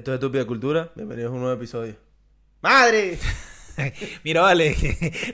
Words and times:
Esto 0.00 0.12
es 0.12 0.14
Estúpida 0.14 0.46
Cultura. 0.46 0.90
Bienvenidos 0.94 1.30
a 1.30 1.34
un 1.34 1.40
nuevo 1.42 1.54
episodio. 1.54 1.94
¡Madre! 2.62 3.18
Mira, 4.24 4.40
vale, 4.40 4.74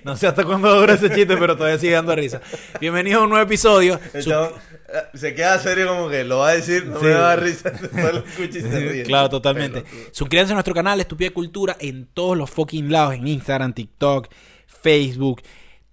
no 0.05 0.17
sé 0.17 0.27
hasta 0.27 0.43
cuándo 0.45 0.75
dura 0.81 0.95
ese 0.95 1.09
chiste, 1.09 1.37
pero 1.37 1.57
todavía 1.57 1.79
sigue 1.79 1.93
dando 1.93 2.17
risa. 2.17 2.41
Bienvenidos 2.81 3.21
a 3.21 3.25
un 3.27 3.31
nuevo 3.31 3.45
episodio. 3.45 4.01
El 4.13 4.25
Su- 4.25 4.31
chavo, 4.31 4.47
eh, 4.93 5.17
se 5.17 5.37
queda 5.37 5.61
serio 5.61 5.87
como 5.87 6.09
que 6.09 6.25
lo 6.25 6.39
va 6.39 6.49
a 6.49 6.55
decir, 6.57 6.85
no 6.85 6.99
Sí. 6.99 7.05
me 7.05 7.13
va 7.13 7.19
a 7.19 7.37
dar 7.37 7.43
risa. 7.45 7.73
No 7.93 8.11
lo 8.11 8.19
escucha 8.27 8.59
y 8.59 8.63
se 8.63 8.81
ríe. 8.81 9.03
Claro, 9.05 9.29
totalmente. 9.29 9.83
Pelotudo. 9.83 10.09
Suscríbanse 10.11 10.53
a 10.53 10.57
nuestro 10.57 10.75
canal 10.75 10.99
Estúpida 10.99 11.31
Cultura 11.31 11.77
en 11.79 12.07
todos 12.07 12.37
los 12.37 12.51
fucking 12.51 12.91
lados, 12.91 13.15
en 13.15 13.29
Instagram, 13.29 13.73
TikTok, 13.73 14.27
Facebook, 14.67 15.43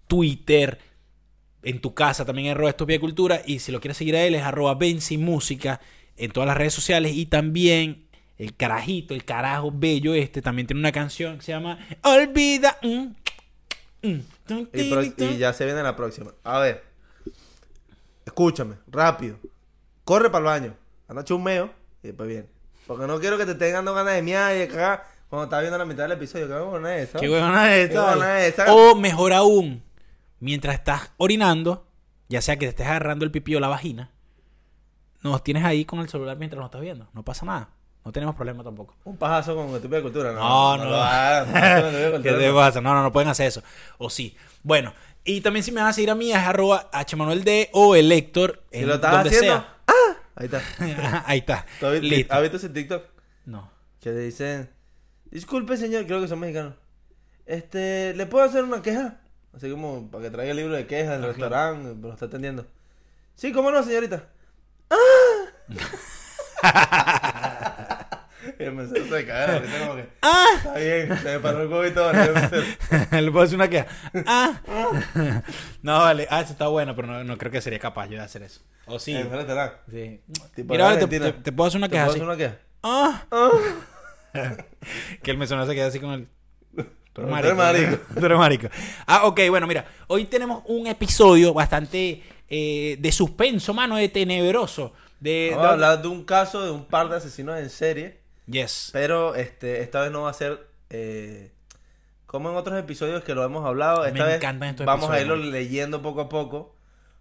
Twitter, 0.07 0.79
en 1.61 1.79
tu 1.79 1.93
casa 1.93 2.25
también 2.25 2.47
es 2.47 2.51
arroba 2.53 2.71
Estúpida 2.71 2.99
Cultura 2.99 3.43
y 3.45 3.59
si 3.59 3.71
lo 3.71 3.79
quieres 3.79 3.97
seguir 3.97 4.15
a 4.15 4.23
él 4.23 4.33
es 4.33 4.41
arroba 4.41 4.73
Benzi 4.73 5.19
Música 5.19 5.79
en 6.17 6.31
todas 6.31 6.47
las 6.47 6.57
redes 6.57 6.73
sociales 6.73 7.13
y 7.13 7.27
también 7.27 8.07
el 8.37 8.55
carajito, 8.55 9.13
el 9.13 9.25
carajo 9.25 9.71
bello 9.73 10.13
este, 10.15 10.41
también 10.41 10.67
tiene 10.67 10.79
una 10.79 10.91
canción 10.91 11.37
que 11.37 11.43
se 11.43 11.51
llama 11.51 11.77
Olvida. 12.03 12.77
mm, 12.81 14.07
mm, 14.07 14.19
tum, 14.47 14.67
Y, 14.73 14.89
pro- 14.89 15.03
y 15.03 15.37
ya 15.37 15.53
se 15.53 15.65
viene 15.65 15.83
la 15.83 15.95
próxima. 15.95 16.31
A 16.43 16.59
ver. 16.59 16.83
Escúchame, 18.25 18.75
rápido. 18.87 19.37
Corre 20.03 20.29
para 20.29 20.39
el 20.39 20.45
baño. 20.45 20.77
Anda 21.07 21.23
chumeo 21.23 21.71
y 22.01 22.07
después 22.07 22.27
viene. 22.29 22.47
Porque 22.87 23.05
no 23.07 23.19
quiero 23.19 23.37
que 23.37 23.45
te 23.45 23.51
estén 23.51 23.73
dando 23.73 23.93
ganas 23.93 24.13
de 24.15 24.21
miar 24.21 24.55
y 24.55 24.59
de 24.59 24.67
cagar 24.67 25.05
cuando 25.29 25.45
estás 25.45 25.61
viendo 25.61 25.77
la 25.77 25.85
mitad 25.85 26.03
del 26.03 26.13
episodio. 26.13 26.47
¿Qué 26.47 26.53
huevona 26.53 26.97
es 26.97 27.09
esa? 27.09 27.19
Qué 27.19 27.29
huevona 27.29 27.69
es 27.75 28.53
esa. 28.53 28.73
O 28.73 28.95
mejor 28.95 29.33
aún, 29.33 29.83
mientras 30.39 30.75
estás 30.75 31.11
orinando, 31.17 31.87
ya 32.29 32.41
sea 32.41 32.55
que 32.57 32.65
te 32.65 32.69
estés 32.69 32.87
agarrando 32.87 33.25
el 33.25 33.31
pipí 33.31 33.55
o 33.55 33.59
la 33.59 33.67
vagina, 33.67 34.11
nos 35.21 35.43
tienes 35.43 35.63
ahí 35.63 35.85
con 35.85 35.99
el 35.99 36.09
celular 36.09 36.37
mientras 36.37 36.57
nos 36.59 36.67
estás 36.67 36.81
viendo. 36.81 37.07
No 37.13 37.23
pasa 37.23 37.45
nada. 37.45 37.69
No 38.05 38.11
tenemos 38.11 38.35
problema 38.35 38.63
tampoco. 38.63 38.95
Un 39.05 39.17
pajazo 39.17 39.55
con 39.55 39.73
estúpida 39.75 40.01
cultura. 40.01 40.31
No, 40.33 40.77
no. 40.77 40.83
no, 40.83 40.89
no, 40.91 40.97
no, 41.91 42.17
no, 42.17 42.21
¿Qué 42.23 42.31
no, 42.31 42.37
te 42.37 42.47
no. 42.49 42.55
pasa? 42.55 42.81
No, 42.81 42.93
no, 42.93 43.01
no 43.03 43.11
pueden 43.11 43.29
hacer 43.29 43.47
eso. 43.47 43.63
O 43.97 44.09
sí. 44.09 44.35
Bueno, 44.61 44.93
y 45.23 45.41
también 45.41 45.63
si 45.63 45.71
me 45.71 45.81
van 45.81 45.89
a 45.89 45.93
seguir 45.93 46.09
a 46.11 46.15
mí 46.15 46.31
es 46.31 46.37
arroba 46.37 46.89
hmanueld 47.11 47.47
o 47.71 47.95
el 47.95 48.11
Héctor. 48.11 48.61
Si 48.71 48.79
en 48.79 48.87
lo 48.87 48.95
estás 48.95 49.11
donde 49.11 49.29
haciendo. 49.29 49.53
sea. 49.57 49.77
¡Ah! 49.87 50.17
Ahí 50.35 50.45
está. 50.45 50.61
Ahí 51.27 51.37
está. 51.39 51.65
¿Tú 51.79 51.85
has 51.87 51.91
visto- 51.93 52.07
Listo. 52.15 52.33
¿Has 52.33 52.41
visto 52.41 52.57
ese 52.57 52.69
TikTok? 52.69 53.03
No. 53.45 53.71
Que 54.01 54.09
le 54.11 54.19
dicen, 54.19 54.69
disculpe 55.31 55.77
señor, 55.77 56.05
creo 56.05 56.21
que 56.21 56.27
son 56.27 56.39
mexicanos. 56.39 56.73
Este, 57.45 58.13
¿le 58.15 58.25
puedo 58.25 58.43
hacer 58.45 58.63
una 58.65 58.81
queja? 58.81 59.19
Así 59.55 59.69
como 59.69 60.09
para 60.09 60.23
que 60.25 60.31
traiga 60.31 60.51
el 60.51 60.57
libro 60.57 60.73
de 60.75 60.87
quejas 60.87 61.15
del 61.21 61.25
Ah, 61.25 61.27
restaurante, 61.27 61.89
pero 61.95 62.07
lo 62.09 62.13
está 62.13 62.25
atendiendo. 62.25 62.65
Sí, 63.35 63.51
¿cómo 63.53 63.71
no, 63.71 63.81
señorita? 63.83 64.23
¡Ah! 66.63 67.29
Se 68.65 69.85
como 69.85 69.95
que, 69.95 70.09
¡Ah! 70.21 70.45
está 70.57 70.73
bien, 70.75 71.17
se 71.17 71.23
me 71.33 71.39
paró 71.39 71.61
el 71.61 71.67
huevo 71.67 71.85
y 71.85 71.91
todo. 71.91 72.11
Le 72.13 73.31
puedo 73.31 73.45
hacer 73.45 73.55
una 73.55 73.67
queja. 73.69 73.87
¡Ah! 74.25 74.61
no, 75.81 75.99
vale. 75.99 76.27
Ah, 76.29 76.41
eso 76.41 76.51
está 76.53 76.67
bueno, 76.67 76.95
pero 76.95 77.07
no, 77.07 77.23
no 77.23 77.37
creo 77.37 77.51
que 77.51 77.61
sería 77.61 77.79
capaz 77.79 78.07
yo 78.07 78.17
de 78.17 78.23
hacer 78.23 78.43
eso. 78.43 78.61
O 78.85 78.99
sí. 78.99 79.13
Tipo 80.55 80.73
Mira, 80.73 80.85
vale, 80.85 81.07
te, 81.07 81.19
te- 81.19 81.31
te 81.33 81.51
puedo 81.51 81.67
hacer 81.67 81.77
una 81.79 81.87
¿Te 81.87 81.93
queja 81.93 82.05
puedo 82.05 82.15
así. 82.15 82.21
hacer 82.21 82.27
una 82.27 82.37
queja? 82.37 82.57
¡Ah! 82.83 83.25
¡Ah! 83.31 84.57
Que 85.21 85.31
el 85.31 85.37
mesonero 85.37 85.67
se 85.67 85.75
queda 85.75 85.87
así 85.87 85.99
con 85.99 86.11
el. 86.11 86.27
Tú 87.13 87.21
eres 87.21 87.31
marico. 87.31 87.55
marico. 87.55 87.97
Tú 88.19 88.25
eres 88.25 88.37
marico. 88.37 88.67
Ah, 89.05 89.25
ok, 89.27 89.39
bueno, 89.49 89.67
mira. 89.67 89.85
Hoy 90.07 90.25
tenemos 90.25 90.63
un 90.65 90.87
episodio 90.87 91.53
bastante 91.53 92.23
eh, 92.49 92.97
de 92.99 93.11
suspenso, 93.11 93.73
mano, 93.73 93.95
de 93.97 94.09
tenebroso. 94.09 94.93
De, 95.19 95.49
Vamos 95.51 95.63
de- 95.63 95.69
a 95.69 95.73
hablar 95.73 96.01
de 96.01 96.07
un 96.07 96.25
caso 96.25 96.65
de 96.65 96.71
un 96.71 96.85
par 96.85 97.07
de 97.09 97.17
asesinos 97.17 97.57
en 97.59 97.69
serie. 97.69 98.22
Yes. 98.47 98.89
Pero 98.91 99.35
este, 99.35 99.81
esta 99.81 100.01
vez 100.01 100.11
no 100.11 100.23
va 100.23 100.29
a 100.29 100.33
ser 100.33 100.67
eh, 100.89 101.51
como 102.25 102.49
en 102.49 102.55
otros 102.55 102.77
episodios 102.79 103.23
que 103.23 103.35
lo 103.35 103.43
hemos 103.43 103.65
hablado. 103.65 104.05
Esta 104.05 104.19
Me 104.19 104.25
vez 104.25 104.35
encantan 104.37 104.69
estos 104.69 104.85
vamos 104.85 105.09
a 105.09 105.19
irlo 105.21 105.35
leyendo 105.35 106.01
poco 106.01 106.21
a 106.21 106.29
poco. 106.29 106.75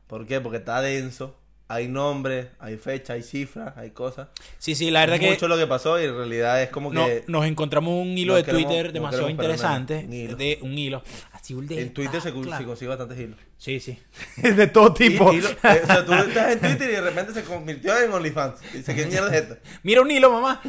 ¿Por 0.06 0.26
qué? 0.26 0.41
Porque 0.41 0.58
está 0.58 0.80
denso. 0.80 1.38
Hay 1.69 1.88
nombres, 1.88 2.48
hay 2.58 2.76
fecha, 2.76 3.14
hay 3.14 3.22
cifras, 3.22 3.74
hay 3.78 3.92
cosas. 3.92 4.28
Sí, 4.58 4.74
sí, 4.74 4.91
la 4.91 5.00
verdad 5.00 5.14
Es 5.16 5.20
que 5.22 5.30
mucho 5.30 5.48
lo 5.48 5.56
que 5.56 5.66
pasó 5.66 5.98
y 5.98 6.04
en 6.04 6.14
realidad 6.14 6.62
es 6.62 6.69
como 6.69 6.92
no- 6.92 7.06
que 7.06 7.25
nos 7.28 7.46
encontramos 7.46 7.94
un 7.94 8.08
hilo 8.19 8.34
de 8.34 8.44
queremos- 8.44 8.66
Twitter 8.66 8.92
demasiado 8.92 9.30
interesante. 9.30 10.04
un 10.06 10.12
hilo. 10.12 10.36
De 10.36 10.58
un 10.60 10.76
hilo. 10.76 11.02
Así 11.30 11.54
un 11.54 11.66
de 11.66 11.80
en 11.80 11.94
Twitter 11.94 12.20
se, 12.20 12.30
claro. 12.30 12.58
se 12.58 12.64
consigue 12.66 12.88
bastantes 12.91 13.19
hilos. 13.19 13.38
Sí, 13.56 13.80
sí. 13.80 13.98
de 14.42 14.66
todo 14.66 14.92
tipo. 14.92 15.32
Y- 15.32 15.36
hilo- 15.38 15.48
eh, 15.50 15.80
o 15.82 15.86
sea, 15.86 16.04
tú 16.04 16.12
estás 16.12 16.52
en 16.52 16.60
Twitter 16.60 16.91
y 16.91 16.92
de 16.92 17.00
repente 17.00 17.32
se 17.32 17.42
convirtió 17.42 17.98
en 17.98 18.12
OnlyFans. 18.12 18.60
Y 18.75 18.78
dice, 18.78 18.94
¿qué 18.94 19.06
mierda 19.06 19.34
es 19.34 19.42
esta? 19.42 19.58
Mira 19.82 20.02
un 20.02 20.10
hilo, 20.10 20.30
mamá. 20.30 20.60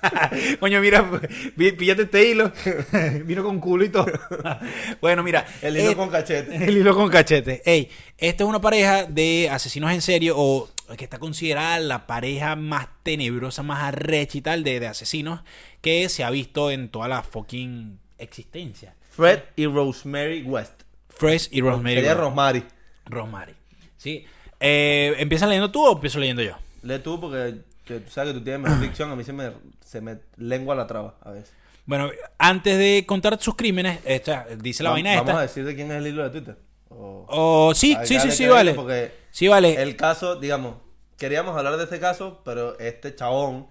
Coño, 0.60 0.80
mira, 0.80 1.08
píllate 1.56 2.02
este 2.02 2.30
hilo. 2.30 2.52
Vino 3.24 3.42
con 3.42 3.60
culo 3.60 3.84
y 3.84 3.88
todo. 3.88 4.06
bueno, 5.00 5.22
mira. 5.22 5.46
El 5.62 5.76
hilo 5.76 5.90
eh, 5.90 5.96
con 5.96 6.08
cachete. 6.08 6.56
El 6.56 6.76
hilo 6.76 6.94
con 6.94 7.08
cachete. 7.08 7.62
Ey, 7.64 7.90
esta 8.16 8.44
es 8.44 8.48
una 8.48 8.60
pareja 8.60 9.04
de 9.04 9.48
asesinos 9.50 9.92
en 9.92 10.02
serio 10.02 10.34
o 10.36 10.68
que 10.96 11.04
está 11.04 11.18
considerada 11.18 11.78
la 11.80 12.06
pareja 12.06 12.56
más 12.56 12.88
tenebrosa, 13.02 13.62
más 13.62 13.82
arrecha 13.82 14.38
y 14.38 14.40
tal 14.40 14.64
de, 14.64 14.80
de 14.80 14.86
asesinos 14.86 15.42
que 15.80 16.08
se 16.08 16.24
ha 16.24 16.30
visto 16.30 16.70
en 16.70 16.88
toda 16.88 17.08
la 17.08 17.22
fucking 17.22 17.98
existencia. 18.18 18.94
Fred 19.10 19.40
y 19.56 19.66
Rosemary 19.66 20.42
West. 20.42 20.82
Fresh 21.08 21.48
y 21.50 21.60
Rosemary. 21.60 21.96
Sería 21.96 22.10
West. 22.10 22.20
Rosemary. 22.20 22.64
Rosemary. 23.06 23.54
Sí. 23.96 24.24
Eh, 24.60 25.14
¿Empiezas 25.18 25.48
leyendo 25.48 25.70
tú 25.70 25.84
o 25.84 25.92
empiezo 25.92 26.18
leyendo 26.18 26.42
yo? 26.42 26.56
Lee 26.82 26.98
tú 27.00 27.20
porque 27.20 27.56
que 27.88 28.00
tú 28.00 28.10
sabes 28.10 28.32
que 28.32 28.38
tú 28.38 28.44
tienes 28.44 28.62
mejor 28.62 28.80
dicción. 28.80 29.10
A 29.10 29.16
mí 29.16 29.24
se 29.24 29.32
me, 29.32 29.50
se 29.84 30.00
me 30.00 30.18
lengua 30.36 30.74
la 30.76 30.86
traba 30.86 31.16
a 31.22 31.30
veces. 31.32 31.52
Bueno, 31.86 32.10
antes 32.38 32.76
de 32.78 33.04
contar 33.06 33.40
sus 33.40 33.54
crímenes, 33.56 34.00
esta, 34.04 34.46
dice 34.62 34.82
la 34.82 34.90
Va- 34.90 34.94
vaina 34.94 35.10
Vamos 35.16 35.28
a 35.30 35.32
esta. 35.32 35.40
decir 35.42 35.64
de 35.64 35.74
quién 35.74 35.90
es 35.90 35.96
el 35.96 36.06
hilo 36.06 36.22
de 36.22 36.30
Twitter. 36.30 36.58
O- 36.90 37.72
sí, 37.74 37.96
sí, 38.04 38.18
sí, 38.20 38.30
sí, 38.30 38.46
vale. 38.46 38.74
Porque 38.74 39.12
Sí, 39.30 39.48
vale. 39.48 39.80
el 39.82 39.96
caso, 39.96 40.36
digamos, 40.36 40.76
queríamos 41.16 41.56
hablar 41.56 41.76
de 41.76 41.84
este 41.84 41.98
caso, 41.98 42.42
pero 42.44 42.78
este 42.78 43.14
chabón 43.14 43.68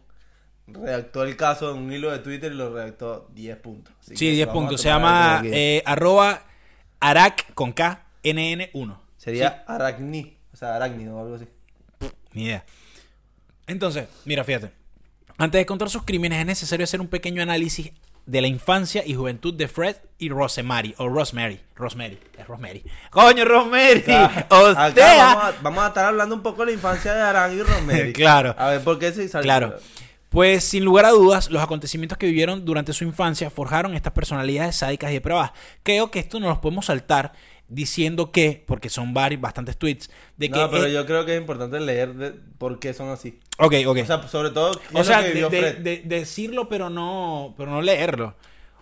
redactó 0.68 1.24
el 1.24 1.38
caso 1.38 1.72
en 1.72 1.78
un 1.78 1.94
hilo 1.94 2.12
de 2.12 2.20
Twitter 2.20 2.52
y 2.52 2.56
lo 2.56 2.74
redactó 2.74 3.28
10 3.34 3.58
puntos. 3.58 3.94
Así 4.02 4.16
Sí, 4.18 4.26
que 4.28 4.32
10 4.34 4.48
vamos 4.48 4.58
a 4.58 4.62
puntos. 4.68 4.82
Se 4.82 4.90
llama 4.90 5.42
eh, 5.46 5.82
arroba 5.86 6.42
arac 7.00 7.54
con 7.54 7.72
K, 7.72 8.06
NN1. 8.24 8.98
Sería 9.18 9.64
aracni, 9.68 10.38
o 10.54 10.58
sea, 10.58 10.76
arácnido 10.76 11.16
o 11.18 11.22
algo 11.22 11.36
así. 11.36 11.48
Ni 12.34 12.46
idea. 12.46 12.66
Entonces, 13.68 14.08
mira, 14.26 14.44
fíjate. 14.44 14.72
Antes 15.38 15.60
de 15.60 15.66
contar 15.66 15.90
sus 15.90 16.04
crímenes 16.04 16.40
es 16.40 16.46
necesario 16.46 16.84
hacer 16.84 17.00
un 17.00 17.08
pequeño 17.08 17.44
análisis 17.44 17.92
de 18.26 18.42
la 18.42 18.48
infancia 18.48 19.04
y 19.06 19.14
juventud 19.14 19.54
de 19.54 19.68
Fred 19.68 19.96
y 20.18 20.30
Rosemary. 20.30 20.96
O 20.98 21.08
Rosemary. 21.08 21.60
Rosemary. 21.76 22.20
Es 22.38 22.48
Rosemary. 22.48 22.84
¡Coño, 23.10 23.46
Rosemary! 23.46 24.04
o 24.50 24.56
Acá 24.68 24.92
sea... 24.94 25.26
vamos, 25.26 25.44
a, 25.44 25.54
vamos 25.62 25.84
a 25.84 25.88
estar 25.88 26.06
hablando 26.06 26.36
un 26.36 26.42
poco 26.42 26.62
de 26.62 26.68
la 26.68 26.72
infancia 26.74 27.14
de 27.14 27.22
Arán 27.22 27.58
y 27.58 27.62
Rosemary. 27.62 28.14
Claro. 28.18 28.56
A 28.58 28.70
ver, 28.70 28.82
¿por 28.82 28.98
qué 29.00 29.12
se 29.12 29.28
salió? 29.30 29.44
Claro. 29.44 29.76
Pues 30.30 30.66
sin 30.66 30.84
lugar 30.84 31.06
a 31.06 31.12
dudas, 31.12 31.50
los 31.50 31.64
acontecimientos 31.64 32.18
que 32.18 32.26
vivieron 32.26 32.66
durante 32.66 32.92
su 32.92 33.06
infancia 33.06 33.50
forjaron 33.50 33.94
estas 33.94 34.12
personalidades 34.12 34.76
sádicas 34.76 35.12
y 35.12 35.14
depravadas. 35.14 35.52
Creo 35.84 36.12
que 36.12 36.20
esto 36.20 36.40
no 36.40 36.50
los 36.50 36.60
podemos 36.60 36.88
saltar 36.88 37.32
diciendo 37.70 38.32
que, 38.32 38.64
porque 38.66 38.90
son 38.90 39.14
varios, 39.14 39.42
bastantes 39.42 39.78
tweets, 39.78 40.10
de 40.38 40.50
que... 40.50 40.58
No, 40.60 40.70
pero 40.72 40.86
eh, 40.86 40.94
yo 40.94 41.06
creo 41.06 41.26
que 41.26 41.36
es 41.36 41.42
importante 41.42 41.80
leer 41.80 42.14
de 42.16 42.32
por 42.32 42.80
qué 42.80 42.94
son 42.94 43.10
así. 43.10 43.40
Ok, 43.60 43.74
ok. 43.86 43.98
O 44.02 44.06
sea, 44.06 44.28
sobre 44.28 44.52
todo, 44.52 44.72
¿qué 44.74 44.98
O 44.98 45.02
es 45.02 45.08
sea, 45.08 45.22
de- 45.22 46.02
decirlo, 46.06 46.70
pero 46.70 46.90
no, 46.90 47.54
pero 47.58 47.70
no 47.72 47.82
leerlo. 47.82 48.36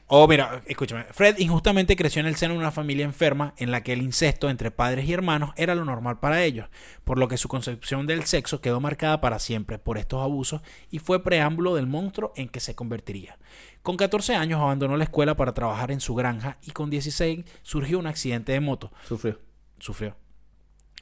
O 0.08 0.28
mira, 0.28 0.62
escúchame. 0.68 1.06
Fred 1.06 1.40
injustamente 1.40 1.96
creció 1.96 2.20
en 2.20 2.28
el 2.28 2.36
seno 2.36 2.54
de 2.54 2.60
una 2.60 2.72
familia 2.72 3.06
enferma 3.06 3.56
en 3.58 3.72
la 3.72 3.82
que 3.82 3.92
el 3.92 4.04
incesto 4.04 4.52
entre 4.52 4.70
padres 4.70 5.06
y 5.06 5.14
hermanos 5.14 5.52
era 5.56 5.74
lo 5.74 5.84
normal 5.84 6.20
para 6.20 6.44
ellos, 6.44 6.70
por 7.04 7.18
lo 7.18 7.28
que 7.28 7.38
su 7.38 7.48
concepción 7.48 8.06
del 8.06 8.26
sexo 8.26 8.62
quedó 8.62 8.80
marcada 8.80 9.20
para 9.20 9.40
siempre 9.40 9.80
por 9.80 9.98
estos 9.98 10.22
abusos 10.22 10.62
y 10.92 11.00
fue 11.00 11.24
preámbulo 11.24 11.74
del 11.74 11.88
monstruo 11.88 12.34
en 12.36 12.50
que 12.50 12.60
se 12.60 12.76
convertiría. 12.76 13.40
Con 13.82 13.98
14 13.98 14.36
años 14.36 14.62
abandonó 14.62 14.96
la 14.96 15.06
escuela 15.06 15.36
para 15.36 15.56
trabajar 15.56 15.90
en 15.90 16.02
su 16.02 16.14
granja 16.14 16.60
y 16.62 16.70
con 16.70 16.92
16 16.92 17.44
surgió 17.64 17.98
un 17.98 18.06
accidente 18.06 18.52
de 18.52 18.60
moto. 18.60 18.92
Sufrió. 19.08 19.40
Sufrió. 19.80 20.16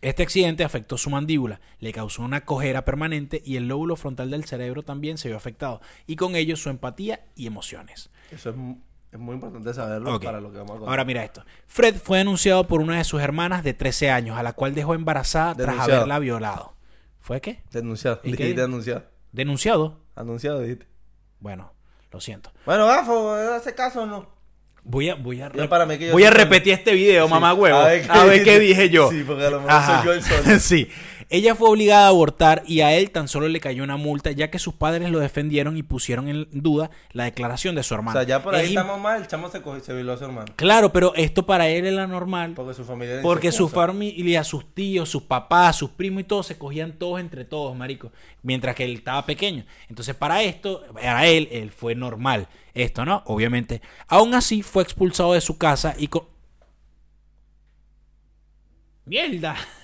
Este 0.01 0.23
accidente 0.23 0.63
afectó 0.63 0.97
su 0.97 1.09
mandíbula, 1.09 1.59
le 1.79 1.91
causó 1.91 2.23
una 2.23 2.45
cojera 2.45 2.85
permanente 2.85 3.41
y 3.45 3.57
el 3.57 3.67
lóbulo 3.67 3.97
frontal 3.97 4.31
del 4.31 4.45
cerebro 4.45 4.83
también 4.83 5.17
se 5.17 5.29
vio 5.29 5.37
afectado, 5.37 5.81
y 6.07 6.17
con 6.17 6.35
ello 6.35 6.57
su 6.57 6.69
empatía 6.69 7.25
y 7.35 7.47
emociones. 7.47 8.09
Eso 8.29 8.49
es, 8.49 8.55
es 9.13 9.19
muy 9.19 9.35
importante 9.35 9.71
saberlo 9.75 10.19
para 10.19 10.41
lo 10.41 10.51
que 10.51 10.57
vamos 10.57 10.71
a 10.71 10.79
contar. 10.79 10.89
Ahora 10.89 11.05
mira 11.05 11.23
esto. 11.23 11.45
Fred 11.67 11.95
fue 11.95 12.17
denunciado 12.17 12.67
por 12.67 12.81
una 12.81 12.97
de 12.97 13.03
sus 13.03 13.21
hermanas 13.21 13.63
de 13.63 13.75
13 13.75 14.09
años, 14.09 14.37
a 14.39 14.43
la 14.43 14.53
cual 14.53 14.73
dejó 14.73 14.95
embarazada 14.95 15.53
tras 15.53 15.79
haberla 15.79 16.17
violado. 16.17 16.73
¿Fue 17.19 17.39
qué? 17.39 17.61
Denunciado. 17.71 18.19
¿Y 18.23 18.33
qué 18.33 18.53
denunciado. 18.55 19.03
¿Denunciado? 19.31 19.99
Anunciado, 20.15 20.61
dijiste. 20.61 20.87
Bueno, 21.39 21.73
lo 22.11 22.19
siento. 22.19 22.51
Bueno, 22.65 22.87
gafo, 22.87 23.33
¿hace 23.33 23.75
caso 23.75 24.01
o 24.01 24.05
no? 24.07 24.33
Voy 24.83 25.09
a, 25.09 25.15
voy 25.15 25.41
a, 25.41 25.49
voy 26.11 26.23
a 26.25 26.29
repetir 26.29 26.73
este 26.73 26.93
video, 26.93 27.25
Sí, 27.25 27.31
mamá 27.31 27.53
huevo. 27.53 27.77
A 27.77 28.25
ver, 28.25 28.43
qué, 28.43 28.59
dije 28.59 28.89
yo. 28.89 29.09
Sí, 29.11 29.23
porque 29.25 29.45
a 29.45 29.49
lo 29.51 29.61
mejor 29.61 29.71
Ajá. 29.71 29.97
soy 29.97 30.05
yo 30.07 30.13
el 30.13 30.23
solo. 30.23 30.59
sí. 30.59 30.89
Ella 31.29 31.55
fue 31.55 31.69
obligada 31.69 32.05
a 32.05 32.09
abortar 32.09 32.63
y 32.67 32.81
a 32.81 32.93
él 32.93 33.11
tan 33.11 33.27
solo 33.27 33.47
le 33.47 33.59
cayó 33.59 33.83
una 33.83 33.97
multa 33.97 34.31
ya 34.31 34.51
que 34.51 34.59
sus 34.59 34.73
padres 34.75 35.09
lo 35.09 35.19
defendieron 35.19 35.77
y 35.77 35.83
pusieron 35.83 36.27
en 36.27 36.47
duda 36.51 36.89
la 37.11 37.25
declaración 37.25 37.75
de 37.75 37.83
su 37.83 37.93
O 37.93 37.97
hermano. 37.97 38.19
sea, 38.19 38.27
ya 38.27 38.41
por 38.43 38.55
ahí 38.55 38.65
Es 38.65 38.69
estamos 38.69 38.99
mal, 38.99 39.21
el 39.21 39.27
chamo 39.27 39.49
se, 39.49 39.61
cogió, 39.61 39.83
se 39.83 39.93
violó 39.93 40.13
a 40.13 40.17
su 40.17 40.25
hermano. 40.25 40.53
Claro, 40.55 40.91
pero 40.91 41.13
esto 41.15 41.45
para 41.45 41.67
él 41.69 41.85
era 41.85 42.07
normal. 42.07 42.53
Porque 42.55 42.73
su 42.73 42.83
familia 42.85 43.21
Porque 43.21 43.51
su 43.51 43.69
familia, 43.69 44.43
sus 44.43 44.73
tíos, 44.73 45.09
sus 45.09 45.23
papás, 45.23 45.75
sus 45.75 45.91
primos 45.91 46.21
y 46.21 46.23
todos 46.25 46.47
se 46.47 46.57
cogían 46.57 46.93
todos 46.93 47.19
entre 47.19 47.45
todos, 47.45 47.75
marico. 47.75 48.11
Mientras 48.41 48.75
que 48.75 48.83
él 48.85 48.95
estaba 48.95 49.25
pequeño. 49.25 49.65
Entonces, 49.89 50.15
para 50.15 50.43
esto, 50.43 50.83
para 50.93 51.27
él, 51.27 51.47
él 51.51 51.71
fue 51.71 51.95
normal. 51.95 52.47
Esto, 52.73 53.05
¿no? 53.05 53.23
Obviamente. 53.25 53.81
Aún 54.07 54.33
así, 54.33 54.63
fue 54.63 54.83
expulsado 54.83 55.33
de 55.33 55.41
su 55.41 55.57
casa 55.57 55.95
y 55.97 56.07
con... 56.07 56.23
¡Mierda! 59.05 59.55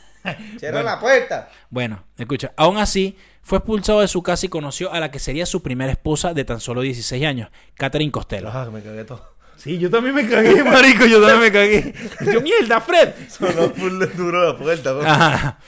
Cierra 0.60 0.80
Bueno. 0.80 0.83
la 0.83 1.00
puerta. 1.00 1.50
Bueno, 1.69 2.04
escucha, 2.18 2.51
aún 2.57 2.77
así 2.77 3.18
fue 3.42 3.57
expulsado 3.60 4.01
de 4.01 4.07
su 4.07 4.21
casa 4.21 4.45
y 4.45 4.50
conoció 4.50 4.92
a 4.92 5.00
la 5.00 5.12
que 5.12 5.19
sería 5.19 5.45
su 5.45 5.63
primera 5.63 5.92
esposa 5.92 6.33
de 6.33 6.44
tan 6.45 6.60
solo 6.60 6.81
16 6.81 7.25
años, 7.25 7.50
Catherine 7.75 8.12
Costello. 8.12 8.50
Ah, 8.54 8.69
me 8.71 8.81
cagué 8.81 9.06
todo. 9.06 9.38
Sí, 9.56 9.77
yo 9.77 9.89
también 9.89 10.16
me 10.16 10.27
cagué, 10.27 10.63
marico, 10.63 11.06
yo 11.06 11.19
también 11.19 11.39
me 11.42 11.51
cagué. 11.51 11.94
Yo, 12.33 12.42
mierda, 12.42 12.80
Fred. 12.80 13.10
Sonó 13.30 13.69
full 13.74 14.01
duro 14.16 14.54
la 14.54 14.57
puerta. 14.57 14.92
güey. 14.94 15.06
Ajá. 15.06 15.60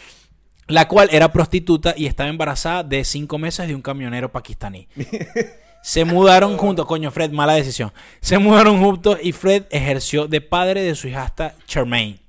La 0.68 0.88
cual 0.88 1.10
era 1.12 1.34
prostituta 1.34 1.94
y 1.98 2.06
estaba 2.06 2.30
embarazada 2.30 2.84
de 2.84 3.04
cinco 3.04 3.38
meses 3.38 3.68
de 3.68 3.76
un 3.76 3.82
camionero 3.82 4.32
pakistaní. 4.32 4.88
Se 5.84 6.06
mudaron 6.06 6.58
juntos, 6.58 6.86
coño, 6.86 7.10
Fred, 7.12 7.32
mala 7.32 7.54
decisión. 7.54 7.92
Se 8.22 8.38
mudaron 8.38 8.80
juntos 8.80 9.18
y 9.22 9.32
Fred 9.34 9.64
ejerció 9.72 10.28
de 10.28 10.40
padre 10.40 10.84
de 10.84 10.94
su 10.96 11.08
hijastra 11.10 11.56
Charmaine. 11.66 12.20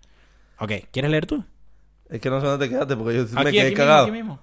Ok, 0.59 0.73
¿quieres 0.91 1.11
leer 1.11 1.27
tú? 1.27 1.45
Es 2.13 2.21
que 2.21 2.31
no 2.31 2.41
sé 2.41 2.47
dónde 2.47 2.67
te 2.67 2.71
quedaste 2.73 2.97
porque 2.97 3.17
yo 3.17 3.25
me 3.35 3.41
Aquí, 3.41 3.51
quedé 3.53 3.61
aquí 3.61 3.71
mismo, 3.71 3.77
cagado. 3.77 4.03
aquí 4.05 4.13
mismo. 4.13 4.41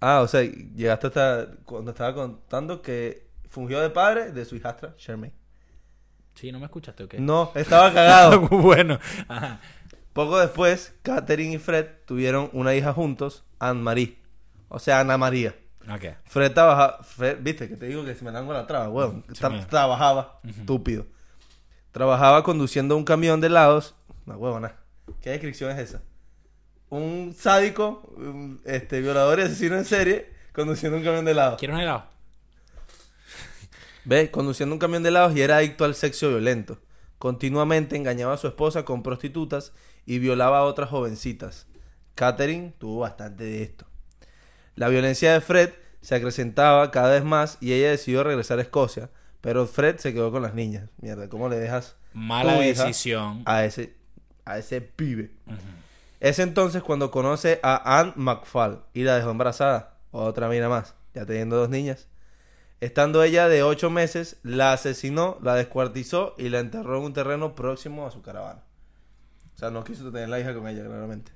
Ah, 0.00 0.20
o 0.20 0.28
sea, 0.28 0.42
llegaste 0.42 1.06
hasta 1.06 1.48
cuando 1.64 1.90
estaba 1.92 2.14
contando 2.14 2.82
que 2.82 3.26
fungió 3.48 3.80
de 3.80 3.90
padre 3.90 4.32
de 4.32 4.44
su 4.44 4.54
hijastra, 4.56 4.94
Sherman. 4.98 5.32
Sí, 6.34 6.52
no 6.52 6.58
me 6.58 6.66
escuchaste, 6.66 7.04
ok. 7.04 7.14
No, 7.14 7.50
estaba 7.54 7.92
cagado. 7.92 8.40
bueno, 8.50 8.98
ajá. 9.28 9.60
Poco 10.12 10.38
después, 10.38 10.94
Catherine 11.02 11.54
y 11.54 11.58
Fred 11.58 11.86
tuvieron 12.06 12.50
una 12.52 12.74
hija 12.74 12.92
juntos, 12.92 13.44
Anne-Marie. 13.58 14.18
O 14.68 14.78
sea, 14.78 15.00
Ana 15.00 15.16
María. 15.16 15.54
Ok. 15.90 16.04
Fred 16.24 16.52
trabajaba, 16.52 17.02
Fred, 17.02 17.38
viste 17.40 17.68
que 17.68 17.76
te 17.76 17.86
digo 17.86 18.04
que 18.04 18.14
se 18.14 18.24
me 18.24 18.32
dan 18.32 18.44
con 18.46 18.54
la 18.54 18.66
traba, 18.66 18.88
weón. 18.90 19.24
Tra- 19.28 19.50
me- 19.50 19.64
trabajaba, 19.64 20.40
estúpido. 20.46 21.06
Trabajaba 21.92 22.42
conduciendo 22.42 22.96
un 22.96 23.04
camión 23.04 23.40
de 23.40 23.46
helados. 23.46 23.94
Una 24.26 24.36
huevona. 24.36 24.74
¿Qué 25.22 25.30
descripción 25.30 25.70
es 25.70 25.78
esa? 25.78 26.02
Un 26.88 27.34
sádico, 27.36 28.02
un, 28.16 28.60
este, 28.64 29.00
violador 29.00 29.38
y 29.40 29.42
asesino 29.42 29.76
en 29.76 29.84
serie, 29.84 30.30
conduciendo 30.52 30.98
un 30.98 31.04
camión 31.04 31.24
de 31.24 31.32
helados. 31.32 31.58
¿Quieres 31.58 31.74
un 31.74 31.82
helado? 31.82 32.04
Ve, 34.04 34.30
conduciendo 34.30 34.74
un 34.74 34.78
camión 34.78 35.02
de 35.02 35.08
helados 35.08 35.36
y 35.36 35.42
era 35.42 35.56
adicto 35.56 35.84
al 35.84 35.94
sexo 35.94 36.28
violento. 36.28 36.78
Continuamente 37.18 37.96
engañaba 37.96 38.34
a 38.34 38.38
su 38.38 38.46
esposa 38.46 38.84
con 38.84 39.02
prostitutas 39.02 39.72
y 40.04 40.18
violaba 40.20 40.58
a 40.58 40.64
otras 40.64 40.90
jovencitas. 40.90 41.66
Catherine 42.14 42.72
tuvo 42.78 43.00
bastante 43.00 43.44
de 43.44 43.62
esto. 43.62 43.86
La 44.76 44.88
violencia 44.88 45.32
de 45.32 45.40
Fred 45.40 45.70
se 46.02 46.14
acrecentaba 46.14 46.90
cada 46.92 47.10
vez 47.10 47.24
más 47.24 47.58
y 47.60 47.72
ella 47.72 47.90
decidió 47.90 48.22
regresar 48.22 48.58
a 48.58 48.62
Escocia, 48.62 49.10
pero 49.40 49.66
Fred 49.66 49.96
se 49.96 50.12
quedó 50.14 50.30
con 50.30 50.42
las 50.42 50.54
niñas. 50.54 50.88
Mierda, 51.00 51.28
¿cómo 51.28 51.48
le 51.48 51.56
dejas 51.56 51.96
Mala 52.12 52.54
decisión. 52.60 53.42
a 53.44 53.64
ese 53.64 53.96
a 54.44 54.58
ese 54.58 54.80
pibe? 54.80 55.32
Es 56.20 56.38
entonces 56.38 56.82
cuando 56.82 57.10
conoce 57.10 57.60
a 57.62 57.98
Anne 57.98 58.12
McFall 58.16 58.84
y 58.94 59.02
la 59.02 59.16
dejó 59.16 59.30
embarazada. 59.30 59.98
Otra 60.10 60.48
mina 60.48 60.68
más, 60.68 60.94
ya 61.14 61.26
teniendo 61.26 61.56
dos 61.56 61.68
niñas. 61.68 62.08
Estando 62.80 63.22
ella 63.22 63.48
de 63.48 63.62
ocho 63.62 63.90
meses, 63.90 64.36
la 64.42 64.72
asesinó, 64.72 65.38
la 65.42 65.54
descuartizó 65.54 66.34
y 66.38 66.48
la 66.48 66.60
enterró 66.60 66.98
en 66.98 67.04
un 67.04 67.12
terreno 67.12 67.54
próximo 67.54 68.06
a 68.06 68.10
su 68.10 68.22
caravana. 68.22 68.62
O 69.54 69.58
sea, 69.58 69.70
no 69.70 69.84
quiso 69.84 70.10
tener 70.10 70.28
la 70.28 70.38
hija 70.38 70.54
con 70.54 70.68
ella, 70.68 70.84
claramente. 70.84 71.32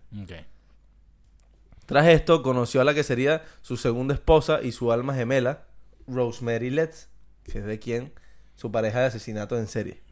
Tras 1.86 2.06
esto, 2.06 2.42
conoció 2.42 2.82
a 2.82 2.84
la 2.84 2.94
que 2.94 3.02
sería 3.02 3.42
su 3.62 3.76
segunda 3.78 4.14
esposa 4.14 4.60
y 4.62 4.72
su 4.72 4.92
alma 4.92 5.14
gemela, 5.14 5.64
Rosemary 6.06 6.70
Letts, 6.70 7.08
que 7.42 7.58
es 7.58 7.64
de 7.64 7.78
quien 7.78 8.12
su 8.54 8.70
pareja 8.70 9.00
de 9.00 9.06
asesinato 9.06 9.56
en 9.58 9.66
serie. 9.66 10.02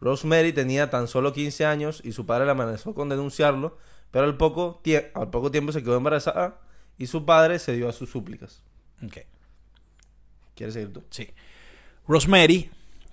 Rosemary 0.00 0.52
tenía 0.52 0.90
tan 0.90 1.06
solo 1.06 1.32
15 1.32 1.64
años 1.64 2.00
y 2.04 2.12
su 2.12 2.26
padre 2.26 2.46
la 2.46 2.52
amenazó 2.52 2.94
con 2.94 3.08
denunciarlo, 3.08 3.78
pero 4.14 4.26
al 4.26 4.36
poco, 4.36 4.80
al 5.14 5.30
poco 5.30 5.50
tiempo 5.50 5.72
se 5.72 5.82
quedó 5.82 5.96
embarazada 5.96 6.60
y 6.98 7.08
su 7.08 7.24
padre 7.24 7.58
se 7.58 7.72
dio 7.72 7.88
a 7.88 7.92
sus 7.92 8.10
súplicas. 8.10 8.62
Ok. 9.04 9.18
¿Quieres 10.54 10.74
seguir 10.74 10.92
tú? 10.92 11.02
Sí. 11.10 11.30
Rosemary 12.06 12.70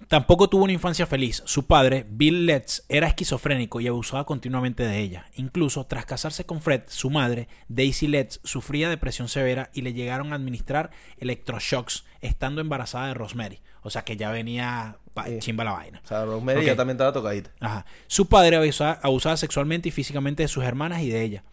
tampoco 0.07 0.49
tuvo 0.49 0.63
una 0.63 0.73
infancia 0.73 1.05
feliz. 1.05 1.41
Su 1.45 1.65
padre, 1.65 2.05
Bill 2.09 2.45
Letts, 2.45 2.83
era 2.89 3.07
esquizofrénico 3.07 3.79
y 3.81 3.87
abusaba 3.87 4.25
continuamente 4.25 4.83
de 4.83 4.99
ella. 4.99 5.25
Incluso 5.35 5.85
tras 5.85 6.05
casarse 6.05 6.45
con 6.45 6.61
Fred, 6.61 6.83
su 6.87 7.09
madre, 7.09 7.47
Daisy 7.67 8.07
Letts, 8.07 8.39
sufría 8.43 8.89
depresión 8.89 9.27
severa 9.29 9.69
y 9.73 9.81
le 9.81 9.93
llegaron 9.93 10.33
a 10.33 10.35
administrar 10.35 10.91
electroshocks 11.17 12.05
estando 12.21 12.61
embarazada 12.61 13.07
de 13.07 13.13
Rosemary. 13.13 13.59
O 13.83 13.89
sea 13.89 14.03
que 14.03 14.17
ya 14.17 14.31
venía 14.31 14.97
Sí. 15.25 15.39
chimba 15.39 15.63
la 15.65 15.71
vaina. 15.73 16.01
O 16.03 16.07
sea, 16.07 16.23
Rosemary 16.23 16.65
ya 16.65 16.75
también 16.75 16.95
estaba 16.95 17.11
tocadita. 17.11 17.51
Ajá. 17.59 17.85
Su 18.07 18.27
padre 18.27 18.55
abusaba, 18.55 18.99
abusaba 19.03 19.35
sexualmente 19.35 19.89
y 19.89 19.91
físicamente 19.91 20.43
de 20.43 20.47
sus 20.47 20.63
hermanas 20.63 21.01
y 21.01 21.09
de 21.09 21.21
ella. 21.23 21.43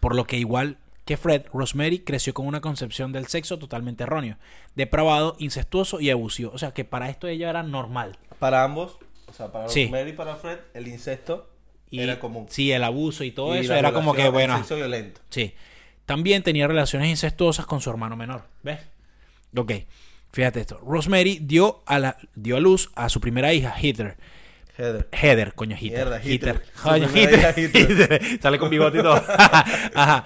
Por 0.00 0.14
lo 0.14 0.26
que 0.26 0.38
igual 0.38 0.78
que 1.04 1.16
Fred, 1.16 1.42
Rosemary 1.52 1.98
creció 2.00 2.32
con 2.34 2.46
una 2.46 2.60
concepción 2.60 3.12
del 3.12 3.26
sexo 3.26 3.58
totalmente 3.58 4.04
erróneo, 4.04 4.36
depravado, 4.74 5.36
incestuoso 5.38 6.00
y 6.00 6.10
abusivo. 6.10 6.50
O 6.54 6.58
sea 6.58 6.72
que 6.72 6.84
para 6.84 7.10
esto 7.10 7.28
ella 7.28 7.50
era 7.50 7.62
normal. 7.62 8.16
Para 8.38 8.64
ambos, 8.64 8.96
o 9.26 9.32
sea, 9.32 9.52
para 9.52 9.68
Sí. 9.68 9.82
Rosemary 9.84 10.10
y 10.10 10.14
para 10.14 10.36
Fred, 10.36 10.58
el 10.74 10.88
incesto 10.88 11.50
Y, 11.90 12.00
era 12.00 12.18
común. 12.18 12.46
Sí, 12.48 12.72
el 12.72 12.82
abuso 12.84 13.22
y 13.24 13.30
todo 13.30 13.54
Y 13.54 13.58
eso 13.60 13.72
la 13.72 13.78
era 13.78 13.92
como 13.92 14.14
que, 14.14 14.28
bueno, 14.28 14.56
sexo 14.58 14.76
violento. 14.76 15.20
sí. 15.30 15.54
También 16.06 16.42
tenía 16.42 16.66
relaciones 16.66 17.08
incestuosas 17.08 17.64
con 17.64 17.80
su 17.80 17.88
hermano 17.88 18.14
menor. 18.14 18.42
¿Ves? 18.62 18.78
Ok. 19.56 19.72
Fíjate 20.32 20.60
esto. 20.60 20.78
Rosemary 20.84 21.38
dio 21.40 21.82
a, 21.86 21.98
la, 21.98 22.18
dio 22.34 22.58
a 22.58 22.60
luz 22.60 22.90
a 22.94 23.08
su 23.08 23.20
primera 23.22 23.54
hija, 23.54 23.74
Heather. 23.80 24.16
Heather. 24.76 25.08
Heather, 25.12 25.54
coño, 25.54 25.76
Heather. 25.76 25.92
Mierda. 25.92 26.20
Heather. 26.22 26.62
Su 26.74 26.82
Coño, 26.82 27.08
primera 27.08 27.30
Heather. 27.30 27.38
hija, 27.38 27.60
Hitler. 27.80 28.12
Heather. 28.12 28.40
Sale 28.42 28.58
con 28.58 28.68
bigote 28.68 28.98
y 28.98 29.02
todo. 29.02 29.14
Ajá. 29.94 30.24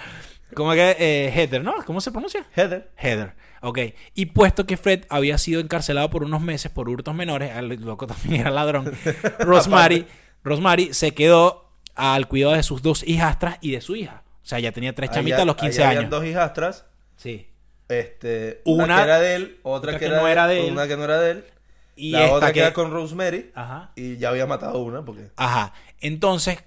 ¿Cómo 0.54 0.72
que? 0.72 0.96
Eh, 0.98 1.30
Heather, 1.34 1.62
¿no? 1.62 1.74
¿Cómo 1.84 2.00
se 2.00 2.10
pronuncia? 2.10 2.44
Heather. 2.56 2.90
Heather. 2.96 3.34
Ok. 3.60 3.78
Y 4.14 4.26
puesto 4.26 4.66
que 4.66 4.76
Fred 4.76 5.04
había 5.08 5.36
sido 5.38 5.60
encarcelado 5.60 6.10
por 6.10 6.24
unos 6.24 6.40
meses 6.40 6.70
por 6.70 6.88
hurtos 6.88 7.14
menores, 7.14 7.54
el 7.56 7.68
loco 7.82 8.06
también 8.06 8.40
era 8.42 8.50
ladrón, 8.50 8.92
Rosemary, 9.40 10.06
Rosemary 10.44 10.94
se 10.94 11.12
quedó 11.12 11.68
al 11.94 12.28
cuidado 12.28 12.54
de 12.54 12.62
sus 12.62 12.82
dos 12.82 13.02
hijastras 13.06 13.58
y 13.60 13.72
de 13.72 13.80
su 13.80 13.96
hija. 13.96 14.22
O 14.42 14.46
sea, 14.48 14.60
ya 14.60 14.72
tenía 14.72 14.94
tres 14.94 15.10
chamitas 15.10 15.40
a 15.40 15.44
los 15.44 15.56
15 15.56 15.80
ahí 15.82 15.86
habían 15.88 15.98
años. 16.04 16.10
dos 16.10 16.24
hijastras. 16.24 16.86
Sí. 17.16 17.48
Este, 17.88 18.62
una, 18.64 18.84
Una- 18.84 18.96
que 18.96 19.02
era 19.02 19.20
de 19.20 19.34
él, 19.34 19.58
otra, 19.62 19.90
otra 19.96 19.98
que, 20.00 20.08
no 20.08 20.28
era 20.28 20.46
de 20.46 20.66
él. 20.66 20.72
Una 20.72 20.86
que 20.88 20.96
no 20.96 21.04
era 21.04 21.18
de 21.20 21.30
él. 21.32 21.44
Y 21.96 22.12
la 22.12 22.32
otra 22.32 22.48
que 22.48 22.54
que- 22.54 22.60
era 22.60 22.72
con 22.72 22.90
Rosemary. 22.92 23.50
Ajá. 23.54 23.90
Y 23.96 24.16
ya 24.18 24.28
había 24.28 24.46
matado 24.46 24.78
una 24.78 25.04
porque... 25.04 25.30
Ajá. 25.36 25.72
Entonces, 26.00 26.62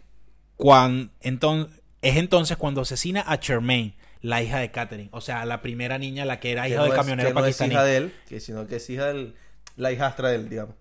cuan, 0.58 1.12
enton- 1.22 1.70
es 2.02 2.18
entonces 2.18 2.58
cuando 2.58 2.82
asesina 2.82 3.24
a 3.28 3.40
Charmaine, 3.40 3.96
la 4.22 4.42
hija 4.44 4.60
de 4.60 4.72
Catherine. 4.72 5.10
O 5.14 5.22
sea, 5.22 5.46
la 5.46 5.62
primera 5.62 5.98
niña, 5.98 6.26
la 6.26 6.40
que 6.40 6.52
era 6.52 6.64
que 6.64 6.70
hija 6.70 6.78
no 6.78 6.84
del 6.84 6.92
es- 6.94 6.98
camionero 6.98 7.30
que 7.30 7.34
no 7.34 7.40
es 7.40 7.44
pakistaní. 7.46 7.74
hija 7.74 7.84
de 7.84 7.98
él, 7.98 8.16
que 8.28 8.40
sino 8.40 8.68
que 8.68 8.76
es 8.78 8.90
hija 8.90 9.08
de 9.14 9.34
la 9.78 9.92
hijastra 9.92 10.30
de 10.30 10.36
él, 10.36 10.50
digamos. 10.50 10.76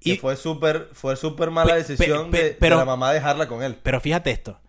Y- 0.00 0.12
Y 0.12 0.16
fue 0.18 0.36
súper 0.36 0.88
fue 0.92 1.16
súper 1.16 1.50
mala 1.50 1.72
Pe- 1.72 1.78
decisión 1.78 2.30
pe- 2.30 2.52
pe- 2.58 2.68
de, 2.70 2.76
la 2.76 2.84
mamá 2.84 3.12
dejarla 3.12 3.48
con 3.48 3.62
él. 3.62 3.76
Pero 3.82 4.00
fíjate 4.00 4.30
esto. 4.30 4.60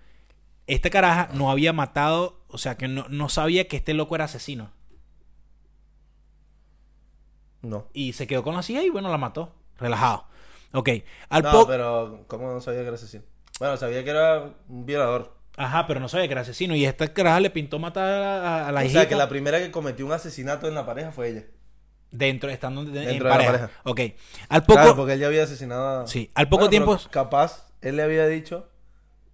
Esta 0.67 0.89
caraja 0.89 1.29
no 1.33 1.49
había 1.51 1.71
matado, 1.73 2.41
o 2.49 2.57
sea, 2.57 2.75
que 2.75 2.87
no, 2.87 3.05
no 3.09 3.29
sabía 3.29 3.67
que 3.67 3.77
este 3.77 3.93
loco 3.93 4.15
era 4.15 4.25
asesino. 4.25 4.71
No. 7.61 7.87
Y 7.93 8.13
se 8.13 8.27
quedó 8.27 8.43
con 8.43 8.55
la 8.55 8.63
silla 8.63 8.83
y 8.83 8.89
bueno, 8.89 9.09
la 9.09 9.17
mató. 9.17 9.53
Relajado. 9.77 10.25
Ok. 10.73 10.89
Al 11.29 11.43
No, 11.43 11.67
pero 11.67 12.23
¿cómo 12.27 12.51
no 12.51 12.61
sabía 12.61 12.81
que 12.81 12.87
era 12.87 12.95
asesino? 12.95 13.23
Bueno, 13.59 13.77
sabía 13.77 14.03
que 14.03 14.09
era 14.09 14.53
un 14.67 14.85
violador. 14.85 15.36
Ajá, 15.57 15.87
pero 15.87 15.99
no 15.99 16.07
sabía 16.07 16.27
que 16.27 16.31
era 16.33 16.41
asesino. 16.41 16.75
Y 16.75 16.85
esta 16.85 17.11
caraja 17.11 17.39
le 17.39 17.49
pintó 17.49 17.79
matar 17.79 18.07
a, 18.07 18.71
la 18.71 18.79
o 18.79 18.83
hijita 18.83 19.01
sea, 19.01 19.09
que 19.09 19.15
la 19.15 19.27
primera 19.27 19.57
que 19.59 19.71
cometió 19.71 20.05
un 20.05 20.11
asesinato 20.13 20.67
en 20.67 20.75
la 20.75 20.85
pareja 20.85 21.11
fue 21.11 21.29
ella. 21.29 21.43
dentro, 22.11 22.49
estando 22.49 22.85
de- 22.85 23.01
en 23.01 23.07
Dentro 23.07 23.29
de 23.29 23.37
la 23.37 23.45
pareja. 23.45 23.69
Ok. 23.83 24.01
Al 24.49 24.61
poco... 24.63 24.79
Claro, 24.79 24.95
porque 24.95 25.13
él 25.13 25.19
ya 25.19 25.27
había 25.27 25.43
asesinado 25.43 26.01
a... 26.03 26.07
Sí, 26.07 26.29
al 26.35 26.47
poco 26.47 26.67
Bueno, 26.67 26.69
tiempo- 26.69 26.99
Capaz, 27.09 27.65
él 27.81 27.95
le 27.97 28.03
había 28.03 28.27
dicho, 28.27 28.69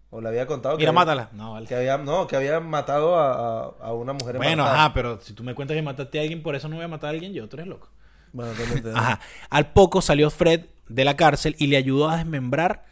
o 0.10 0.22
le 0.22 0.30
había 0.30 0.48
contado 0.48 0.77
Mira, 0.77 0.92
que, 0.92 0.96
mátala. 0.96 1.30
No, 1.34 1.51
vale. 1.53 1.68
que 1.68 1.75
había, 1.75 1.98
no, 1.98 2.25
que 2.25 2.36
había 2.38 2.60
matado 2.62 3.15
a, 3.20 3.65
a- 3.65 3.74
a 3.89 3.94
una 3.94 4.13
mujer 4.13 4.38
Bueno, 4.38 4.65
ajá, 4.65 4.94
pero 4.94 5.20
si 5.20 5.34
tú 5.34 5.44
me 5.44 5.53
cuentas 5.53 5.75
que 5.75 5.82
mataste 5.82 6.20
a 6.20 6.22
alguien, 6.22 6.42
por 6.42 6.56
eso 6.56 6.70
no 6.70 6.77
voy 6.77 6.86
a 6.86 6.88
matar 6.88 7.10
a 7.10 7.12
alguien 7.12 7.34
yo, 7.34 7.48
tú 7.50 7.58
eres 7.58 7.68
loco. 7.68 7.89
Bueno, 8.32 8.51
entonces, 8.60 8.96
Ajá. 8.96 9.20
Al 9.50 9.74
poco 9.74 10.01
salió 10.01 10.30
Fred 10.32 10.62
de 10.88 11.06
la 11.06 11.15
cárcel 11.18 11.56
y 11.60 11.68
le 11.68 11.77
ayudó 11.77 12.10
a 12.10 12.18
desmembrar 12.18 12.86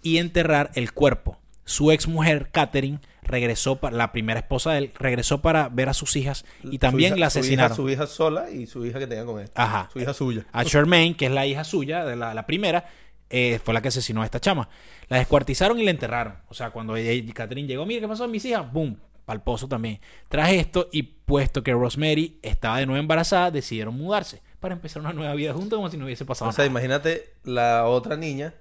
y 0.00 0.18
enterrar 0.18 0.70
el 0.74 0.92
cuerpo. 0.92 1.38
Su 1.64 1.92
ex 1.92 2.08
mujer, 2.08 2.50
Catherine, 2.50 2.98
regresó 3.22 3.76
para 3.76 3.96
la 3.96 4.10
primera 4.12 4.40
esposa 4.40 4.72
de 4.72 4.78
él 4.78 4.92
regresó 4.98 5.40
para 5.42 5.68
ver 5.68 5.88
a 5.88 5.94
sus 5.94 6.16
hijas 6.16 6.44
y 6.64 6.78
también 6.78 7.12
hija- 7.14 7.20
la 7.20 7.30
su 7.30 7.38
hija- 7.38 7.40
asesinaron. 7.40 7.76
Su 7.76 7.88
hija, 7.88 8.06
sola 8.06 8.50
y 8.50 8.66
su 8.66 8.84
hija 8.84 8.98
que 8.98 9.06
tenía 9.06 9.24
con 9.24 9.40
él. 9.40 9.48
Ajá. 9.54 9.88
Su 9.92 10.00
hija 10.00 10.12
suya. 10.12 10.44
A 10.52 10.64
Charmaine, 10.64 11.16
que 11.16 11.26
es 11.26 11.32
la 11.32 11.46
hija 11.46 11.62
suya, 11.64 12.04
de 12.04 12.16
la, 12.16 12.34
la 12.34 12.46
primera, 12.46 12.84
eh, 13.30 13.60
fue 13.64 13.72
la 13.74 13.80
que 13.80 13.88
asesinó 13.88 14.22
a 14.22 14.24
esta 14.24 14.40
chama. 14.40 14.68
La 15.08 15.18
descuartizaron 15.18 15.78
y 15.78 15.84
la 15.84 15.92
enterraron. 15.92 16.34
O 16.48 16.54
sea, 16.54 16.70
cuando 16.70 16.96
ella, 16.96 17.32
Catherine 17.32 17.68
llegó, 17.68 17.86
mira, 17.86 18.00
¿qué 18.00 18.08
pasó 18.08 18.24
con 18.24 18.32
mis 18.32 18.44
hijas? 18.44 18.70
¡Boom! 18.72 18.98
Pal 19.24 19.40
pozo 19.40 19.68
también. 19.68 20.00
Tras 20.28 20.50
esto, 20.50 20.88
y 20.90 21.04
puesto 21.04 21.62
que 21.62 21.72
Rosemary 21.72 22.40
estaba 22.42 22.78
de 22.78 22.86
nuevo 22.86 22.98
embarazada, 23.00 23.52
decidieron 23.52 23.96
mudarse 23.96 24.42
para 24.58 24.74
empezar 24.74 25.00
una 25.00 25.12
nueva 25.12 25.32
vida 25.34 25.52
juntos 25.52 25.76
como 25.76 25.88
si 25.88 25.96
no 25.96 26.06
hubiese 26.06 26.24
pasado 26.24 26.48
O 26.50 26.52
sea, 26.52 26.64
nada. 26.64 26.70
imagínate 26.72 27.34
la 27.44 27.86
otra 27.86 28.16
niña 28.16 28.52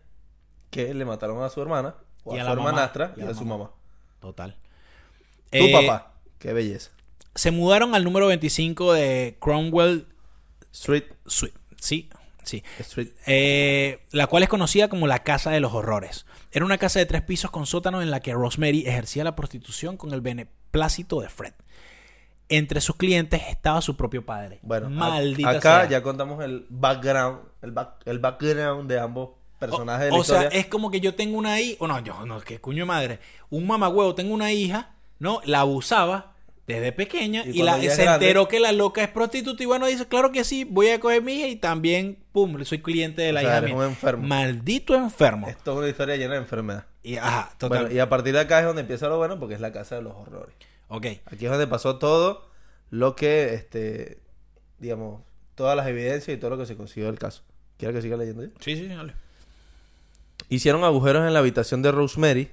que 0.70 0.93
le 0.93 1.03
mataron 1.03 1.41
a 1.43 1.50
su 1.50 1.62
hermana, 1.63 1.96
o 2.23 2.35
Y 2.35 2.39
a, 2.39 2.43
a 2.43 2.45
su 2.45 2.51
hermanastra, 2.53 3.13
y 3.17 3.21
y 3.21 3.23
a 3.23 3.33
su 3.33 3.45
mamá. 3.45 3.65
mamá. 3.65 3.71
Total. 4.19 4.55
Tu 5.51 5.57
Eh, 5.57 5.71
papá. 5.73 6.13
Qué 6.39 6.53
belleza. 6.53 6.91
Se 7.35 7.51
mudaron 7.51 7.95
al 7.95 8.03
número 8.03 8.27
25 8.27 8.93
de 8.93 9.37
Cromwell 9.39 10.07
Street. 10.71 11.05
Suite. 11.25 11.55
Sí, 11.77 12.09
sí. 12.43 12.63
Street. 12.79 13.09
Eh, 13.25 13.99
la 14.11 14.27
cual 14.27 14.43
es 14.43 14.49
conocida 14.49 14.87
como 14.89 15.07
la 15.07 15.19
Casa 15.23 15.51
de 15.51 15.59
los 15.59 15.73
Horrores. 15.73 16.25
Era 16.51 16.65
una 16.65 16.77
casa 16.77 16.99
de 16.99 17.05
tres 17.05 17.21
pisos 17.21 17.49
con 17.51 17.65
sótano 17.65 18.01
en 18.01 18.11
la 18.11 18.19
que 18.19 18.33
Rosemary 18.33 18.85
ejercía 18.85 19.23
la 19.23 19.35
prostitución 19.35 19.95
con 19.97 20.11
el 20.13 20.19
beneplácito 20.21 21.21
de 21.21 21.29
Fred. 21.29 21.53
Entre 22.49 22.81
sus 22.81 22.97
clientes 22.97 23.41
estaba 23.49 23.81
su 23.81 23.95
propio 23.95 24.25
padre. 24.25 24.59
Bueno, 24.61 24.89
maldita 24.89 25.51
acá 25.51 25.79
sea. 25.81 25.89
ya 25.89 26.03
contamos 26.03 26.43
el 26.43 26.65
background, 26.69 27.39
el, 27.61 27.71
back- 27.71 28.01
el 28.05 28.19
background 28.19 28.89
de 28.89 28.99
ambos 28.99 29.29
personajes 29.62 30.06
de 30.06 30.12
la 30.12 30.18
o 30.18 30.24
sea, 30.24 30.41
historia. 30.44 30.60
es 30.60 30.68
como 30.68 30.91
que 30.91 31.00
yo 31.00 31.15
tengo 31.15 31.38
una 31.38 31.60
hija, 31.62 31.77
o 31.80 31.88
no, 31.88 32.00
yo 32.03 32.25
no, 32.25 32.41
que 32.41 32.60
cuño 32.60 32.86
madre, 32.86 33.20
un 33.50 33.65
mamagüevo, 33.68 34.13
tengo 34.15 34.34
una 34.34 34.51
hija, 34.51 34.91
¿no? 35.20 35.39
La 35.46 35.62
abusaba 35.62 36.34
desde 36.68 36.91
pequeña 36.91 37.44
Y 37.46 37.63
la, 37.63 37.80
se 37.80 37.88
grande- 38.03 38.13
enteró 38.13 38.48
que 38.48 38.60
la 38.60 38.72
loca 38.72 39.01
es 39.03 39.10
prostituta 39.10 39.62
y 39.62 39.65
bueno, 39.65 39.88
dice, 39.88 40.08
claro 40.08 40.32
que 40.32 40.44
sí, 40.44 40.63
voy 40.63 40.89
a 40.89 41.00
coger 41.00 41.22
mi 41.22 41.34
hija 41.34 41.48
y 41.48 41.56
también, 41.58 42.18
pum, 42.32 42.63
soy 42.63 42.82
cliente 42.82 43.22
de 43.22 43.34
la 43.34 43.41
O 43.41 43.44
sea, 43.44 43.58
hija 43.58 43.62
mía. 43.68 43.75
un 43.75 43.84
enfermo. 43.84 44.27
Maldito 44.27 44.96
enfermo. 44.96 45.48
Esto 45.48 45.72
es 45.74 45.77
una 45.80 45.89
historia 45.89 46.15
llena 46.18 46.34
de 46.36 46.39
enfermedad. 46.41 46.86
Y, 47.03 47.18
ajá, 47.18 47.51
total. 47.58 47.80
Bueno, 47.84 47.96
y 47.96 48.00
a 48.00 48.08
partir 48.10 48.34
de 48.34 48.39
acá 48.41 48.60
es 48.60 48.65
donde 48.65 48.82
empieza 48.84 49.08
lo 49.10 49.18
bueno 49.18 49.39
porque 49.39 49.56
es 49.56 49.60
la 49.62 49.72
casa 49.72 49.96
de 49.96 50.01
los 50.03 50.13
horrores. 50.15 50.56
Ok. 50.88 51.06
Aquí 51.25 51.46
es 51.46 51.51
donde 51.51 51.68
pasó 51.68 51.98
todo 51.98 52.48
lo 52.89 53.15
que, 53.15 53.53
este, 53.56 54.20
digamos, 54.80 55.22
todas 55.56 55.75
las 55.75 55.88
evidencias 55.88 56.36
y 56.38 56.39
todo 56.39 56.51
lo 56.51 56.58
que 56.58 56.65
se 56.68 56.77
consiguió 56.77 57.08
del 57.08 57.20
caso. 57.20 57.41
¿Quieres 57.77 57.96
que 57.96 58.01
siga 58.03 58.18
leyendo 58.18 58.44
yo? 58.44 58.50
Sí, 58.60 58.75
sí, 58.77 58.88
dale. 58.88 59.13
Hicieron 60.51 60.84
agujeros 60.84 61.25
en 61.25 61.34
la 61.34 61.39
habitación 61.39 61.81
de 61.81 61.91
Rosemary, 61.93 62.51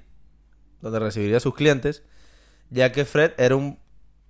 donde 0.80 1.00
recibiría 1.00 1.38
a 1.38 1.40
sus 1.40 1.52
clientes, 1.54 2.04
ya 2.70 2.92
que 2.92 3.04
Fred 3.04 3.32
era 3.38 3.56
un... 3.56 3.78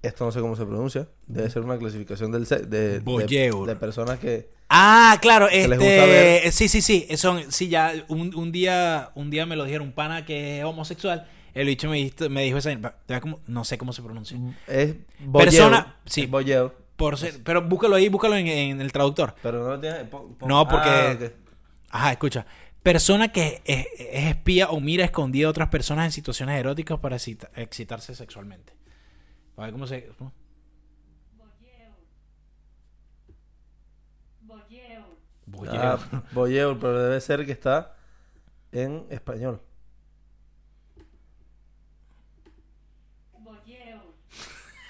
Esto 0.00 0.24
no 0.24 0.32
sé 0.32 0.40
cómo 0.40 0.56
se 0.56 0.64
pronuncia. 0.64 1.06
Debe 1.26 1.50
ser 1.50 1.62
una 1.62 1.76
clasificación 1.76 2.32
del 2.32 2.46
se- 2.46 2.60
de, 2.60 3.00
de, 3.00 3.50
de 3.66 3.76
personas 3.76 4.18
que... 4.20 4.48
Ah, 4.70 5.18
claro, 5.20 5.48
les 5.48 5.68
gusta 5.68 5.84
este, 5.84 6.06
ver. 6.06 6.52
sí, 6.52 6.68
sí, 6.68 6.80
sí, 6.80 7.06
son, 7.16 7.52
sí, 7.52 7.68
ya 7.68 7.92
un, 8.08 8.34
un 8.34 8.50
día, 8.52 9.10
un 9.14 9.28
día 9.28 9.44
me 9.44 9.54
lo 9.56 9.64
dijeron 9.64 9.88
un 9.88 9.92
pana 9.92 10.24
que 10.24 10.60
es 10.60 10.64
homosexual, 10.64 11.26
el 11.54 11.66
bicho 11.66 11.88
me 11.90 11.96
dijo, 11.96 12.28
me 12.30 12.42
dijo 12.44 12.58
esa, 12.58 12.70
no 13.46 13.64
sé 13.64 13.76
cómo 13.76 13.92
se 13.92 14.02
pronuncia, 14.02 14.38
Es 14.66 14.94
Persona- 15.32 15.96
sí. 16.06 16.22
es 16.22 16.70
por 16.96 17.16
ser, 17.18 17.42
pero 17.44 17.62
búscalo 17.62 17.96
ahí, 17.96 18.08
búscalo 18.08 18.36
en, 18.36 18.46
en 18.46 18.80
el 18.80 18.92
traductor. 18.92 19.34
Pero 19.42 19.62
no 19.62 19.68
lo 19.70 19.80
tienes... 19.80 20.06
No, 20.46 20.66
porque- 20.68 20.88
Ah. 20.90 21.16
Ajá, 21.90 22.12
escucha, 22.12 22.44
persona 22.92 23.28
que 23.28 23.60
es, 23.66 23.86
es 23.98 24.24
espía 24.30 24.70
o 24.70 24.80
mira 24.80 25.04
escondida 25.04 25.46
a 25.46 25.50
otras 25.50 25.68
personas 25.68 26.06
en 26.06 26.12
situaciones 26.12 26.58
eróticas 26.58 26.98
para 26.98 27.16
excita- 27.16 27.50
excitarse 27.54 28.14
sexualmente. 28.14 28.72
A 29.58 29.64
ver 29.64 29.72
cómo 29.72 29.86
se. 29.86 30.08
Voyeur. 34.40 35.04
Voyeur. 35.44 35.76
Ah, 35.76 36.22
voyeur, 36.32 36.78
pero 36.80 37.02
debe 37.02 37.20
ser 37.20 37.44
que 37.44 37.52
está 37.52 37.94
en 38.72 39.04
español. 39.10 39.60
Voyeur. 43.38 44.00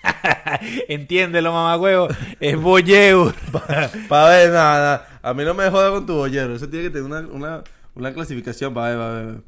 Entiéndelo, 0.88 1.52
mamá 1.52 1.76
huevo, 1.76 2.06
es 2.38 2.56
voyeur. 2.56 3.34
Para 4.08 4.28
ver, 4.28 4.50
nada, 4.52 4.78
nada. 4.78 5.20
A 5.20 5.34
mí 5.34 5.44
no 5.44 5.52
me 5.52 5.68
joda 5.68 5.90
con 5.90 6.06
tu 6.06 6.14
bollero. 6.14 6.54
Eso 6.54 6.68
tiene 6.68 6.84
que 6.84 6.90
tener 6.90 7.04
una, 7.04 7.20
una, 7.26 7.64
una 7.98 8.12
clasificación. 8.14 8.72
Ver. 8.72 8.96
Para 8.96 9.22
ver, 9.22 9.42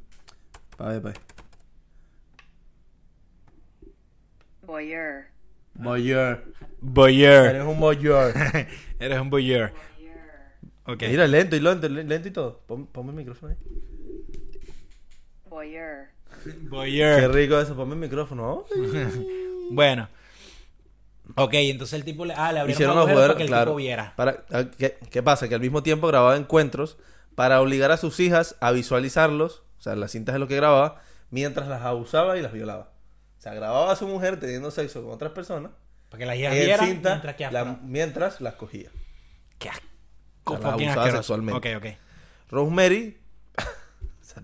para 0.77 1.01
ver. 1.01 1.15
Voyeur. 4.63 5.25
Bolleur. 5.75 6.45
Voyeur. 6.81 7.47
Eres 7.47 7.67
un 7.67 7.81
bolleur. 7.81 8.35
Eres 8.99 9.21
un 9.21 9.31
voyeur. 9.31 9.73
Voyeur. 9.73 10.19
Ok. 10.85 11.03
Mira, 11.09 11.27
lento 11.27 11.57
y 11.57 11.61
lento, 11.61 11.89
lento 11.89 12.29
y 12.29 12.31
todo. 12.31 12.61
Pon, 12.67 12.87
ponme 12.87 13.11
el 13.11 13.17
micrófono 13.17 13.53
ahí. 13.53 13.59
Voyeur. 15.49 16.09
Qué 16.45 16.51
Voyeur. 16.69 17.35
rico 17.35 17.59
eso, 17.59 17.75
ponme 17.77 17.95
el 17.95 18.01
micrófono. 18.01 18.65
Bueno. 19.73 20.09
Ok, 21.37 21.55
entonces 21.55 21.97
el 21.97 22.05
tipo 22.05 22.25
le, 22.25 22.35
ah, 22.35 22.53
le 22.53 22.59
abrieron 22.59 22.71
Hicieron 22.71 22.97
los 22.97 23.07
para 23.07 23.37
que 23.37 23.45
el 23.45 23.49
claro. 23.49 23.71
tipo 23.71 23.77
viera. 23.77 24.13
Para, 24.17 24.45
ah, 24.51 24.65
¿qué, 24.77 24.99
qué 25.09 25.23
pasa? 25.23 25.49
Que 25.49 25.55
al 25.55 25.61
mismo 25.61 25.81
tiempo 25.81 26.09
grababa 26.09 26.37
encuentros 26.37 26.99
para 27.35 27.61
obligar 27.61 27.91
a 27.91 27.97
sus 27.97 28.19
hijas 28.21 28.57
a 28.61 28.73
visualizarlos, 28.73 29.63
o 29.79 29.83
sea, 29.83 29.97
las 29.97 30.11
cintas 30.13 30.35
de 30.35 30.39
lo 30.39 30.49
que 30.49 30.57
grababa, 30.57 31.01
mientras 31.31 31.69
las 31.69 31.83
abusaba 31.83 32.37
y 32.37 32.43
las 32.43 32.53
violaba. 32.53 32.91
O 33.39 33.41
sea, 33.43 33.55
grababa 33.55 33.93
a 33.93 33.97
su 33.97 34.07
mujer 34.07 34.39
teniendo 34.39 34.71
sexo 34.71 35.03
con 35.03 35.13
otras 35.13 35.33
personas, 35.33 35.73
Para 36.11 36.19
que 36.19 36.27
las 36.27 36.37
hijas 36.37 36.53
vieran 36.55 36.87
cinta, 36.87 37.11
mientras 37.11 37.37
que 37.37 37.51
la- 37.51 37.61
afro- 37.63 37.79
mientras 37.83 38.41
las 38.41 38.55
cogía. 38.55 38.91
Qué 39.59 39.69
asco. 39.71 39.85
O 40.45 40.57
sea, 40.57 40.59
la 40.67 40.71
fucking 40.73 40.87
abusaba 40.89 41.03
asqueroso. 41.07 41.23
sexualmente. 41.23 41.77
Ok, 41.77 41.85
ok. 41.85 41.99
Rosemary, 42.51 43.17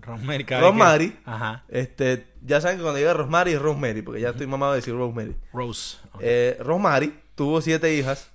Rosemary. 0.03 0.45
Rosemary, 0.45 1.19
Ajá. 1.25 1.65
este, 1.69 2.27
ya 2.43 2.61
saben 2.61 2.77
que 2.79 2.83
cuando 2.83 2.99
diga 2.99 3.15
Rosemary 3.15 3.53
es 3.53 3.61
Rosemary, 3.63 4.03
porque 4.03 4.21
ya 4.21 4.31
estoy 4.31 4.47
mamado 4.47 4.73
de 4.73 4.77
decir 4.79 4.95
Rosemary. 4.95 5.37
Rose. 5.53 5.97
Ok. 6.13 6.21
Eh, 6.23 6.57
Rosemary 6.61 7.19
tuvo 7.35 7.61
siete 7.61 7.95
hijas, 7.95 8.31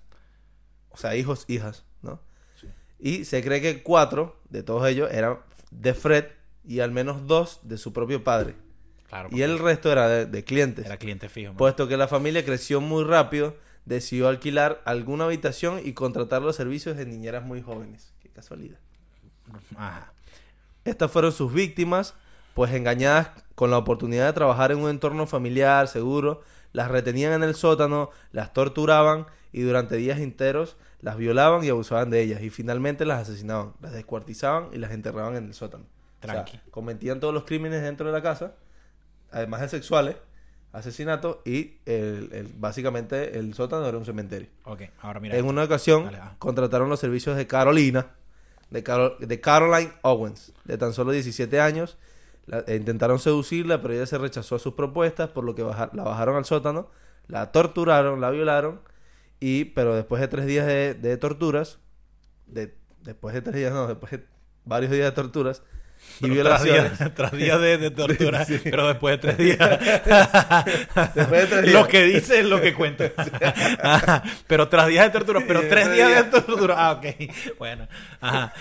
o 0.90 0.98
sea, 0.98 1.16
hijos, 1.16 1.46
hijas. 1.48 1.84
Y 3.02 3.26
se 3.26 3.44
cree 3.44 3.62
que 3.62 3.82
cuatro 3.82 4.40
de 4.50 4.64
todos 4.64 4.88
ellos 4.88 5.10
eran 5.12 5.40
de 5.72 5.94
Fred 5.94 6.26
y 6.64 6.80
al 6.80 6.92
menos 6.92 7.26
dos 7.26 7.60
de 7.64 7.78
su 7.78 7.92
propio 7.92 8.24
padre. 8.24 8.56
claro. 9.10 9.30
Y 9.32 9.42
el 9.42 9.58
resto 9.58 9.92
era 9.92 10.08
de, 10.08 10.26
de 10.28 10.44
clientes. 10.44 10.86
Era 10.86 10.98
cliente 10.98 11.28
fijo. 11.28 11.50
man. 11.50 11.58
Puesto 11.58 11.88
que 11.88 11.98
la 11.98 12.08
familia 12.08 12.46
creció 12.46 12.80
muy 12.80 13.04
rápido, 13.04 13.56
decidió 13.86 14.28
alquilar 14.28 14.82
alguna 14.86 15.26
habitación 15.26 15.82
y 15.84 15.94
contratar 15.94 16.44
los 16.44 16.56
servicios 16.56 16.96
de 16.96 17.08
niñeras 17.08 17.44
muy 17.44 17.62
jóvenes. 17.62 18.14
Qué 18.22 18.30
casualidad. 18.30 18.78
Ajá. 19.76 20.14
Estas 20.86 21.12
fueron 21.12 21.32
sus 21.32 21.52
víctimas, 21.52 22.14
pues 22.54 22.72
engañadas 22.74 23.32
con 23.56 23.72
la 23.72 23.78
oportunidad 23.78 24.28
de 24.28 24.34
trabajar 24.34 24.72
en 24.72 24.80
un 24.80 24.90
entorno 24.90 25.28
familiar, 25.28 25.88
seguro, 25.88 26.44
las 26.74 26.90
retenían 26.90 27.34
en 27.34 27.44
el 27.44 27.56
sótano, 27.56 28.10
las 28.32 28.54
torturaban 28.54 29.28
y 29.52 29.62
durante 29.62 29.98
días 29.98 30.20
enteros 30.20 30.78
las 31.02 31.18
violaban 31.18 31.64
y 31.64 31.70
abusaban 31.70 32.10
de 32.10 32.22
ellas 32.22 32.42
y 32.42 32.50
finalmente 32.50 33.06
las 33.06 33.22
asesinaban, 33.30 33.74
las 33.82 33.92
descuartizaban 33.94 34.70
y 34.72 34.78
las 34.78 34.92
enterraban 34.92 35.36
en 35.36 35.46
el 35.46 35.54
sótano. 35.54 35.84
O 35.84 36.26
sea, 36.26 36.34
Tranqui. 36.46 36.60
cometían 36.70 37.20
todos 37.20 37.34
los 37.34 37.44
crímenes 37.46 37.82
dentro 37.82 38.06
de 38.08 38.12
la 38.14 38.22
casa, 38.22 38.54
además 39.32 39.62
de 39.62 39.70
sexuales, 39.70 40.16
asesinatos 40.74 41.38
y 41.46 41.76
el- 41.86 42.30
el- 42.32 42.52
básicamente 42.58 43.38
el 43.38 43.54
sótano 43.54 43.86
era 43.88 43.98
un 43.98 44.06
cementerio. 44.06 44.48
Ok, 44.66 44.84
ahora 45.02 45.20
mira. 45.20 45.34
En 45.36 45.40
esto. 45.42 45.50
una 45.50 45.64
ocasión 45.64 46.06
Dale, 46.06 46.20
ah. 46.22 46.36
contrataron 46.40 46.90
los 46.90 47.00
servicios 47.00 47.36
de 47.36 47.48
Carolina, 47.48 48.08
de, 48.70 48.84
Caro- 48.84 49.18
de 49.20 49.42
Caroline 49.42 49.92
Owens, 50.02 50.54
de 50.64 50.78
tan 50.78 50.94
solo 50.94 51.12
17 51.12 51.60
años. 51.60 51.98
La- 52.48 52.60
e 52.68 52.76
intentaron 52.76 53.20
seducirla, 53.20 53.82
pero 53.82 53.94
ella 53.94 54.06
se 54.06 54.18
rechazó 54.18 54.56
a 54.56 54.60
sus 54.60 54.74
propuestas, 54.74 55.30
por 55.30 55.44
lo 55.44 55.56
que 55.56 55.62
la 55.64 56.04
bajaron 56.04 56.36
al 56.38 56.46
sótano, 56.46 56.88
la 57.28 57.52
torturaron, 57.52 58.20
la 58.22 58.30
violaron, 58.32 58.80
y 59.42 59.66
pero 59.66 59.94
después 59.96 60.22
de 60.22 60.30
tres 60.30 60.46
días 60.46 60.66
de, 60.66 60.94
de 60.94 61.18
torturas, 61.18 61.80
de, 62.48 62.74
después 63.02 63.34
de 63.36 63.42
tres 63.42 63.56
días, 63.56 63.74
no, 63.74 63.88
después 63.88 64.12
de 64.14 64.24
varios 64.64 64.92
días 64.92 65.06
de 65.08 65.12
torturas 65.12 65.62
y 66.20 66.28
Pero 66.30 66.44
tras 66.44 66.64
violaciones. 66.64 66.98
días, 67.00 67.14
tras 67.16 67.32
días 67.34 67.62
de, 67.62 67.78
de 67.78 67.92
tortura, 67.92 68.46
Sí. 68.46 68.60
pero 68.64 68.88
después 68.88 69.14
de 69.14 69.18
tres 69.20 69.38
días. 69.38 69.58
Después 71.16 71.42
de 71.42 71.48
tres 71.48 71.62
días. 71.64 71.74
Lo 71.74 71.88
que 71.88 72.04
dice 72.04 72.40
es 72.40 72.46
lo 72.46 72.60
que 72.62 72.74
cuenta. 72.74 73.12
Ajá. 73.82 74.24
Pero 74.48 74.68
tras 74.70 74.88
días 74.88 75.06
de 75.06 75.12
tortura, 75.12 75.42
pero 75.48 75.60
tres 75.62 75.72
tres 75.86 75.94
días 75.94 76.26
de 76.32 76.42
tortura. 76.42 76.76
Ah, 76.78 76.92
ok. 76.94 77.06
Bueno. 77.60 77.88
Ajá. 78.20 78.54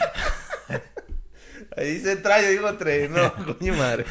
Ahí 1.76 1.94
dice 1.94 2.16
trae, 2.16 2.42
yo 2.44 2.50
digo 2.50 2.74
tres, 2.74 3.08
no, 3.10 3.32
coño 3.56 3.74
madre. 3.74 4.04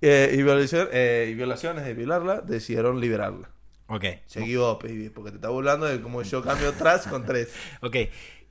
Eh, 0.00 0.30
y, 0.34 0.42
violación- 0.42 0.88
eh, 0.92 1.28
y 1.30 1.34
violaciones 1.34 1.84
de 1.84 1.94
violarla, 1.94 2.40
decidieron 2.40 3.00
liberarla. 3.00 3.50
Ok. 3.94 4.04
Seguido, 4.26 4.78
baby, 4.78 5.10
porque 5.10 5.30
te 5.30 5.36
está 5.36 5.48
burlando 5.48 5.86
de 5.86 6.00
cómo 6.00 6.22
yo 6.22 6.42
cambio 6.42 6.72
tras 6.72 7.06
con 7.06 7.24
tres. 7.26 7.48
Ok. 7.82 7.96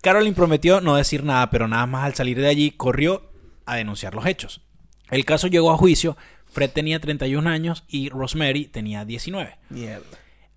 Caroline 0.02 0.36
prometió 0.36 0.82
no 0.82 0.96
decir 0.96 1.24
nada, 1.24 1.50
pero 1.50 1.68
nada 1.68 1.86
más 1.86 2.06
al 2.06 2.16
salir 2.16 2.40
de 2.40 2.48
allí 2.48 2.72
corrió 2.72 3.30
a 3.66 3.76
denunciar 3.76 4.14
los 4.16 4.26
hechos. 4.26 4.62
El 5.10 5.26
caso 5.26 5.48
llegó 5.48 5.72
a 5.72 5.78
juicio. 5.78 6.18
Fred 6.52 6.70
tenía 6.72 7.00
31 7.00 7.50
años 7.50 7.84
y 7.88 8.10
Rosemary 8.10 8.66
tenía 8.66 9.06
19. 9.06 9.58
Mierda. 9.70 10.06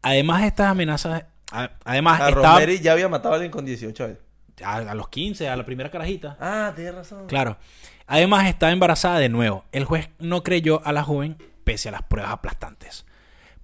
Además, 0.03 0.45
estas 0.45 0.69
amenazas. 0.69 1.25
a- 1.53 1.71
Además, 1.85 2.21
A 2.21 2.29
estaba 2.31 2.47
Ah, 2.49 2.53
Rosemary 2.55 2.81
ya 2.81 2.93
había 2.93 3.09
matado 3.09 3.33
a 3.33 3.37
alguien 3.37 3.53
con 3.53 3.65
18 3.65 4.05
años. 4.05 4.19
a, 4.65 4.77
a 4.77 4.95
los 4.95 5.09
15, 5.09 5.49
a 5.49 5.57
la 5.57 5.65
primera 5.67 5.91
carajita. 5.91 6.37
Ah, 6.41 6.73
tienes 6.75 6.95
razón. 6.95 7.27
Claro. 7.27 7.57
Además, 8.07 8.47
estaba 8.49 8.73
embarazada 8.73 9.19
de 9.19 9.29
nuevo. 9.29 9.65
El 9.73 9.85
juez 9.85 10.09
no 10.19 10.43
creyó 10.43 10.81
a 10.87 10.93
la 10.93 11.03
joven 11.05 11.37
pese 11.65 11.89
a 11.89 11.93
las 11.93 12.03
pruebas 12.03 12.33
aplastantes. 12.33 13.05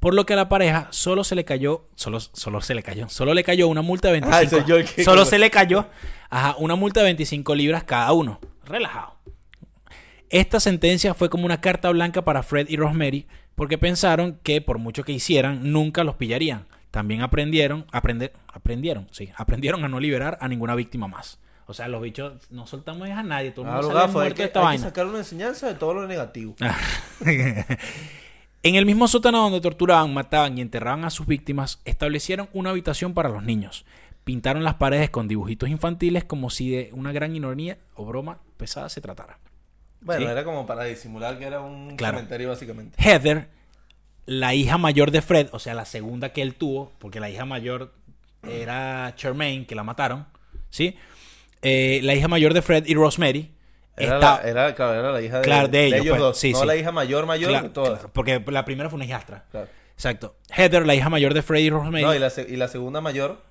Por 0.01 0.15
lo 0.15 0.25
que 0.27 0.33
a 0.33 0.37
la 0.37 0.49
pareja 0.49 0.89
solo 0.91 1.25
se 1.25 1.35
le 1.35 1.45
cayó, 1.45 1.87
solo, 1.95 2.19
solo 2.21 2.61
se 2.63 2.75
le 2.75 2.83
cayó, 2.83 3.09
solo 3.09 3.35
le 3.35 3.45
cayó 3.45 3.69
una 3.69 3.83
multa 3.83 4.09
de 4.09 4.21
25. 4.21 4.57
Ah, 4.63 4.67
yo 4.67 4.77
que- 4.85 5.05
solo 5.05 5.25
se 5.27 5.39
le 5.39 5.51
cayó, 5.51 5.87
ajá, 6.31 6.57
una 6.59 6.75
multa 6.75 7.01
de 7.01 7.05
25 7.05 7.55
libras 7.55 7.85
cada 7.85 8.11
uno. 8.13 8.41
Relajado. 8.65 9.15
Esta 10.31 10.59
sentencia 10.61 11.13
fue 11.15 11.29
como 11.29 11.45
una 11.45 11.61
carta 11.61 11.91
blanca 11.91 12.23
para 12.25 12.43
Fred 12.43 12.69
y 12.69 12.77
Rosemary 12.77 13.27
porque 13.57 13.79
pensaron 13.79 14.39
que 14.43 14.61
por 14.61 14.79
mucho 14.79 15.05
que 15.05 15.13
hicieran 15.13 15.71
nunca 15.73 16.03
los 16.05 16.15
pillarían. 16.17 16.67
También 16.91 17.21
aprendieron, 17.23 17.85
aprender, 17.93 18.33
aprendieron, 18.53 19.07
sí, 19.13 19.31
aprendieron 19.37 19.85
a 19.85 19.89
no 19.89 20.01
liberar 20.01 20.39
a 20.41 20.49
ninguna 20.49 20.75
víctima 20.75 21.09
más. 21.09 21.39
O 21.67 21.75
sea, 21.75 21.87
los 21.89 22.01
bichos 22.03 22.33
no 22.51 22.67
soltamos 22.67 23.09
a 23.11 23.23
nadie, 23.23 23.51
todo 23.53 23.65
el 23.67 23.71
mundo 23.71 23.83
los 23.83 23.93
sale 23.93 24.07
gafos, 24.07 24.23
hay 24.25 24.33
que, 24.33 24.43
de 24.43 24.45
esta 24.47 24.59
hay 24.61 24.63
que 24.63 24.67
vaina. 24.67 24.85
sacar 24.85 25.07
una 25.07 25.19
enseñanza 25.19 25.69
de 25.69 25.75
todo 25.75 25.95
lo 25.95 26.07
negativo. 26.09 26.57
en 28.63 28.75
el 28.75 28.87
mismo 28.87 29.09
sótano 29.09 29.43
donde 29.43 29.61
torturaban, 29.61 30.13
mataban 30.13 30.59
y 30.59 30.61
enterraban 30.61 31.05
a 31.05 31.11
sus 31.11 31.27
víctimas, 31.27 31.81
establecieron 31.85 32.49
una 32.53 32.71
habitación 32.71 33.15
para 33.15 33.29
los 33.29 33.43
niños. 33.43 33.85
Pintaron 34.25 34.65
las 34.65 34.75
paredes 34.75 35.11
con 35.11 35.29
dibujitos 35.29 35.69
infantiles 35.69 36.25
como 36.25 36.51
si 36.51 36.71
de 36.71 36.91
una 36.93 37.11
gran 37.13 37.35
ironía 37.35 37.79
o 37.95 38.05
broma 38.05 38.39
pesada 38.59 38.89
se 38.91 39.01
tratara. 39.01 39.39
Bueno, 40.03 40.27
Sí. 40.27 40.31
era 40.33 40.45
como 40.45 40.67
para 40.67 40.85
disimular 40.85 41.39
que 41.39 41.45
era 41.47 41.61
un 41.61 41.97
Claro. 41.97 42.19
cementerio 42.19 42.49
básicamente. 42.51 42.97
Heather, 43.03 43.49
la 44.27 44.55
hija 44.55 44.79
mayor 44.79 45.11
de 45.11 45.23
Fred, 45.23 45.49
o 45.53 45.59
sea, 45.59 45.75
la 45.75 45.85
segunda 45.87 46.33
que 46.33 46.43
él 46.43 46.55
tuvo, 46.55 46.93
porque 46.99 47.19
la 47.21 47.31
hija 47.31 47.45
mayor 47.47 47.95
era 48.49 49.13
Charmaine, 49.17 49.67
que 49.67 49.75
la 49.75 49.83
mataron, 49.85 50.27
¿sí? 50.71 50.97
Eh, 51.63 52.01
la 52.03 52.15
hija 52.15 52.29
mayor 52.29 52.55
de 52.55 52.63
Fred 52.63 52.87
y 52.87 52.95
Rosemary. 52.95 53.51
Era, 53.97 54.15
está- 54.15 54.43
la, 54.43 54.49
era, 54.49 54.75
claro, 54.75 54.95
era 54.95 55.13
la 55.13 55.21
hija 55.21 55.39
de, 55.39 55.43
Claro, 55.43 55.69
de 55.69 55.87
ellos, 55.87 56.07
pues, 56.09 56.21
dos. 56.21 56.39
sí, 56.39 56.53
no 56.53 56.61
sí. 56.61 56.67
la 56.67 56.77
hija 56.77 56.91
mayor, 56.93 57.27
mayor 57.27 57.51
Claro, 57.51 57.71
todas. 57.71 58.01
porque 58.13 58.43
la 58.47 58.65
primera 58.65 58.89
fue 58.89 58.97
una 58.97 59.05
hijastra. 59.05 59.45
Claro. 59.51 59.69
Exacto. 59.95 60.37
Heather, 60.49 60.87
la 60.87 60.95
hija 60.95 61.09
mayor 61.11 61.35
de 61.35 61.43
Fred 61.43 61.61
y 61.61 61.69
Rosemary. 61.71 62.05
No, 62.05 62.15
y 62.15 62.19
la, 62.19 62.31
se- 62.31 62.47
y 62.49 62.57
la 62.57 62.69
segunda 62.69 63.01
mayor, 63.03 63.43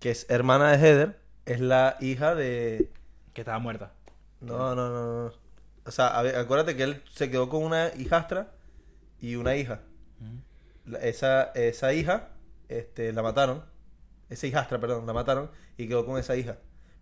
que 0.00 0.10
es 0.10 0.24
hermana 0.30 0.70
de 0.74 0.78
Heather, 0.78 1.18
es 1.44 1.60
la 1.60 1.96
hija 2.00 2.34
de... 2.34 2.90
Que 3.34 3.42
estaba 3.42 3.58
muerta. 3.58 3.92
No, 4.40 4.74
no, 4.74 4.88
no, 4.88 5.24
no. 5.26 5.32
O 5.84 5.90
sea, 5.90 6.08
a 6.08 6.22
ver, 6.22 6.36
acuérdate 6.36 6.76
que 6.76 6.84
él 6.84 7.02
se 7.12 7.30
quedó 7.30 7.48
con 7.48 7.62
una 7.62 7.90
hijastra 7.98 8.48
y 9.20 9.34
una 9.36 9.56
hija. 9.56 9.80
La- 10.86 10.98
esa, 11.00 11.52
esa 11.54 11.92
hija, 11.92 12.28
este, 12.68 13.12
la 13.12 13.22
mataron. 13.22 13.64
Esa 14.30 14.46
hijastra, 14.46 14.78
perdón, 14.78 15.06
la 15.06 15.12
mataron 15.12 15.50
y 15.76 15.88
quedó 15.88 16.06
con 16.06 16.18
esa 16.18 16.36
hija. 16.36 16.56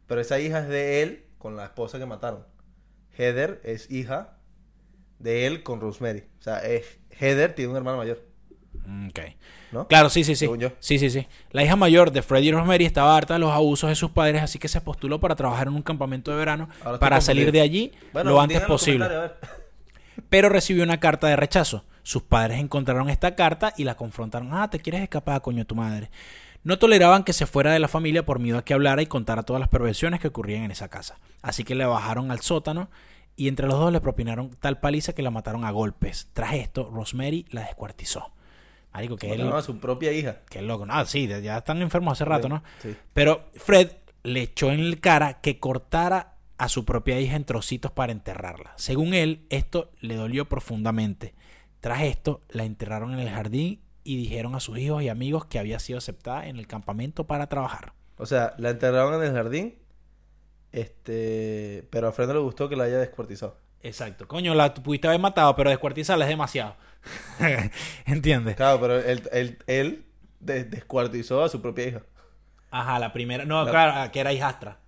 Pero 0.09 0.21
esa 0.21 0.39
hija 0.41 0.61
es 0.61 0.69
de 0.69 1.03
él 1.03 1.25
con 1.47 1.55
la 1.55 1.67
esposa 1.67 2.01
que 2.01 2.07
mataron. 2.07 2.45
Heather 3.17 3.61
es 3.63 3.89
hija 3.89 4.37
de 5.21 5.47
él 5.47 5.63
con 5.63 5.81
Rosemary. 5.81 6.25
O 6.41 6.43
sea, 6.43 6.59
es, 6.59 6.99
Heather 7.21 7.55
tiene 7.55 7.71
un 7.71 7.77
hermano 7.77 7.99
mayor, 7.99 8.21
Ok. 9.09 9.21
¿no? 9.71 9.87
Claro, 9.87 10.11
sí, 10.11 10.25
sí, 10.25 10.35
sí. 10.35 10.41
Según 10.41 10.59
yo. 10.59 10.73
Sí, 10.81 10.99
sí, 10.99 11.09
sí. 11.09 11.29
La 11.53 11.63
hija 11.63 11.77
mayor 11.77 12.11
de 12.11 12.23
Freddie 12.23 12.51
Rosemary 12.51 12.85
estaba 12.85 13.17
harta 13.17 13.35
de 13.35 13.41
los 13.41 13.53
abusos 13.53 13.89
de 13.89 13.95
sus 13.95 14.11
padres, 14.11 14.43
así 14.43 14.59
que 14.59 14.67
se 14.67 14.81
postuló 14.81 15.21
para 15.21 15.37
trabajar 15.37 15.69
en 15.69 15.75
un 15.75 15.83
campamento 15.83 16.33
de 16.33 16.37
verano 16.37 16.69
Ahora 16.85 16.99
para 16.99 17.21
salir 17.21 17.53
de 17.53 17.61
allí 17.61 17.93
Bueno, 18.13 18.31
lo 18.31 18.41
antes 18.41 18.61
posible. 18.63 19.07
Pero 20.29 20.49
recibió 20.49 20.83
una 20.83 20.99
carta 20.99 21.29
de 21.29 21.37
rechazo. 21.37 21.85
Sus 22.03 22.25
padres 22.25 22.59
encontraron 22.59 23.09
esta 23.09 23.37
carta 23.37 23.73
y 23.77 23.85
la 23.85 23.97
confrontaron. 23.97 24.49
Ah, 24.53 24.69
te 24.69 24.81
quieres 24.81 25.01
escapar, 25.03 25.41
coño, 25.43 25.65
tu 25.65 25.77
madre. 25.77 26.11
No 26.67 26.81
toleraban 26.81 27.23
que 27.23 27.33
se 27.33 27.47
fuera 27.47 27.73
de 27.73 27.79
la 27.79 27.87
familia 27.87 28.27
por 28.27 28.41
miedo 28.41 28.59
a 28.59 28.65
que 28.65 28.75
hablara 28.75 29.01
y 29.01 29.07
contara 29.07 29.45
todas 29.45 29.61
las 29.61 29.69
perversiones 29.69 30.19
que 30.19 30.27
ocurrían 30.27 30.65
en 30.65 30.73
esa 30.73 30.89
casa. 30.89 31.17
Así 31.41 31.63
que 31.63 31.77
le 31.77 31.85
bajaron 31.85 32.33
al 32.33 32.41
sótano 32.41 32.91
y 33.37 33.47
entre 33.47 33.69
los 33.69 33.79
dos 33.79 33.93
le 33.93 34.01
propinaron 34.01 34.51
tal 34.51 34.81
paliza 34.81 35.13
que 35.13 35.23
la 35.23 35.31
mataron 35.31 35.65
a 35.65 35.71
golpes. 35.71 36.29
Tras 36.33 36.55
esto, 36.55 36.91
Rosemary 36.93 37.47
la 37.51 37.61
descuartizó. 37.61 38.33
Marico, 38.93 39.15
que 39.15 39.33
él... 39.33 39.43
A 39.53 39.63
su 39.63 39.79
propia 39.79 40.11
hija. 40.11 40.41
Qué 40.51 40.61
loco. 40.61 40.87
Ah, 40.89 41.07
sí, 41.07 41.29
ya 41.29 41.59
están 41.59 41.81
enfermos 41.83 42.15
hace 42.15 42.25
rato, 42.25 42.49
¿no? 42.49 42.65
Sí. 42.83 42.97
Pero 43.13 43.49
Fred 43.55 43.93
le 44.25 44.43
echó 44.43 44.73
en 44.73 44.81
el 44.81 44.99
cara 44.99 45.41
que 45.41 45.61
cortara 45.61 46.35
a 46.59 46.69
su 46.69 46.85
propia 46.85 47.21
hija 47.21 47.37
en 47.37 47.45
trocitos 47.45 47.93
para 47.93 48.11
enterrarla. 48.11 48.73
Según 48.75 49.15
él, 49.15 49.47
esto 49.51 49.93
le 50.01 50.17
dolió 50.17 50.49
profundamente. 50.49 51.33
Tras 51.79 52.03
esto, 52.03 52.43
la 52.49 52.65
enterraron 52.65 53.13
en 53.13 53.21
el 53.21 53.31
jardín 53.31 53.86
y 54.07 54.17
dijeron 54.17 54.55
a 54.55 54.61
sus 54.61 54.79
hijos 54.79 55.03
y 55.03 55.09
amigos 55.09 55.45
que 55.47 55.59
había 55.59 55.79
sido 55.79 55.99
aceptada 55.99 56.47
en 56.47 56.57
el 56.57 56.67
campamento 56.67 57.27
para 57.27 57.49
trabajar. 57.49 57.93
O 58.19 58.25
sea, 58.27 58.55
la 58.59 58.71
enterraron 58.71 59.15
en 59.23 59.29
el 59.29 59.35
jardín. 59.35 59.75
Este. 60.73 61.87
Pero 61.91 62.09
a 62.09 62.13
Fred 62.13 62.29
no 62.29 62.35
le 62.35 62.41
gustó 62.41 62.69
que 62.69 62.77
la 62.77 62.85
haya 62.85 62.99
descuartizado. 62.99 63.57
Exacto. 63.83 64.27
Coño, 64.27 64.55
la 64.55 64.73
pudiste 64.75 65.07
haber 65.09 65.21
matado, 65.21 65.55
pero 65.57 65.71
descuartizarla 65.71 66.25
es 66.25 66.29
demasiado. 66.31 66.77
¿Entiendes? 68.07 68.57
Claro, 68.57 68.81
pero 68.81 68.99
él, 68.99 69.23
él, 69.33 69.59
él 69.67 70.07
des- 70.41 70.71
descuartizó 70.71 71.43
a 71.45 71.49
su 71.49 71.61
propia 71.63 71.89
hija. 71.89 72.03
Ajá, 72.71 72.99
la 72.99 73.13
primera. 73.13 73.45
No, 73.45 73.65
La- 73.65 73.71
claro, 73.71 74.13
que 74.13 74.21
era 74.21 74.33
hijastra. 74.33 74.79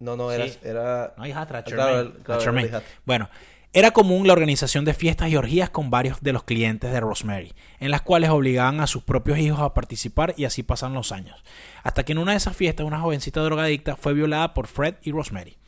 No, 0.00 0.16
no, 0.16 0.30
era. 0.30 0.46
Sí. 0.46 0.58
era... 0.62 1.14
No, 1.16 1.26
hijastra, 1.26 1.60
Ah, 1.60 1.64
Charmaine. 1.64 1.92
claro, 1.92 2.00
el- 2.00 2.22
claro, 2.22 2.60
hijastra. 2.60 2.82
Bueno, 3.06 3.30
era 3.76 3.90
común 3.90 4.28
la 4.28 4.32
organización 4.32 4.84
de 4.84 4.94
fiestas 4.94 5.28
y 5.30 5.36
orgías 5.36 5.68
con 5.68 5.90
varios 5.90 6.20
de 6.20 6.32
los 6.32 6.44
clientes 6.44 6.92
de 6.92 7.00
Rosemary, 7.00 7.54
en 7.80 7.90
las 7.90 8.02
cuales 8.02 8.30
obligaban 8.30 8.80
a 8.80 8.86
sus 8.86 9.02
propios 9.02 9.36
hijos 9.38 9.58
a 9.58 9.74
participar 9.74 10.32
y 10.36 10.44
así 10.44 10.62
pasan 10.62 10.94
los 10.94 11.10
años. 11.10 11.42
Hasta 11.82 12.04
que 12.04 12.12
en 12.12 12.18
una 12.18 12.30
de 12.30 12.36
esas 12.36 12.56
fiestas 12.56 12.86
una 12.86 13.00
jovencita 13.00 13.40
drogadicta 13.40 13.96
fue 13.96 14.14
violada 14.14 14.54
por 14.54 14.68
Fred 14.68 14.94
y 15.02 15.10
Rosemary. 15.10 15.58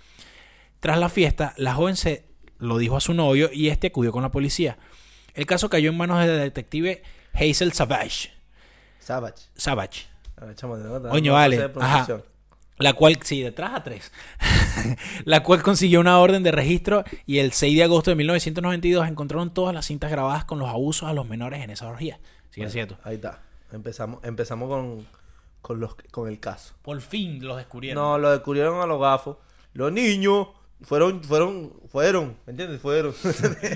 Tras 0.78 0.98
la 0.98 1.08
fiesta, 1.08 1.52
la 1.56 1.74
joven 1.74 1.96
se 1.96 2.24
lo 2.58 2.78
dijo 2.78 2.96
a 2.96 3.00
su 3.00 3.12
novio 3.12 3.50
y 3.52 3.70
este 3.70 3.88
acudió 3.88 4.12
con 4.12 4.22
la 4.22 4.30
policía. 4.30 4.78
El 5.34 5.46
caso 5.46 5.68
cayó 5.68 5.90
en 5.90 5.96
manos 5.96 6.20
de 6.20 6.28
la 6.28 6.44
detective 6.44 7.02
Hazel 7.34 7.72
Savage. 7.72 8.30
Savage. 9.00 9.42
Savage. 9.56 10.06
No 11.10 11.16
vale. 11.32 11.70
Ajá. 11.80 12.22
La 12.78 12.92
cual, 12.92 13.18
sí, 13.22 13.42
detrás 13.42 13.72
a 13.74 13.82
tres. 13.82 14.12
la 15.24 15.42
cual 15.42 15.62
consiguió 15.62 16.00
una 16.00 16.18
orden 16.18 16.42
de 16.42 16.52
registro 16.52 17.04
y 17.24 17.38
el 17.38 17.52
6 17.52 17.76
de 17.76 17.84
agosto 17.84 18.10
de 18.10 18.16
1992 18.16 19.08
encontraron 19.08 19.52
todas 19.52 19.74
las 19.74 19.86
cintas 19.86 20.10
grabadas 20.10 20.44
con 20.44 20.58
los 20.58 20.68
abusos 20.68 21.08
a 21.08 21.14
los 21.14 21.26
menores 21.26 21.62
en 21.62 21.70
esa 21.70 21.86
orgía. 21.86 22.20
Sí, 22.50 22.62
es 22.62 22.72
cierto. 22.72 22.98
Ahí 23.02 23.16
está. 23.16 23.40
Empezamos, 23.72 24.22
empezamos 24.24 24.68
con, 24.68 25.06
con, 25.62 25.80
los, 25.80 25.94
con 26.10 26.28
el 26.28 26.38
caso. 26.38 26.74
Por 26.82 27.00
fin 27.00 27.44
los 27.44 27.56
descubrieron. 27.56 28.02
No, 28.02 28.18
lo 28.18 28.30
descubrieron 28.30 28.80
a 28.80 28.86
los 28.86 29.00
gafos. 29.00 29.38
Los 29.72 29.90
niños 29.92 30.48
fueron, 30.82 31.22
fueron, 31.24 31.72
fueron, 31.88 32.36
¿me 32.46 32.50
entiendes? 32.50 32.80
Fueron. 32.80 33.14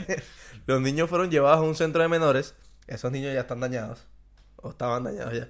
los 0.66 0.80
niños 0.80 1.08
fueron 1.08 1.30
llevados 1.30 1.64
a 1.64 1.68
un 1.68 1.74
centro 1.74 2.02
de 2.02 2.08
menores. 2.08 2.54
Esos 2.86 3.10
niños 3.10 3.32
ya 3.32 3.40
están 3.40 3.60
dañados. 3.60 4.06
O 4.56 4.70
estaban 4.70 5.04
dañados 5.04 5.32
ya. 5.32 5.48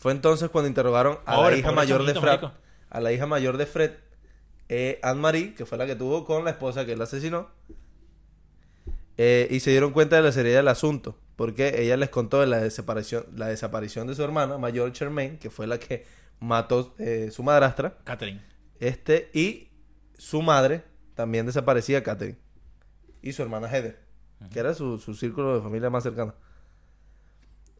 Fue 0.00 0.12
entonces 0.12 0.48
cuando 0.48 0.66
interrogaron 0.66 1.18
a 1.26 1.42
la 1.42 1.54
hija 1.54 1.72
mayor 1.72 2.06
de 2.06 2.18
Fred. 2.18 2.40
A 2.88 3.00
la 3.00 3.12
hija 3.12 3.26
mayor 3.26 3.58
de 3.58 3.66
Fred, 3.66 3.92
eh, 4.70 4.98
Anne-Marie, 5.02 5.54
que 5.54 5.66
fue 5.66 5.76
la 5.76 5.84
que 5.84 5.94
tuvo 5.94 6.24
con 6.24 6.42
la 6.42 6.52
esposa 6.52 6.86
que 6.86 6.92
él 6.92 7.02
asesinó. 7.02 7.50
Eh, 9.18 9.46
y 9.50 9.60
se 9.60 9.72
dieron 9.72 9.92
cuenta 9.92 10.16
de 10.16 10.22
la 10.22 10.32
seriedad 10.32 10.60
del 10.60 10.68
asunto. 10.68 11.18
Porque 11.36 11.82
ella 11.82 11.98
les 11.98 12.08
contó 12.08 12.40
de 12.40 12.46
la 12.46 12.60
desaparición, 12.60 13.26
la 13.36 13.48
desaparición 13.48 14.06
de 14.06 14.14
su 14.14 14.24
hermana 14.24 14.56
mayor, 14.56 14.90
Charmaine, 14.92 15.38
que 15.38 15.50
fue 15.50 15.66
la 15.66 15.78
que 15.78 16.06
mató 16.38 16.94
eh, 16.98 17.28
su 17.30 17.42
madrastra. 17.42 17.98
Catherine. 18.04 18.40
Este, 18.78 19.30
y 19.34 19.68
su 20.16 20.40
madre 20.40 20.82
también 21.14 21.44
desaparecía, 21.44 22.02
Catherine. 22.02 22.38
Y 23.20 23.34
su 23.34 23.42
hermana 23.42 23.68
Heather, 23.68 24.00
que 24.50 24.60
era 24.60 24.72
su, 24.72 24.96
su 24.96 25.12
círculo 25.12 25.56
de 25.56 25.62
familia 25.62 25.90
más 25.90 26.04
cercano. 26.04 26.34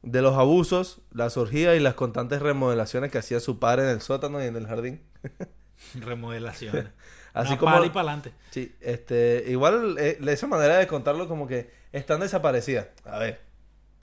De 0.02 0.22
los 0.22 0.36
abusos, 0.36 1.02
las 1.12 1.36
orgías 1.36 1.76
y 1.76 1.80
las 1.80 1.94
constantes 1.94 2.40
remodelaciones 2.40 3.10
que 3.10 3.18
hacía 3.18 3.38
su 3.40 3.58
padre 3.58 3.84
en 3.84 3.90
el 3.90 4.00
sótano 4.00 4.42
y 4.42 4.46
en 4.46 4.56
el 4.56 4.66
jardín. 4.66 5.02
Remodelación. 5.94 6.92
Así 7.32 7.50
Una 7.52 7.58
como. 7.58 7.72
pala 7.72 7.86
y 7.86 7.90
para 7.90 8.00
adelante. 8.08 8.32
Sí, 8.50 8.74
este. 8.80 9.44
Igual, 9.48 9.96
eh, 9.98 10.18
esa 10.26 10.46
manera 10.46 10.78
de 10.78 10.86
contarlo, 10.86 11.28
como 11.28 11.46
que 11.46 11.70
están 11.92 12.20
desaparecidas. 12.20 12.88
A 13.04 13.18
ver, 13.18 13.40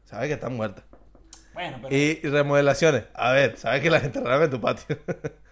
sabes 0.06 0.28
que 0.28 0.34
están 0.36 0.56
muertas. 0.56 0.86
Bueno, 1.54 1.80
pero. 1.82 1.96
Y 1.96 2.22
remodelaciones. 2.22 3.04
A 3.14 3.32
ver, 3.34 3.58
sabes 3.58 3.82
que 3.82 3.90
las 3.90 4.04
enterraron 4.04 4.44
en 4.44 4.50
tu 4.52 4.62
patio. 4.62 4.98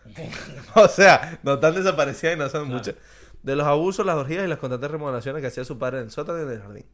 o 0.75 0.87
sea, 0.87 1.39
no 1.43 1.55
están 1.55 1.73
desaparecidas 1.75 2.35
y 2.35 2.39
no 2.39 2.47
son 2.49 2.65
Claro. 2.65 2.77
muchas. 2.77 2.95
De 3.43 3.55
los 3.55 3.67
abusos, 3.67 4.05
las 4.05 4.15
orgías 4.15 4.45
y 4.45 4.47
las 4.47 4.59
constantes 4.59 4.89
remodelaciones 4.89 5.41
que 5.41 5.47
hacía 5.47 5.65
su 5.65 5.77
padre 5.77 5.97
en 5.99 6.05
el 6.05 6.11
sótano 6.11 6.39
y 6.39 6.43
en 6.43 6.51
el 6.51 6.61
jardín. 6.61 6.85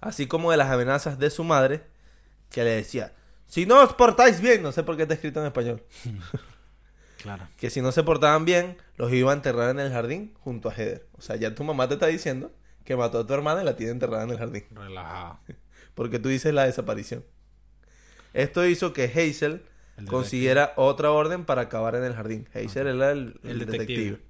Así 0.00 0.26
como 0.26 0.50
de 0.50 0.56
las 0.56 0.70
amenazas 0.70 1.18
de 1.18 1.30
su 1.30 1.42
madre, 1.42 1.82
que 2.50 2.64
le 2.64 2.70
decía: 2.70 3.12
Si 3.46 3.66
no 3.66 3.82
os 3.82 3.92
portáis 3.94 4.40
bien, 4.40 4.62
no 4.62 4.72
sé 4.72 4.82
por 4.82 4.96
qué 4.96 5.02
está 5.02 5.14
escrito 5.14 5.40
en 5.40 5.46
español, 5.46 5.82
Claro. 7.22 7.48
que 7.56 7.68
si 7.70 7.80
no 7.82 7.90
se 7.92 8.04
portaban 8.04 8.44
bien, 8.44 8.76
los 8.96 9.12
iba 9.12 9.32
a 9.32 9.34
enterrar 9.34 9.70
en 9.70 9.80
el 9.80 9.90
jardín 9.92 10.34
junto 10.40 10.68
a 10.68 10.72
Heather. 10.74 11.06
O 11.18 11.20
sea, 11.22 11.34
ya 11.36 11.54
tu 11.54 11.64
mamá 11.64 11.88
te 11.88 11.94
está 11.94 12.06
diciendo 12.06 12.52
que 12.84 12.96
mató 12.96 13.18
a 13.18 13.26
tu 13.26 13.34
hermana 13.34 13.62
y 13.62 13.64
la 13.64 13.76
tiene 13.76 13.92
enterrada 13.92 14.22
en 14.24 14.30
el 14.30 14.38
jardín. 14.38 14.64
Relajado. 14.70 15.40
Porque 15.94 16.18
tú 16.20 16.28
dices 16.28 16.54
la 16.54 16.64
desaparición. 16.64 17.24
Esto 18.34 18.64
hizo 18.66 18.92
que 18.92 19.04
Hazel 19.06 19.62
El 19.96 20.06
consiguiera 20.06 20.72
otra 20.76 21.10
orden 21.10 21.44
para 21.44 21.62
acabar 21.62 21.96
en 21.96 22.04
el 22.04 22.14
jardín. 22.14 22.48
Hazel 22.54 22.86
era 22.86 23.10
el, 23.10 23.40
El 23.42 23.50
el 23.50 23.58
detective. 23.66 24.00
detective. 24.00 24.28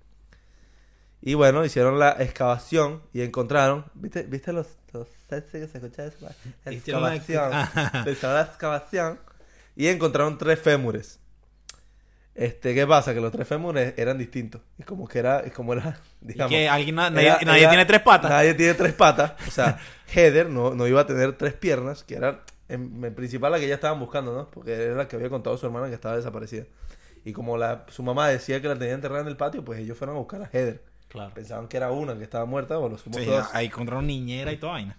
Y 1.20 1.34
bueno, 1.34 1.64
hicieron 1.66 1.98
la 1.98 2.12
excavación 2.12 3.02
y 3.12 3.20
encontraron. 3.20 3.84
¿Viste, 3.94 4.22
¿viste 4.22 4.52
los, 4.54 4.77
los 4.92 5.06
sexy 5.28 5.60
que 5.60 5.68
se 5.68 5.78
escucha 5.78 6.04
eso? 6.06 6.28
Excavación. 6.64 6.72
Hicieron 8.06 8.34
la 8.34 8.42
excavación 8.42 9.18
y 9.76 9.88
encontraron 9.88 10.38
tres 10.38 10.58
fémures. 10.60 11.18
Este, 12.34 12.72
¿qué 12.72 12.86
pasa? 12.86 13.12
Que 13.14 13.20
los 13.20 13.32
tres 13.32 13.48
fémures 13.48 13.94
eran 13.96 14.16
distintos. 14.16 14.60
Y 14.78 14.84
como 14.84 15.08
que 15.08 15.18
era, 15.18 15.42
y 15.44 15.50
como 15.50 15.72
era, 15.72 15.98
Y 16.22 16.28
digamos. 16.28 16.50
que 16.50 16.68
alguien, 16.68 16.94
na- 16.94 17.10
nadie, 17.10 17.26
era- 17.28 17.40
nadie 17.44 17.60
era- 17.62 17.70
tiene 17.70 17.84
tres 17.86 18.00
patas. 18.02 18.30
Nadie 18.30 18.54
tiene 18.54 18.74
tres 18.74 18.92
patas. 18.92 19.32
O 19.46 19.50
sea, 19.50 19.78
Heather 20.14 20.48
no, 20.48 20.72
no 20.74 20.86
iba 20.86 21.00
a 21.00 21.06
tener 21.06 21.36
tres 21.36 21.54
piernas, 21.54 22.04
que 22.04 22.14
era 22.14 22.42
en, 22.68 23.04
en 23.04 23.14
principal 23.14 23.50
la 23.50 23.58
que 23.58 23.66
ya 23.66 23.74
estaban 23.74 23.98
buscando, 23.98 24.32
¿no? 24.34 24.48
Porque 24.50 24.72
era 24.72 24.94
la 24.94 25.08
que 25.08 25.16
había 25.16 25.30
contado 25.30 25.56
su 25.58 25.66
hermana 25.66 25.88
que 25.88 25.94
estaba 25.94 26.16
desaparecida. 26.16 26.64
Y 27.24 27.32
como 27.32 27.56
la, 27.58 27.84
su 27.88 28.04
mamá 28.04 28.28
decía 28.28 28.62
que 28.62 28.68
la 28.68 28.78
tenía 28.78 28.94
enterrada 28.94 29.22
en 29.22 29.28
el 29.28 29.36
patio, 29.36 29.64
pues 29.64 29.80
ellos 29.80 29.98
fueron 29.98 30.14
a 30.16 30.20
buscar 30.20 30.40
a 30.42 30.46
Heather. 30.52 30.80
Claro. 31.08 31.32
Pensaban 31.34 31.68
que 31.68 31.76
era 31.76 31.90
una 31.90 32.16
que 32.16 32.24
estaba 32.24 32.44
muerta 32.44 32.78
o 32.78 32.88
los 32.88 33.00
sumos 33.00 33.20
Sí, 33.20 33.28
ahí 33.52 33.66
encontraron 33.66 34.06
niñera 34.06 34.52
y 34.52 34.56
toda 34.58 34.72
vaina. 34.72 34.98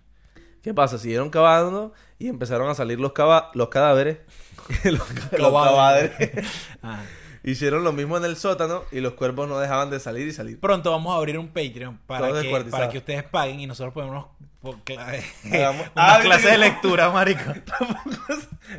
¿Qué 0.64 0.74
pasa? 0.74 0.98
Siguieron 0.98 1.30
cavando 1.30 1.94
y 2.18 2.28
empezaron 2.28 2.70
a 2.70 2.76
salir 2.76 3.00
los, 3.00 3.14
cava- 3.14 3.50
los 3.54 3.70
cadáveres. 3.70 4.18
los, 4.84 5.04
ca- 5.04 5.38
los 5.38 5.54
Cadáveres. 5.54 6.48
Ah. 6.84 7.04
Hicieron 7.42 7.86
lo 7.86 7.94
mismo 7.94 8.18
en 8.18 8.26
el 8.26 8.36
sótano 8.36 8.84
y 8.92 9.00
los 9.00 9.14
cuerpos 9.14 9.48
no 9.48 9.58
dejaban 9.60 9.90
de 9.90 10.00
salir 10.02 10.28
y 10.28 10.34
salir. 10.34 10.60
Pronto 10.60 10.92
vamos 10.92 11.14
a 11.14 11.18
abrir 11.18 11.38
un 11.40 11.48
Patreon 11.48 11.98
para 12.06 12.42
que, 12.42 12.64
para 12.70 12.90
que 12.90 12.98
ustedes 12.98 13.24
paguen 13.24 13.62
y 13.62 13.66
nosotros 13.68 13.94
podemos 13.94 14.28
una 14.62 15.92
Ah, 15.96 16.20
clase 16.22 16.36
¿viste 16.48 16.52
de 16.52 16.58
lectura, 16.58 17.10
marico. 17.12 17.42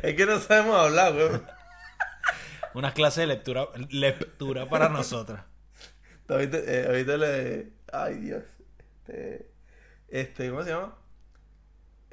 es 0.03 0.15
que 0.15 0.25
no 0.27 0.39
sabemos 0.39 0.75
hablar, 0.77 1.13
weón. 1.15 1.43
Una 2.75 2.93
clase 2.93 3.21
de 3.21 3.27
lectura, 3.27 3.65
lectura 3.89 4.69
para 4.69 4.89
nosotras. 4.89 5.41
Ahorita, 6.27 6.57
eh, 6.57 6.85
ahorita 6.87 7.17
le... 7.17 7.67
Ay, 7.91 8.15
Dios. 8.19 8.43
Este, 9.07 9.51
este, 10.09 10.49
¿cómo 10.49 10.63
se 10.63 10.69
llama? 10.69 10.95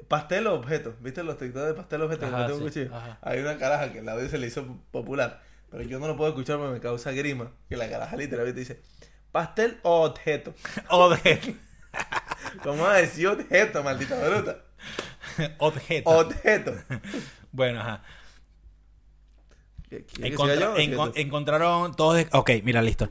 Pastel 0.07 0.47
o 0.47 0.55
objeto. 0.55 0.95
¿Viste 1.01 1.23
los 1.23 1.37
TikToks 1.37 1.67
de 1.67 1.73
pastel 1.73 2.01
o 2.01 2.05
objeto? 2.05 2.21
que 2.21 2.33
Ajá, 2.35 2.37
meten 2.47 2.53
un 2.53 2.59
sí, 2.59 2.65
cuchillo? 2.85 3.01
Hay 3.21 3.39
una 3.39 3.57
caraja 3.57 3.91
que 3.91 3.99
el 3.99 4.09
audio 4.09 4.27
se 4.29 4.37
le 4.37 4.47
hizo 4.47 4.65
popular. 4.91 5.41
Pero 5.69 5.83
yo 5.83 5.99
no 5.99 6.07
lo 6.07 6.17
puedo 6.17 6.29
escuchar 6.29 6.57
porque 6.57 6.73
me 6.73 6.79
causa 6.79 7.11
grima. 7.11 7.51
Que 7.69 7.77
la 7.77 7.89
caraja 7.89 8.15
literalmente 8.15 8.59
dice... 8.59 8.81
Pastel 9.31 9.79
o 9.83 10.03
objeto. 10.05 10.53
O 10.89 11.09
de 11.11 11.55
¿Cómo 12.63 12.83
va 12.83 12.95
a 12.95 12.97
decir 13.01 13.27
objeto, 13.27 13.83
maldita 13.83 14.15
bruta? 14.27 14.63
objeto. 15.59 16.09
Objeto. 16.09 16.73
Bueno, 17.51 17.81
ajá. 17.81 18.03
¿Quieres 19.89 20.05
que 20.05 20.15
siga 20.17 20.27
Encontra- 20.77 21.13
yo 21.13 21.13
encontraron 21.15 21.95
todos. 21.95 22.23
Ok, 22.31 22.51
mira, 22.63 22.81
listo. 22.83 23.09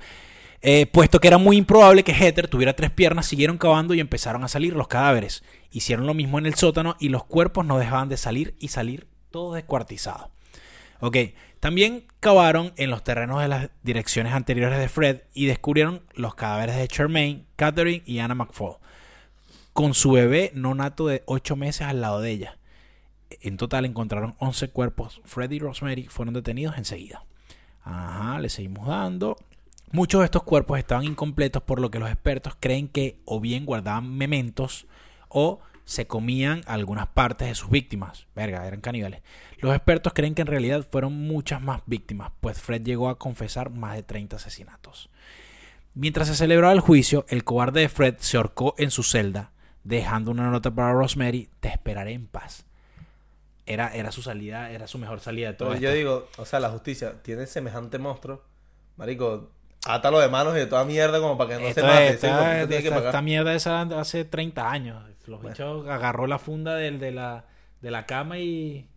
Eh, 0.61 0.87
puesto 0.87 1.21
que 1.21 1.29
era 1.29 1.39
muy 1.39 1.57
improbable 1.57 2.03
que 2.03 2.13
Heather 2.13 2.49
tuviera 2.49 2.75
tres 2.75 2.91
piernas, 2.91 3.27
siguieron 3.27 3.59
cavando 3.59 3.95
y 3.95 4.01
empezaron 4.01 4.43
a 4.43 4.49
salir 4.49 4.75
los 4.75 4.89
cadáveres. 4.89 5.45
Hicieron 5.71 6.07
lo 6.07 6.15
mismo 6.15 6.39
en 6.39 6.47
el 6.47 6.55
sótano 6.55 6.97
y 6.99 7.11
los 7.11 7.25
cuerpos 7.25 7.65
no 7.65 7.79
dejaban 7.79 8.09
de 8.09 8.17
salir 8.17 8.55
y 8.59 8.69
salir 8.69 9.07
todos 9.31 9.55
descuartizados. 9.55 10.29
Ok, 11.01 11.17
también 11.61 12.07
cavaron 12.19 12.73
en 12.77 12.91
los 12.91 13.05
terrenos 13.05 13.41
de 13.41 13.49
las 13.49 13.71
direcciones 13.83 14.33
anteriores 14.33 14.79
de 14.79 14.89
Fred 14.89 15.21
y 15.33 15.47
descubrieron 15.47 16.03
los 16.15 16.35
cadáveres 16.35 16.77
de 16.77 16.89
Charmaine, 16.89 17.45
Catherine 17.55 18.03
y 18.05 18.19
Anna 18.19 18.35
McFall, 18.35 18.79
con 19.73 19.95
su 19.95 20.13
bebé 20.13 20.51
no 20.55 20.75
nato 20.75 21.07
de 21.07 21.23
8 21.27 21.55
meses 21.55 21.83
al 21.83 22.01
lado 22.01 22.21
de 22.21 22.33
ella. 22.33 22.59
En 23.41 23.57
total 23.57 23.85
encontraron 23.85 24.35
11 24.39 24.71
cuerpos. 24.71 25.21
Fred 25.25 25.51
y 25.53 25.59
Rosemary 25.61 26.05
fueron 26.05 26.35
detenidos 26.35 26.79
enseguida. 26.79 27.25
Ajá, 27.83 28.41
le 28.41 28.49
seguimos 28.49 28.89
dando. 28.89 29.37
Muchos 29.93 30.21
de 30.21 30.27
estos 30.27 30.43
cuerpos 30.43 30.79
estaban 30.79 31.05
incompletos 31.05 31.63
por 31.63 31.81
lo 31.81 31.91
que 31.91 31.99
los 31.99 32.11
expertos 32.11 32.55
creen 32.61 32.89
que 32.89 33.21
o 33.25 33.41
bien 33.41 33.65
guardaban 33.65 34.17
mementos 34.17 34.87
o 35.29 35.61
se 35.87 36.07
comían 36.07 36.61
algunas 36.67 37.07
partes 37.07 37.49
de 37.49 37.55
sus 37.55 37.71
víctimas. 37.71 38.27
Verga, 38.37 38.67
eran 38.67 38.83
caníbales. 38.83 39.23
Los 39.57 39.75
expertos 39.75 40.13
creen 40.13 40.35
que 40.35 40.43
en 40.43 40.47
realidad 40.47 40.87
fueron 40.91 41.15
muchas 41.15 41.63
más 41.63 41.81
víctimas, 41.87 42.31
pues 42.41 42.61
Fred 42.61 42.83
llegó 42.83 43.09
a 43.09 43.19
confesar 43.19 43.71
más 43.71 43.95
de 43.95 44.03
30 44.03 44.37
asesinatos. 44.37 45.09
Mientras 45.95 46.29
se 46.29 46.35
celebraba 46.35 46.75
el 46.75 46.81
juicio, 46.81 47.25
el 47.29 47.43
cobarde 47.43 47.81
de 47.81 47.89
Fred 47.89 48.17
se 48.19 48.37
ahorcó 48.37 48.75
en 48.77 48.91
su 48.91 49.03
celda, 49.03 49.53
dejando 49.83 50.31
una 50.31 50.51
nota 50.51 50.71
para 50.71 50.93
Rosemary, 50.93 51.49
te 51.61 51.69
esperaré 51.69 52.13
en 52.13 52.27
paz. 52.27 52.67
Era, 53.65 53.89
era 53.95 54.13
su 54.13 54.21
salida, 54.21 54.71
era 54.71 54.87
su 54.87 54.99
mejor 54.99 55.21
salida 55.21 55.49
de 55.49 55.55
todo 55.55 55.75
yo 55.77 55.93
digo, 55.93 56.29
o 56.37 56.45
sea, 56.45 56.61
la 56.61 56.71
justicia 56.71 57.23
tiene 57.23 57.47
semejante 57.47 57.99
monstruo. 57.99 58.43
Marico, 58.97 59.51
átalo 59.87 60.19
de 60.21 60.29
manos 60.29 60.55
y 60.55 60.59
de 60.59 60.67
toda 60.67 60.85
mierda 60.85 61.21
como 61.21 61.37
para 61.39 61.57
que 61.57 61.63
no 61.63 61.69
Esto 61.69 61.81
se 61.83 61.87
mate. 61.87 62.05
es- 62.09 62.21
¿sí? 62.21 62.27
esta, 62.27 62.39
tú 62.63 62.67
tienes 62.69 62.69
que 62.69 62.77
esta- 62.77 62.91
pagar. 62.97 63.09
esta 63.09 63.23
mierda 63.23 63.55
esa 63.55 63.83
hace 63.83 64.25
30 64.25 64.71
años. 64.71 65.03
Los 65.27 65.43
bichos 65.43 65.87
agarró 65.89 66.27
la 66.27 66.39
funda 66.39 66.75
del- 66.77 66.99
de, 66.99 67.13
la, 67.13 67.45
de 67.83 67.91
la 67.91 68.07
cama 68.07 68.39
y 68.39 68.89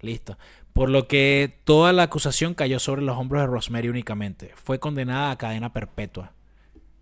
listo. 0.00 0.38
Por 0.72 0.88
lo 0.90 1.08
que 1.08 1.58
toda 1.64 1.92
la 1.92 2.04
acusación 2.04 2.54
cayó 2.54 2.78
sobre 2.78 3.02
los 3.02 3.16
hombros 3.18 3.42
de 3.42 3.46
Rosemary 3.48 3.88
únicamente. 3.88 4.52
Fue 4.54 4.78
condenada 4.78 5.30
a 5.32 5.36
cadena 5.36 5.72
perpetua. 5.72 6.32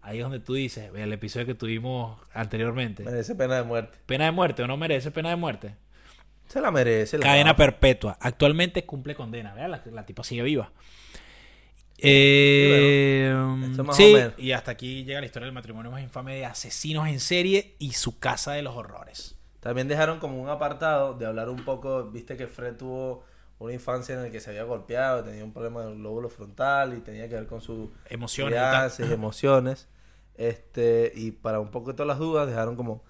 Ahí 0.03 0.19
es 0.19 0.23
donde 0.23 0.41
tú 0.41 0.55
dices, 0.55 0.91
el 0.95 1.13
episodio 1.13 1.47
que 1.47 1.55
tuvimos 1.55 2.19
anteriormente. 2.33 3.03
Merece 3.05 3.35
pena 3.35 3.57
de 3.57 3.65
muerte. 3.65 3.99
Pena 4.07 4.25
de 4.27 4.31
muerte 4.31 4.63
o 4.63 4.67
no 4.67 4.77
merece 4.77 5.11
pena 5.11 5.31
de 5.31 5.37
muerte. 5.37 5.75
Se 6.49 6.61
la 6.61 6.71
merece. 6.71 7.19
la 7.19 7.25
Cadena 7.25 7.53
va. 7.53 7.57
perpetua. 7.57 8.17
Actualmente 8.21 8.85
cumple 8.87 9.15
condena. 9.17 9.53
Vea, 9.55 9.67
la, 9.69 9.83
la 9.93 10.07
tipa 10.07 10.23
sigue 10.25 10.43
viva. 10.43 10.71
Eh, 11.99 13.33
más 13.85 13.97
sí, 13.97 14.15
y 14.37 14.53
hasta 14.53 14.73
aquí 14.73 15.05
llega 15.05 15.21
la 15.21 15.27
historia 15.27 15.47
del 15.47 15.55
matrimonio 15.55 15.91
más 15.91 16.03
infame 16.03 16.37
de 16.37 16.45
asesinos 16.45 17.09
en 17.09 17.21
serie 17.21 17.75
y 17.79 17.93
su 17.93 18.19
casa 18.19 18.53
de 18.53 18.63
los 18.63 18.77
horrores. 18.77 19.37
También 19.61 19.89
dejaron 19.89 20.19
como 20.19 20.41
un 20.41 20.49
apartado 20.49 21.15
de 21.15 21.27
hablar 21.27 21.49
un 21.49 21.65
poco. 21.65 22.05
Viste 22.11 22.37
que 22.37 22.47
Fred 22.47 22.77
tuvo 22.77 23.25
una 23.59 23.73
infancia 23.73 24.15
en 24.15 24.23
la 24.23 24.31
que 24.31 24.41
se 24.41 24.51
había 24.51 24.65
golpeado, 24.65 25.25
tenía 25.25 25.43
un 25.43 25.53
problema 25.53 25.85
del 25.85 25.99
lóbulo 26.03 26.29
frontal 26.29 26.97
y 26.97 27.01
tenía 27.01 27.29
que 27.29 27.35
ver 27.35 27.47
con 27.47 27.61
su 27.61 27.91
Emociones 28.09 29.01
y 29.01 29.13
emociones. 29.13 29.89
Este, 30.37 31.13
y 31.15 31.31
para 31.31 31.61
un 31.61 31.71
poco 31.71 31.89
de 31.89 31.95
todas 31.95 32.09
las 32.09 32.19
dudas, 32.19 32.47
dejaron 32.47 32.77
como 32.77 33.03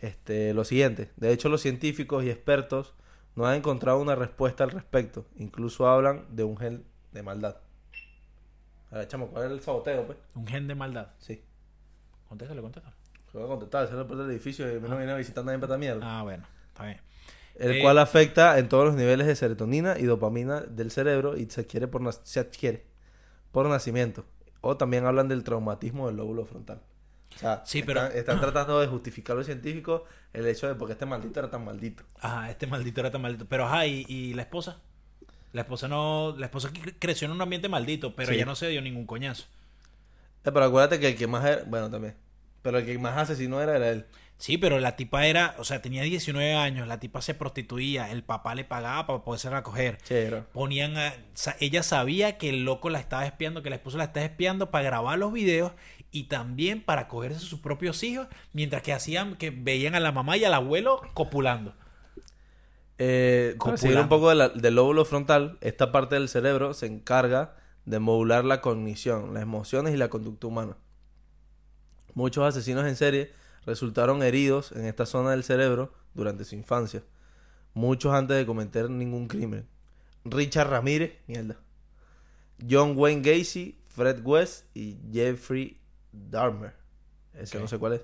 este, 0.00 0.52
lo 0.54 0.64
siguiente. 0.64 1.10
De 1.16 1.32
hecho, 1.32 1.48
los 1.48 1.62
científicos 1.62 2.22
y 2.24 2.30
expertos 2.30 2.94
no 3.34 3.46
han 3.46 3.56
encontrado 3.56 3.98
una 3.98 4.14
respuesta 4.14 4.64
al 4.64 4.70
respecto. 4.70 5.24
Incluso 5.38 5.88
hablan 5.88 6.26
de 6.30 6.44
un 6.44 6.56
gen 6.56 6.84
de 7.12 7.22
maldad. 7.22 7.56
A 8.90 8.98
ver, 8.98 9.08
chamo, 9.08 9.28
¿cuál 9.28 9.46
es 9.46 9.50
el 9.52 9.60
saboteo, 9.60 10.06
pues? 10.06 10.18
Un 10.34 10.46
gen 10.46 10.66
de 10.66 10.74
maldad. 10.74 11.08
Sí. 11.18 11.42
Contéstalo, 12.28 12.62
contéstalo. 12.62 12.96
Se 13.30 13.38
va 13.38 13.44
a 13.44 13.48
contestar, 13.48 13.84
ese 13.84 13.94
es 13.94 14.00
el 14.00 14.06
puerto 14.06 14.24
del 14.24 14.32
edificio 14.32 14.76
y 14.76 14.80
no 14.80 14.96
viene 14.96 15.12
a 15.12 15.16
visitar 15.16 15.44
nadie 15.44 15.58
para 15.58 15.74
esta 15.74 15.78
mierda. 15.78 16.00
Ah, 16.20 16.22
bueno, 16.22 16.44
está 16.68 16.84
bien. 16.86 17.00
el 17.56 17.72
Eh, 17.76 17.80
cual 17.82 17.98
afecta 17.98 18.58
en 18.58 18.68
todos 18.68 18.84
los 18.86 18.94
niveles 18.96 19.26
de 19.26 19.36
serotonina 19.36 19.96
y 19.98 20.02
dopamina 20.04 20.60
del 20.62 20.90
cerebro 20.90 21.36
y 21.36 21.48
se 21.48 21.60
adquiere 21.60 21.86
por, 21.86 22.12
se 22.24 22.40
adquiere 22.40 22.86
por 23.52 23.66
nacimiento. 23.66 24.24
O 24.62 24.76
también 24.76 25.06
hablan 25.06 25.28
del 25.28 25.44
traumatismo 25.44 26.08
del 26.08 26.16
lóbulo 26.16 26.44
frontal. 26.44 26.80
O 27.34 27.38
sea, 27.38 27.62
Sí, 27.64 27.82
pero- 27.84 28.02
están, 28.06 28.18
están 28.18 28.40
tratando 28.40 28.80
de 28.80 28.88
justificar 28.88 29.36
los 29.36 29.46
científicos 29.46 30.02
el 30.32 30.46
hecho 30.46 30.66
de 30.66 30.74
por 30.74 30.88
qué 30.88 30.92
este 30.94 31.06
maldito 31.06 31.38
era 31.38 31.48
tan 31.50 31.64
maldito. 31.64 32.02
Ajá, 32.20 32.50
este 32.50 32.66
maldito 32.66 33.00
era 33.00 33.10
tan 33.12 33.22
maldito. 33.22 33.46
Pero 33.48 33.66
ajá, 33.66 33.86
¿y, 33.86 34.04
y 34.08 34.34
la 34.34 34.42
esposa? 34.42 34.80
La 35.52 35.62
esposa 35.62 35.88
no. 35.88 36.34
La 36.38 36.46
esposa 36.46 36.70
cre- 36.72 36.94
creció 36.98 37.26
en 37.26 37.32
un 37.32 37.40
ambiente 37.42 37.68
maldito, 37.68 38.14
pero 38.14 38.28
Sí. 38.28 38.34
ella 38.36 38.44
no 38.46 38.54
se 38.54 38.68
dio 38.68 38.80
ningún 38.82 39.06
coñazo. 39.06 39.44
Eh, 40.44 40.50
pero 40.52 40.64
acuérdate 40.64 40.98
que 41.00 41.08
el 41.08 41.16
que 41.16 41.26
más 41.26 41.44
era, 41.44 41.62
bueno 41.66 41.90
también, 41.90 42.14
pero 42.62 42.78
el 42.78 42.86
que 42.86 42.98
más 42.98 43.16
asesino 43.18 43.60
era, 43.60 43.76
era 43.76 43.88
él. 43.90 44.06
Sí, 44.38 44.56
pero 44.56 44.80
la 44.80 44.96
tipa 44.96 45.26
era, 45.26 45.54
o 45.58 45.64
sea, 45.64 45.82
tenía 45.82 46.02
19 46.02 46.54
años, 46.54 46.88
la 46.88 46.98
tipa 46.98 47.20
se 47.20 47.34
prostituía, 47.34 48.10
el 48.10 48.22
papá 48.22 48.54
le 48.54 48.64
pagaba 48.64 49.06
para 49.06 49.22
poderse 49.22 49.50
recoger. 49.50 49.98
Chero. 50.02 50.46
Ponían 50.54 50.96
a, 50.96 51.12
ella 51.58 51.82
sabía 51.82 52.38
que 52.38 52.48
el 52.48 52.64
loco 52.64 52.88
la 52.88 53.00
estaba 53.00 53.26
espiando, 53.26 53.62
que 53.62 53.68
la 53.68 53.76
esposa 53.76 53.98
la 53.98 54.04
estaba 54.04 54.24
espiando 54.24 54.70
para 54.70 54.84
grabar 54.84 55.18
los 55.18 55.30
videos 55.30 55.72
y 56.10 56.24
también 56.24 56.80
para 56.82 57.06
cogerse 57.06 57.36
a 57.36 57.40
sus 57.40 57.60
propios 57.60 58.02
hijos, 58.02 58.28
mientras 58.54 58.80
que 58.82 58.94
hacían, 58.94 59.36
que 59.36 59.50
veían 59.50 59.94
a 59.94 60.00
la 60.00 60.10
mamá 60.10 60.38
y 60.38 60.44
al 60.44 60.54
abuelo 60.54 61.02
copulando. 61.12 61.74
Eh, 63.02 63.56
seguir 63.76 63.96
un 63.98 64.08
poco 64.08 64.28
de 64.28 64.34
la- 64.34 64.48
del 64.50 64.74
lóbulo 64.74 65.04
frontal, 65.06 65.56
esta 65.62 65.90
parte 65.90 66.16
del 66.16 66.28
cerebro 66.28 66.74
se 66.74 66.86
encarga 66.86 67.56
de 67.86 67.98
modular 67.98 68.44
la 68.44 68.60
cognición, 68.60 69.32
las 69.32 69.42
emociones 69.42 69.94
y 69.94 69.96
la 69.96 70.10
conducta 70.10 70.46
humana. 70.46 70.76
Muchos 72.14 72.44
asesinos 72.44 72.86
en 72.86 72.96
serie 72.96 73.32
resultaron 73.64 74.22
heridos 74.22 74.72
en 74.72 74.84
esta 74.84 75.06
zona 75.06 75.30
del 75.30 75.44
cerebro 75.44 75.92
durante 76.14 76.44
su 76.44 76.54
infancia, 76.56 77.02
muchos 77.72 78.12
antes 78.12 78.36
de 78.36 78.44
cometer 78.46 78.90
ningún 78.90 79.28
crimen. 79.28 79.66
Richard 80.24 80.68
Ramírez, 80.68 81.12
mierda. 81.26 81.56
John 82.68 82.92
Wayne 82.96 83.22
Gacy, 83.22 83.78
Fred 83.88 84.20
West 84.22 84.66
y 84.76 84.98
Jeffrey 85.10 85.80
Dahmer. 86.12 86.74
Ese 87.32 87.58
no 87.58 87.66
sé 87.68 87.78
cuál 87.78 87.94
es. 87.94 88.02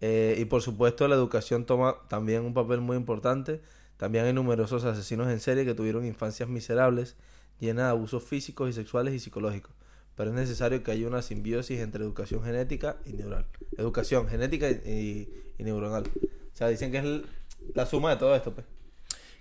Eh, 0.00 0.36
y 0.38 0.44
por 0.46 0.62
supuesto 0.62 1.06
la 1.06 1.14
educación 1.14 1.64
toma 1.66 1.96
también 2.08 2.44
un 2.44 2.54
papel 2.54 2.80
muy 2.80 2.96
importante. 2.96 3.60
También 3.98 4.24
hay 4.24 4.32
numerosos 4.32 4.84
asesinos 4.84 5.28
en 5.28 5.40
serie 5.40 5.66
que 5.66 5.74
tuvieron 5.74 6.06
infancias 6.06 6.48
miserables, 6.48 7.16
llenas 7.60 7.84
de 7.86 7.90
abusos 7.90 8.24
físicos 8.24 8.70
y 8.70 8.72
sexuales 8.72 9.12
y 9.12 9.18
psicológicos. 9.20 9.72
Pero 10.14 10.30
es 10.30 10.36
necesario 10.36 10.82
que 10.82 10.90
haya 10.90 11.06
una 11.06 11.20
simbiosis 11.22 11.78
entre 11.80 12.02
educación 12.02 12.42
genética 12.42 12.96
y 13.04 13.12
neural. 13.12 13.44
Educación 13.76 14.26
genética 14.28 14.70
y, 14.70 15.28
y 15.58 15.62
neuronal. 15.62 16.04
O 16.04 16.56
sea, 16.56 16.68
dicen 16.68 16.90
que 16.90 16.98
es 16.98 17.04
el- 17.04 17.26
la 17.74 17.84
suma 17.86 18.10
de 18.10 18.16
todo 18.16 18.34
esto, 18.34 18.52
pues. 18.54 18.66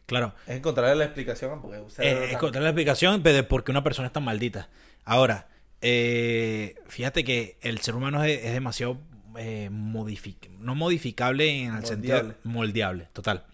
Claro. 0.06 0.34
Es 0.48 0.56
encontrarle 0.58 0.96
la 0.96 1.06
explicación 1.06 1.62
porque 1.62 1.78
Eh, 1.78 2.14
tan- 2.14 2.30
encontrar 2.36 2.64
la 2.64 2.70
explicación 2.70 3.22
de 3.24 3.44
por 3.44 3.64
qué 3.64 3.72
una 3.72 3.84
persona 3.84 4.08
es 4.08 4.14
tan 4.14 4.24
maldita. 4.24 4.70
Ahora, 5.04 5.48
eh, 5.82 6.76
fíjate 6.88 7.24
que 7.24 7.58
el 7.62 7.80
ser 7.80 7.96
humano 7.96 8.24
es, 8.24 8.44
es 8.44 8.54
demasiado 8.54 9.00
eh, 9.38 9.70
modific- 9.72 10.50
no 10.60 10.74
modificable 10.76 11.64
en 11.64 11.76
el 11.76 11.86
sentido 11.86 12.16
Moldeable. 12.18 12.36
moldeable, 12.44 13.10
total. 13.14 13.46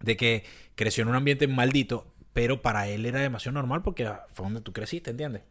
De 0.00 0.16
que 0.16 0.44
creció 0.74 1.02
en 1.02 1.08
un 1.08 1.14
ambiente 1.14 1.46
maldito, 1.48 2.06
pero 2.32 2.62
para 2.62 2.88
él 2.88 3.06
era 3.06 3.20
demasiado 3.20 3.54
normal 3.54 3.82
porque 3.82 4.10
fue 4.32 4.44
donde 4.44 4.60
tú 4.60 4.72
creciste, 4.72 5.10
¿entiendes? 5.10 5.42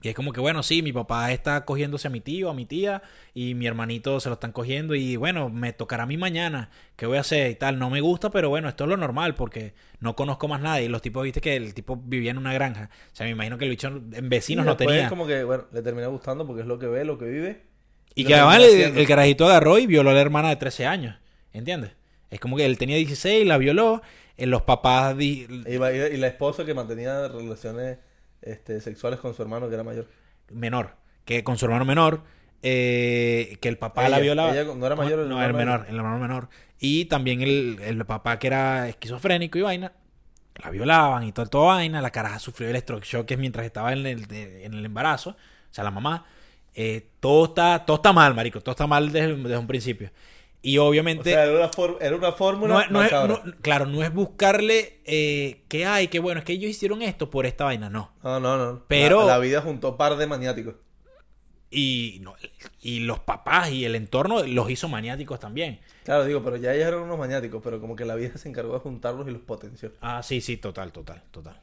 Y 0.00 0.08
es 0.08 0.14
como 0.14 0.32
que, 0.32 0.40
bueno, 0.40 0.62
sí, 0.62 0.80
mi 0.80 0.92
papá 0.92 1.32
está 1.32 1.64
cogiéndose 1.64 2.06
a 2.06 2.10
mi 2.10 2.20
tío, 2.20 2.50
a 2.50 2.54
mi 2.54 2.66
tía, 2.66 3.02
y 3.34 3.54
mi 3.54 3.66
hermanito 3.66 4.20
se 4.20 4.28
lo 4.28 4.34
están 4.34 4.52
cogiendo, 4.52 4.94
y 4.94 5.16
bueno, 5.16 5.48
me 5.48 5.72
tocará 5.72 6.04
a 6.04 6.06
mí 6.06 6.16
mañana, 6.16 6.70
¿qué 6.94 7.06
voy 7.06 7.16
a 7.16 7.22
hacer? 7.22 7.50
Y 7.50 7.56
tal, 7.56 7.80
no 7.80 7.90
me 7.90 8.00
gusta, 8.00 8.30
pero 8.30 8.48
bueno, 8.48 8.68
esto 8.68 8.84
es 8.84 8.90
lo 8.90 8.96
normal, 8.96 9.34
porque 9.34 9.74
no 9.98 10.14
conozco 10.14 10.46
más 10.46 10.60
nadie. 10.60 10.84
Y 10.84 10.88
los 10.88 11.02
tipos, 11.02 11.24
viste 11.24 11.40
que 11.40 11.56
el 11.56 11.74
tipo 11.74 11.96
vivía 11.96 12.30
en 12.30 12.38
una 12.38 12.52
granja. 12.52 12.90
O 13.12 13.16
sea, 13.16 13.26
me 13.26 13.32
imagino 13.32 13.58
que 13.58 13.64
el 13.64 13.70
bicho 13.70 13.88
en 13.88 14.28
vecinos 14.28 14.64
Y 14.64 14.68
no 14.68 14.76
tenía. 14.76 15.08
como 15.08 15.26
que, 15.26 15.42
bueno, 15.42 15.64
le 15.72 15.82
termina 15.82 16.06
gustando 16.06 16.46
porque 16.46 16.62
es 16.62 16.68
lo 16.68 16.78
que 16.78 16.86
ve, 16.86 17.04
lo 17.04 17.18
que 17.18 17.24
vive. 17.24 17.62
Y 18.14 18.24
que 18.24 18.34
además 18.34 18.62
el, 18.62 18.98
el 18.98 19.06
carajito 19.06 19.46
agarró 19.46 19.78
y 19.78 19.86
violó 19.86 20.10
a 20.10 20.14
la 20.14 20.20
hermana 20.20 20.48
de 20.50 20.56
13 20.56 20.86
años, 20.86 21.16
¿entiendes? 21.52 21.97
Es 22.30 22.40
como 22.40 22.56
que 22.56 22.64
él 22.66 22.78
tenía 22.78 22.96
16, 22.96 23.46
la 23.46 23.58
violó, 23.58 24.02
eh, 24.36 24.46
los 24.46 24.62
papás... 24.62 25.16
di- 25.16 25.46
Y, 25.66 25.78
la 26.18 26.26
esposa 26.26 26.64
que 26.64 26.74
mantenía 26.74 27.28
relaciones 27.28 27.98
este, 28.42 28.80
sexuales 28.80 29.18
con 29.20 29.34
su 29.34 29.42
hermano 29.42 29.68
que 29.68 29.74
era 29.74 29.84
mayor. 29.84 30.06
menor, 30.50 30.96
que 31.24 31.42
con 31.44 31.56
su 31.58 31.64
hermano 31.66 31.84
menor, 31.84 32.22
eh, 32.62 33.56
que 33.60 33.68
el 33.68 33.78
papá 33.78 34.08
la 34.08 34.18
violaba. 34.18 34.52
ella 34.52 34.64
no 34.74 34.86
era 34.86 34.96
mayor, 34.96 35.20
el 35.20 35.28
no, 35.28 35.38
era 35.38 35.46
el 35.46 35.54
menor, 35.54 35.86
el 35.88 35.96
hermano 35.96 36.18
menor. 36.18 36.48
Y 36.78 37.06
también 37.06 37.40
el, 37.42 37.78
el 37.82 38.04
papá 38.06 38.38
que 38.38 38.46
era 38.48 38.88
esquizofrénico 38.88 39.58
y 39.58 39.62
vaina, 39.62 39.92
la 40.62 40.70
violaban 40.70 41.24
y 41.24 41.32
todo, 41.32 41.46
todo 41.46 41.66
vaina. 41.66 42.00
La 42.02 42.10
caraja 42.10 42.38
sufrió 42.38 42.68
electroshock 42.68 43.30
mientras 43.36 43.64
estaba 43.66 43.92
en 43.92 44.06
el, 44.06 44.26
de- 44.26 44.64
en 44.64 44.74
el 44.74 44.84
embarazo, 44.84 45.30
o 45.30 45.36
sea, 45.74 45.84
la 45.84 45.90
mamá. 45.90 46.26
Eh, 46.74 47.08
todo, 47.20 47.46
está, 47.46 47.84
todo 47.84 47.96
está 47.96 48.12
mal, 48.12 48.34
marico, 48.34 48.60
todo 48.60 48.72
está 48.72 48.86
mal 48.86 49.10
desde, 49.10 49.34
desde 49.36 49.58
un 49.58 49.66
principio. 49.66 50.10
Y 50.60 50.78
O 50.78 50.84
obviamente... 50.86 51.30
sea, 51.30 51.44
era 51.44 51.56
una, 51.56 51.68
for- 51.68 51.98
era 52.00 52.16
una 52.16 52.32
fórmula 52.32 52.86
No 52.90 53.00
claro, 53.62 53.86
no 53.86 54.02
es 54.02 54.12
buscarle 54.12 55.00
eh, 55.04 55.62
que 55.68 55.86
hay, 55.86 56.08
que 56.08 56.18
bueno, 56.18 56.40
es 56.40 56.44
que 56.44 56.52
ellos 56.54 56.70
hicieron 56.70 57.00
esto 57.02 57.30
por 57.30 57.46
esta 57.46 57.64
vaina, 57.64 57.88
no. 57.88 58.12
No, 58.22 58.40
no, 58.40 58.56
no. 58.56 58.82
Pero- 58.88 59.20
La, 59.20 59.34
la 59.34 59.38
vida 59.38 59.60
juntó 59.60 59.96
par 59.96 60.16
de 60.16 60.26
maniáticos. 60.26 60.74
Y, 61.70 62.22
los 63.00 63.18
papás 63.20 63.70
y 63.70 63.84
el 63.84 63.94
entorno 63.94 64.42
los 64.44 64.70
hizo 64.70 64.88
maniáticos 64.88 65.38
también. 65.38 65.80
Claro, 66.04 66.24
digo, 66.24 66.42
pero 66.42 66.56
ya 66.56 66.72
ellos 66.74 66.86
eran 66.88 67.00
unos 67.00 67.18
maniáticos, 67.18 67.60
pero 67.62 67.80
como 67.80 67.94
que 67.94 68.04
la 68.06 68.14
vida 68.14 68.36
se 68.38 68.48
encargó 68.48 68.72
de 68.72 68.78
juntarlos 68.80 69.28
y 69.28 69.32
los 69.32 69.42
potenció. 69.42 69.92
Ah, 70.00 70.22
sí, 70.22 70.40
sí, 70.40 70.56
total, 70.56 70.92
total, 70.92 71.22
total. 71.30 71.60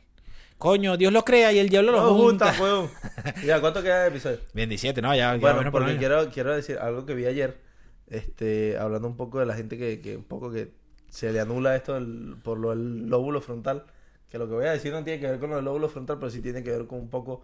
Coño, 0.58 0.96
Dios 0.96 1.12
lo 1.12 1.26
crea 1.26 1.52
y 1.52 1.60
el 1.60 1.70
diablo 1.70 1.92
lo 1.92 2.02
No, 2.02 2.14
junta. 2.14 2.54
junta, 2.54 2.64
weón. 2.64 2.90
Ya, 3.46 3.60
¿cuánto 3.60 3.82
queda 3.82 4.04
de 4.04 4.10
episodio? 4.10 4.40
Bien, 4.54 4.70
17, 4.70 5.02
no, 5.02 5.14
ya, 5.16 5.36
ya 5.36 5.38
Bueno, 5.54 5.72
por 5.72 5.98
quiero, 5.98 6.30
quiero 6.30 6.56
decir 6.56 6.78
algo 6.78 7.06
que 7.06 7.14
vi 7.14 7.26
ayer, 7.26 7.58
este, 8.08 8.78
hablando 8.78 9.08
un 9.08 9.18
poco 9.18 9.40
de 9.40 9.46
la 9.46 9.56
gente 9.56 9.78
que, 9.78 10.02
que 10.02 10.18
un 10.18 10.24
poco 10.24 10.52
que 10.52 10.72
se 11.10 11.32
le 11.32 11.40
anula 11.40 11.76
esto 11.76 11.94
del- 11.96 12.36
por 12.44 12.58
lo 12.60 12.70
del 12.72 13.08
lóbulo 13.08 13.42
frontal, 13.42 13.86
que 14.30 14.38
lo 14.38 14.48
que 14.48 14.54
voy 14.56 14.66
a 14.66 14.72
decir 14.72 14.92
no 14.92 15.04
tiene 15.04 15.20
que 15.20 15.28
ver 15.30 15.40
con 15.40 15.50
lo 15.52 15.56
del 15.58 15.66
lóbulo 15.66 15.90
frontal, 15.90 16.18
pero 16.20 16.30
sí 16.30 16.42
tiene 16.42 16.64
que 16.64 16.72
ver 16.72 16.88
con 16.88 17.00
un 17.00 17.10
poco 17.10 17.42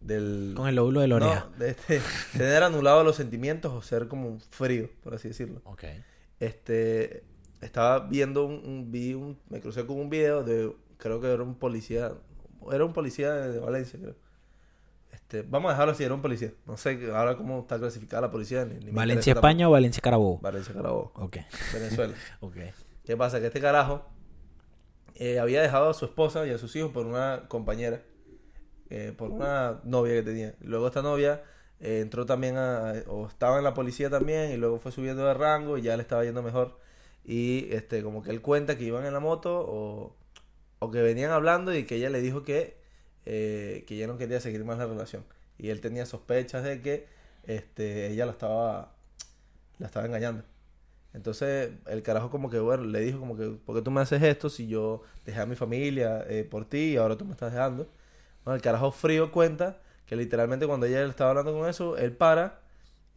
del... 0.00 0.54
Con 0.56 0.68
el 0.68 0.76
lóbulo 0.76 1.00
de 1.00 1.08
la 1.08 1.16
oreja. 1.16 1.48
No, 1.50 1.58
de 1.58 1.70
este, 1.70 2.00
tener 2.36 2.62
anulado 2.62 3.04
los 3.04 3.16
sentimientos 3.16 3.72
o 3.72 3.82
ser 3.82 4.08
como 4.08 4.28
un 4.28 4.40
frío, 4.40 4.88
por 5.02 5.14
así 5.14 5.28
decirlo. 5.28 5.60
Ok. 5.64 5.84
Este, 6.38 7.24
estaba 7.60 8.00
viendo 8.00 8.46
un, 8.46 8.54
un- 8.64 8.90
vi 8.90 9.14
un, 9.14 9.38
me 9.50 9.60
crucé 9.60 9.86
con 9.86 9.98
un 9.98 10.08
video 10.10 10.42
de, 10.42 10.74
creo 10.96 11.20
que 11.20 11.28
era 11.30 11.42
un 11.42 11.54
policía, 11.56 12.12
era 12.72 12.84
un 12.84 12.92
policía 12.92 13.32
de, 13.32 13.52
de 13.52 13.58
Valencia, 13.58 13.98
creo. 14.00 14.14
Este, 15.30 15.42
vamos 15.48 15.68
a 15.68 15.74
dejarlo 15.74 15.92
así, 15.92 16.02
era 16.02 16.12
un 16.12 16.22
policía. 16.22 16.52
No 16.66 16.76
sé 16.76 16.98
ahora 17.14 17.36
cómo 17.36 17.60
está 17.60 17.78
clasificada 17.78 18.22
la 18.22 18.32
policía. 18.32 18.64
Ni, 18.64 18.84
ni 18.84 18.90
¿Valencia. 18.90 19.32
España 19.32 19.68
o 19.68 19.70
Valencia, 19.70 20.00
Carabobo? 20.02 20.40
Valencia, 20.40 20.74
Carabobo, 20.74 21.12
Ok, 21.14 21.36
Venezuela. 21.72 22.14
ok. 22.40 22.56
¿Qué 23.04 23.16
pasa? 23.16 23.38
Que 23.38 23.46
este 23.46 23.60
carajo 23.60 24.04
eh, 25.14 25.38
había 25.38 25.62
dejado 25.62 25.88
a 25.90 25.94
su 25.94 26.04
esposa 26.04 26.44
y 26.48 26.50
a 26.50 26.58
sus 26.58 26.74
hijos 26.74 26.90
por 26.90 27.06
una 27.06 27.44
compañera, 27.46 28.02
eh, 28.88 29.14
por 29.16 29.30
una 29.30 29.78
novia 29.84 30.14
que 30.14 30.22
tenía. 30.24 30.54
Luego 30.62 30.88
esta 30.88 31.00
novia 31.00 31.44
eh, 31.78 32.00
entró 32.00 32.26
también 32.26 32.56
a, 32.56 32.94
o 33.06 33.28
estaba 33.28 33.58
en 33.58 33.62
la 33.62 33.72
policía 33.72 34.10
también 34.10 34.50
y 34.50 34.56
luego 34.56 34.80
fue 34.80 34.90
subiendo 34.90 35.24
de 35.24 35.34
rango 35.34 35.78
y 35.78 35.82
ya 35.82 35.96
le 35.96 36.02
estaba 36.02 36.24
yendo 36.24 36.42
mejor. 36.42 36.76
Y 37.24 37.72
este, 37.72 38.02
como 38.02 38.24
que 38.24 38.30
él 38.30 38.42
cuenta 38.42 38.76
que 38.76 38.82
iban 38.82 39.06
en 39.06 39.12
la 39.12 39.20
moto 39.20 39.60
o, 39.60 40.16
o 40.80 40.90
que 40.90 41.02
venían 41.02 41.30
hablando 41.30 41.72
y 41.72 41.84
que 41.84 41.94
ella 41.94 42.10
le 42.10 42.20
dijo 42.20 42.42
que, 42.42 42.79
eh, 43.26 43.84
que 43.86 43.96
ella 43.96 44.06
no 44.06 44.18
quería 44.18 44.40
seguir 44.40 44.64
más 44.64 44.78
la 44.78 44.86
relación. 44.86 45.24
Y 45.58 45.70
él 45.70 45.80
tenía 45.80 46.06
sospechas 46.06 46.64
de 46.64 46.80
que 46.80 47.06
este, 47.44 48.08
ella 48.08 48.26
lo 48.26 48.32
estaba, 48.32 48.94
la 49.78 49.86
estaba 49.86 50.06
engañando. 50.06 50.44
Entonces 51.12 51.72
el 51.86 52.02
carajo 52.02 52.30
como 52.30 52.50
que, 52.50 52.58
bueno, 52.60 52.84
le 52.84 53.00
dijo 53.00 53.18
como 53.18 53.36
que, 53.36 53.48
¿por 53.50 53.76
qué 53.76 53.82
tú 53.82 53.90
me 53.90 54.00
haces 54.00 54.22
esto 54.22 54.48
si 54.48 54.68
yo 54.68 55.02
dejé 55.26 55.40
a 55.40 55.46
mi 55.46 55.56
familia 55.56 56.24
eh, 56.28 56.44
por 56.44 56.64
ti 56.64 56.92
y 56.92 56.96
ahora 56.96 57.16
tú 57.16 57.24
me 57.24 57.32
estás 57.32 57.52
dejando? 57.52 57.88
Bueno, 58.44 58.56
el 58.56 58.62
carajo 58.62 58.92
frío 58.92 59.32
cuenta 59.32 59.78
que 60.06 60.16
literalmente 60.16 60.66
cuando 60.66 60.86
ella 60.86 61.02
le 61.02 61.10
estaba 61.10 61.30
hablando 61.30 61.52
con 61.52 61.68
eso, 61.68 61.96
él 61.96 62.12
para, 62.12 62.60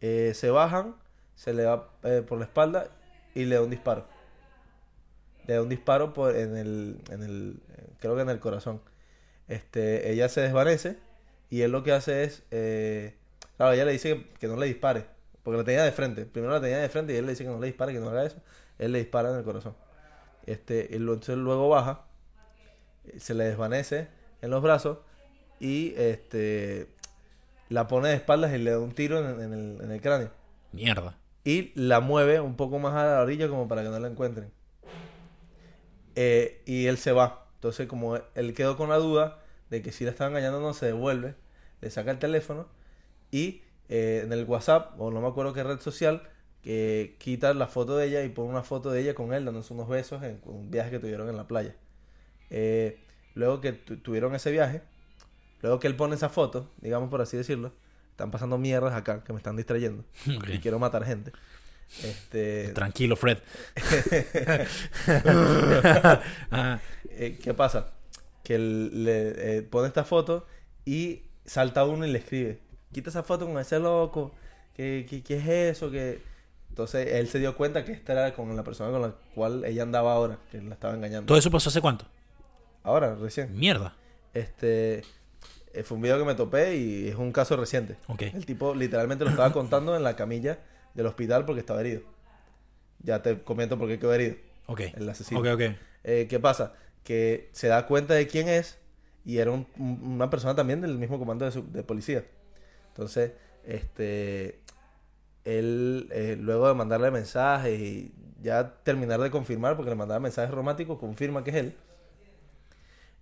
eh, 0.00 0.32
se 0.34 0.50
bajan, 0.50 0.96
se 1.34 1.54
le 1.54 1.64
va 1.64 1.90
eh, 2.02 2.22
por 2.26 2.38
la 2.38 2.44
espalda 2.44 2.88
y 3.34 3.44
le 3.44 3.56
da 3.56 3.62
un 3.62 3.70
disparo. 3.70 4.06
Le 5.46 5.54
da 5.54 5.62
un 5.62 5.68
disparo 5.68 6.12
por, 6.12 6.36
en 6.36 6.56
el, 6.56 7.00
en 7.10 7.22
el, 7.22 7.60
creo 8.00 8.16
que 8.16 8.22
en 8.22 8.28
el 8.28 8.40
corazón. 8.40 8.80
Este, 9.48 10.10
ella 10.10 10.28
se 10.28 10.40
desvanece 10.40 10.98
y 11.50 11.62
él 11.62 11.72
lo 11.72 11.82
que 11.82 11.92
hace 11.92 12.24
es, 12.24 12.42
eh, 12.50 13.14
claro, 13.56 13.72
ella 13.72 13.84
le 13.84 13.92
dice 13.92 14.16
que, 14.16 14.28
que 14.40 14.48
no 14.48 14.56
le 14.56 14.66
dispare, 14.66 15.06
porque 15.42 15.58
la 15.58 15.64
tenía 15.64 15.84
de 15.84 15.92
frente. 15.92 16.24
Primero 16.24 16.52
la 16.52 16.60
tenía 16.60 16.78
de 16.78 16.88
frente 16.88 17.12
y 17.12 17.16
él 17.16 17.26
le 17.26 17.32
dice 17.32 17.44
que 17.44 17.50
no 17.50 17.60
le 17.60 17.66
dispare, 17.66 17.92
que 17.92 18.00
no 18.00 18.08
haga 18.08 18.24
eso. 18.24 18.38
Él 18.78 18.92
le 18.92 18.98
dispara 18.98 19.30
en 19.30 19.36
el 19.36 19.44
corazón. 19.44 19.76
Este, 20.46 20.94
entonces 20.94 21.36
luego 21.36 21.68
baja, 21.68 22.04
se 23.18 23.34
le 23.34 23.44
desvanece 23.44 24.08
en 24.42 24.50
los 24.50 24.62
brazos 24.62 24.98
y 25.60 25.94
este 25.96 26.88
la 27.68 27.88
pone 27.88 28.08
de 28.08 28.14
espaldas 28.14 28.52
y 28.52 28.58
le 28.58 28.70
da 28.70 28.78
un 28.78 28.92
tiro 28.92 29.18
en, 29.18 29.40
en 29.40 29.52
el, 29.52 29.80
en 29.82 29.90
el 29.90 30.00
cráneo. 30.00 30.30
Mierda. 30.72 31.16
Y 31.44 31.72
la 31.74 32.00
mueve 32.00 32.40
un 32.40 32.56
poco 32.56 32.78
más 32.78 32.94
a 32.94 33.04
la 33.04 33.20
orilla 33.22 33.48
como 33.48 33.68
para 33.68 33.82
que 33.82 33.88
no 33.88 33.98
la 33.98 34.08
encuentren. 34.08 34.50
Eh, 36.14 36.62
y 36.66 36.86
él 36.86 36.98
se 36.98 37.12
va. 37.12 37.43
Entonces, 37.64 37.86
como 37.88 38.18
él 38.34 38.52
quedó 38.52 38.76
con 38.76 38.90
la 38.90 38.98
duda 38.98 39.38
de 39.70 39.80
que 39.80 39.90
si 39.90 40.04
la 40.04 40.10
estaba 40.10 40.28
engañando 40.28 40.58
o 40.58 40.60
no, 40.60 40.74
se 40.74 40.84
devuelve, 40.84 41.34
le 41.80 41.90
saca 41.90 42.10
el 42.10 42.18
teléfono 42.18 42.66
y 43.30 43.62
eh, 43.88 44.20
en 44.22 44.34
el 44.34 44.44
WhatsApp, 44.44 45.00
o 45.00 45.10
no 45.10 45.22
me 45.22 45.28
acuerdo 45.28 45.54
qué 45.54 45.62
red 45.62 45.80
social, 45.80 46.28
que 46.60 47.16
quita 47.18 47.54
la 47.54 47.66
foto 47.66 47.96
de 47.96 48.06
ella 48.06 48.22
y 48.22 48.28
pone 48.28 48.50
una 48.50 48.64
foto 48.64 48.90
de 48.90 49.00
ella 49.00 49.14
con 49.14 49.32
él 49.32 49.46
dándose 49.46 49.72
unos 49.72 49.88
besos 49.88 50.22
en 50.22 50.42
un 50.44 50.70
viaje 50.70 50.90
que 50.90 50.98
tuvieron 50.98 51.26
en 51.30 51.38
la 51.38 51.48
playa. 51.48 51.74
Eh, 52.50 52.98
luego 53.34 53.62
que 53.62 53.72
tu- 53.72 53.96
tuvieron 53.96 54.34
ese 54.34 54.50
viaje, 54.50 54.82
luego 55.62 55.78
que 55.80 55.86
él 55.86 55.96
pone 55.96 56.16
esa 56.16 56.28
foto, 56.28 56.70
digamos 56.82 57.08
por 57.08 57.22
así 57.22 57.38
decirlo, 57.38 57.72
están 58.10 58.30
pasando 58.30 58.58
mierdas 58.58 58.92
acá 58.92 59.24
que 59.24 59.32
me 59.32 59.38
están 59.38 59.56
distrayendo 59.56 60.04
y 60.26 60.58
quiero 60.60 60.78
matar 60.78 61.02
gente. 61.06 61.32
Este, 62.02 62.72
Tranquilo, 62.72 63.16
Fred. 63.16 63.38
Ah, 66.50 66.80
eh, 67.10 67.38
¿Qué 67.42 67.54
pasa? 67.54 67.92
Que 68.42 68.58
le 68.58 69.58
eh, 69.58 69.62
pone 69.62 69.88
esta 69.88 70.04
foto 70.04 70.46
y 70.84 71.22
salta 71.44 71.84
uno 71.84 72.06
y 72.06 72.10
le 72.10 72.18
escribe, 72.18 72.60
quita 72.92 73.10
esa 73.10 73.22
foto 73.22 73.46
con 73.46 73.58
ese 73.58 73.78
loco, 73.78 74.34
¿qué, 74.74 75.06
qué, 75.08 75.22
qué 75.22 75.36
es 75.36 75.76
eso? 75.76 75.90
que 75.90 76.20
Entonces 76.68 77.08
él 77.12 77.28
se 77.28 77.38
dio 77.38 77.56
cuenta 77.56 77.84
que 77.84 77.92
esta 77.92 78.12
era 78.12 78.34
con 78.34 78.54
la 78.54 78.64
persona 78.64 78.90
con 78.90 79.02
la 79.02 79.14
cual 79.34 79.64
ella 79.64 79.82
andaba 79.82 80.12
ahora, 80.12 80.38
que 80.50 80.60
la 80.60 80.74
estaba 80.74 80.94
engañando. 80.94 81.26
¿Todo 81.26 81.38
eso 81.38 81.50
pasó 81.50 81.70
hace 81.70 81.80
cuánto? 81.80 82.06
Ahora, 82.82 83.14
recién. 83.14 83.56
Mierda. 83.56 83.96
Este 84.34 85.02
eh, 85.72 85.82
fue 85.82 85.96
un 85.96 86.02
video 86.02 86.18
que 86.18 86.24
me 86.24 86.34
topé 86.34 86.76
y 86.76 87.08
es 87.08 87.16
un 87.16 87.32
caso 87.32 87.56
reciente. 87.56 87.96
El 88.18 88.46
tipo 88.46 88.74
literalmente 88.74 89.24
lo 89.24 89.30
estaba 89.30 89.52
contando 89.52 89.96
en 89.96 90.02
la 90.02 90.16
camilla 90.16 90.58
del 90.94 91.06
hospital 91.06 91.44
porque 91.44 91.60
estaba 91.60 91.80
herido. 91.80 92.02
Ya 93.00 93.22
te 93.22 93.42
comento 93.42 93.78
por 93.78 93.88
qué 93.88 93.98
quedó 93.98 94.14
herido. 94.14 94.36
Ok. 94.66 94.80
El 94.94 95.08
asesino. 95.08 95.40
Ok, 95.40 95.46
ok. 95.54 95.62
Eh, 96.04 96.26
¿Qué 96.28 96.40
pasa? 96.40 96.74
Que 97.02 97.48
se 97.52 97.68
da 97.68 97.86
cuenta 97.86 98.14
de 98.14 98.26
quién 98.26 98.48
es 98.48 98.78
y 99.24 99.38
era 99.38 99.50
un- 99.50 99.66
un- 99.78 100.00
una 100.14 100.30
persona 100.30 100.54
también 100.54 100.80
del 100.80 100.96
mismo 100.98 101.18
comando 101.18 101.44
de, 101.44 101.52
su- 101.52 101.70
de 101.70 101.82
policía. 101.82 102.24
Entonces, 102.88 103.32
este 103.66 104.60
él, 105.44 106.08
eh, 106.12 106.36
luego 106.40 106.68
de 106.68 106.74
mandarle 106.74 107.10
mensajes 107.10 107.78
y 107.78 108.14
ya 108.42 108.76
terminar 108.82 109.20
de 109.20 109.30
confirmar, 109.30 109.76
porque 109.76 109.90
le 109.90 109.96
mandaba 109.96 110.18
mensajes 110.20 110.50
románticos, 110.54 110.98
confirma 110.98 111.44
que 111.44 111.50
es 111.50 111.56
él. 111.56 111.74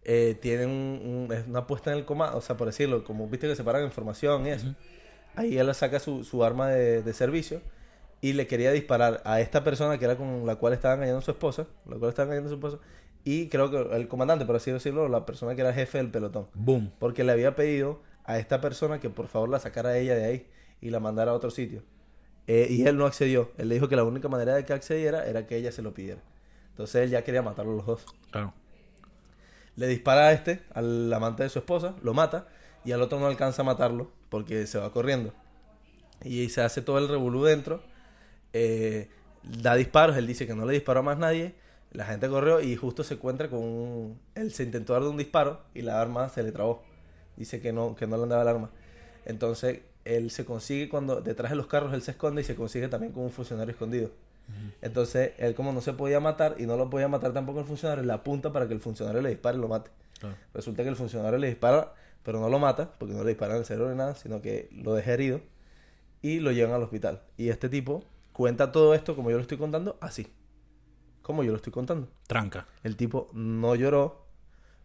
Eh, 0.05 0.37
tiene 0.41 0.67
un- 0.67 1.29
una 1.49 1.67
puesta 1.67 1.93
en 1.93 1.99
el 1.99 2.05
comando, 2.05 2.37
o 2.39 2.41
sea, 2.41 2.57
por 2.57 2.67
decirlo, 2.67 3.05
como 3.05 3.29
viste 3.29 3.47
que 3.49 3.55
separan 3.57 3.85
información 3.85 4.47
y 4.47 4.51
eso. 4.51 4.75
Ahí 5.35 5.59
él 5.59 5.75
saca 5.75 5.99
su, 6.01 6.25
su 6.25 6.45
arma 6.45 6.69
de, 6.69 7.03
de 7.03 7.13
servicio 7.13 7.61
y 8.21 8.35
le 8.35 8.47
quería 8.47 8.71
disparar 8.71 9.21
a 9.25 9.41
esta 9.41 9.65
persona 9.65 9.99
que 9.99 10.05
era 10.05 10.17
con 10.17 10.47
la 10.47 10.57
cual 10.57 10.73
estaba 10.73 10.95
engañando 10.95 11.19
a 11.19 11.23
su 11.23 11.31
esposa, 11.33 11.67
la 11.87 11.97
cual 11.97 12.11
estaba 12.11 12.27
engañando 12.27 12.49
a 12.49 12.51
su 12.51 12.55
esposa, 12.55 12.79
y 13.25 13.49
creo 13.49 13.71
que 13.71 13.97
el 13.97 14.09
comandante, 14.09 14.45
por 14.45 14.57
así 14.57 14.71
decirlo, 14.71 15.09
la 15.09 15.25
persona 15.27 15.55
que 15.55 15.61
era 15.61 15.73
jefe 15.73 15.99
del 15.99 16.11
pelotón. 16.11 16.49
Boom. 16.55 16.93
Porque 16.99 17.25
le 17.25 17.33
había 17.33 17.55
pedido 17.55 18.01
a 18.25 18.39
esta 18.39 18.61
persona 18.61 19.01
que 19.01 19.11
por 19.11 19.29
favor 19.29 19.49
la 19.49 19.59
sacara 19.59 19.91
a 19.91 19.99
ella 19.99 20.15
de 20.15 20.25
ahí 20.25 20.47
y 20.81 20.91
la 20.91 21.01
mandara 21.01 21.31
a 21.31 21.35
otro 21.35 21.51
sitio. 21.51 21.83
Eh, 22.49 22.67
y 22.71 22.85
él 22.87 22.97
no 22.97 23.07
accedió. 23.07 23.53
Él 23.59 23.69
le 23.69 23.77
dijo 23.77 23.89
que 23.89 23.97
la 23.97 24.05
única 24.05 24.29
manera 24.29 24.55
de 24.55 24.65
que 24.65 24.73
accediera 24.73 25.27
era 25.27 25.47
que 25.47 25.57
ella 25.57 25.71
se 25.71 25.83
lo 25.83 25.95
pidiera. 25.95 26.21
Entonces 26.71 27.05
él 27.05 27.11
ya 27.11 27.23
quería 27.23 27.43
matarlos 27.43 27.77
los 27.77 27.87
dos. 27.87 28.07
Claro. 28.31 28.55
Le 29.77 29.87
dispara 29.87 30.29
a 30.29 30.33
este, 30.33 30.63
al 30.75 31.13
amante 31.13 31.45
de 31.45 31.49
su 31.49 31.61
esposa, 31.61 31.95
lo 32.03 32.15
mata 32.15 32.49
y 32.85 32.93
al 32.93 33.03
otro 33.03 33.21
no 33.21 33.27
alcanza 33.27 33.63
a 33.63 33.65
matarlo 33.65 34.11
porque 34.29 34.67
se 34.67 34.79
va 34.79 34.93
corriendo. 34.93 35.33
Y 36.25 36.49
se 36.51 36.63
hace 36.63 36.83
todo 36.83 36.99
el 36.99 37.09
revolú 37.09 37.45
dentro. 37.45 37.83
eh, 38.53 39.09
da 39.43 39.75
disparos, 39.75 40.17
él 40.17 40.27
dice 40.27 40.47
que 40.47 40.55
no 40.55 40.67
le 40.67 40.75
disparó 40.75 41.01
a 41.01 41.03
más 41.03 41.19
nadie. 41.19 41.55
La 41.93 42.07
gente 42.07 42.29
corrió 42.29 42.61
y 42.61 42.75
justo 42.77 43.05
se 43.05 43.15
encuentra 43.15 43.51
con 43.51 43.61
un... 43.61 44.19
Él 44.35 44.53
se 44.53 44.63
intentó 44.63 44.95
dar 44.95 45.03
un 45.03 45.17
disparo 45.17 45.61
y 45.75 45.83
la 45.83 46.01
arma 46.01 46.29
se 46.29 46.43
le 46.43 46.53
trabó. 46.53 46.83
Dice 47.37 47.61
que 47.61 47.73
no, 47.73 47.95
que 47.95 48.07
no 48.07 48.17
le 48.17 48.23
andaba 48.23 48.43
el 48.43 48.49
arma. 48.49 48.71
Entonces 49.25 49.81
él 50.05 50.31
se 50.31 50.45
consigue 50.45 50.89
cuando 50.89 51.21
detrás 51.21 51.51
de 51.51 51.57
los 51.57 51.67
carros 51.67 51.93
él 51.93 52.03
se 52.03 52.13
esconde 52.13 52.41
y 52.43 52.45
se 52.45 52.55
consigue 52.55 52.89
también 52.89 53.13
con 53.13 53.25
un 53.25 53.31
funcionario 53.31 53.73
escondido. 53.73 54.11
Entonces 54.81 55.33
él 55.39 55.55
como 55.55 55.73
no 55.73 55.81
se 55.81 55.93
podía 55.93 56.19
matar 56.21 56.57
y 56.59 56.67
no 56.67 56.77
lo 56.77 56.91
podía 56.91 57.09
matar 57.09 57.33
tampoco 57.33 57.61
el 57.61 57.67
funcionario, 57.67 58.05
le 58.05 58.13
apunta 58.13 58.53
para 58.53 58.67
que 58.67 58.75
el 58.75 58.81
funcionario 58.81 59.23
le 59.23 59.31
dispare 59.31 59.57
y 59.57 59.61
lo 59.61 59.69
mate. 59.69 59.91
Resulta 60.55 60.83
que 60.83 60.89
el 60.89 60.97
funcionario 60.97 61.39
le 61.39 61.49
dispara, 61.49 61.95
pero 62.23 62.41
no 62.41 62.49
lo 62.49 62.59
mata, 62.59 62.93
porque 62.99 63.15
no 63.15 63.23
le 63.25 63.31
dispara 63.31 63.55
en 63.55 63.61
el 63.61 63.65
cerebro 63.67 63.91
ni 63.91 63.97
nada, 63.97 64.15
sino 64.15 64.41
que 64.43 64.69
lo 64.73 64.95
deja 64.95 65.13
herido 65.13 65.41
y 66.23 66.41
lo 66.41 66.53
llevan 66.53 66.75
al 66.75 66.83
hospital. 66.83 67.23
Y 67.37 67.49
este 67.49 67.69
tipo 67.69 68.05
cuenta 68.33 68.73
todo 68.73 68.95
esto, 68.95 69.17
como 69.17 69.31
yo 69.31 69.37
lo 69.37 69.43
estoy 69.43 69.59
contando, 69.59 69.97
así. 70.01 70.33
Como 71.23 71.43
yo 71.45 71.51
lo 71.51 71.57
estoy 71.57 71.73
contando. 71.73 72.09
Tranca. 72.27 72.67
El 72.83 72.97
tipo 72.97 73.31
no 73.33 73.75
lloró, 73.75 74.27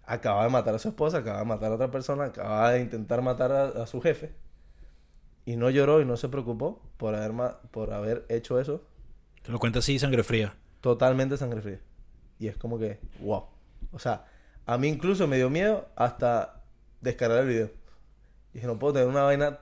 acaba 0.04 0.44
de 0.44 0.50
matar 0.50 0.76
a 0.76 0.80
su 0.80 0.88
esposa, 0.90 1.18
acaba 1.20 1.40
de 1.40 1.46
matar 1.46 1.72
a 1.72 1.76
otra 1.76 1.92
persona, 1.92 2.26
acaba 2.26 2.72
de 2.72 2.82
intentar 2.82 3.22
matar 3.22 3.52
a, 3.52 3.66
a 3.84 3.88
su 3.88 4.02
jefe. 4.02 4.34
Y 5.46 5.56
no 5.56 5.70
lloró 5.70 6.02
y 6.02 6.06
no 6.06 6.18
se 6.18 6.28
preocupó 6.30 6.82
por 6.98 7.16
haber, 7.16 7.34
ma- 7.34 7.60
por 7.72 7.94
haber 7.94 8.26
hecho 8.30 8.60
eso 8.60 8.82
Te 9.44 9.52
lo 9.52 9.60
cuenta 9.60 9.80
así, 9.80 9.98
sangre 9.98 10.24
fría. 10.24 10.56
totalmente 10.82 11.38
sangre 11.38 11.62
fría. 11.62 11.80
Y 12.40 12.48
es 12.48 12.58
como 12.58 12.78
que, 12.78 13.00
wow. 13.22 13.46
O 13.92 14.00
sea, 14.00 14.26
a 14.66 14.78
mí 14.78 14.90
incluso 14.90 15.26
me 15.28 15.38
dio 15.38 15.50
miedo 15.50 15.88
hasta 15.96 16.57
descargar 17.02 17.40
el 17.44 17.48
video. 17.48 17.72
Y 18.54 18.56
dije, 18.56 18.68
no 18.68 18.78
puedo 18.80 18.94
tener 18.94 19.08
una 19.08 19.24
vaina 19.24 19.60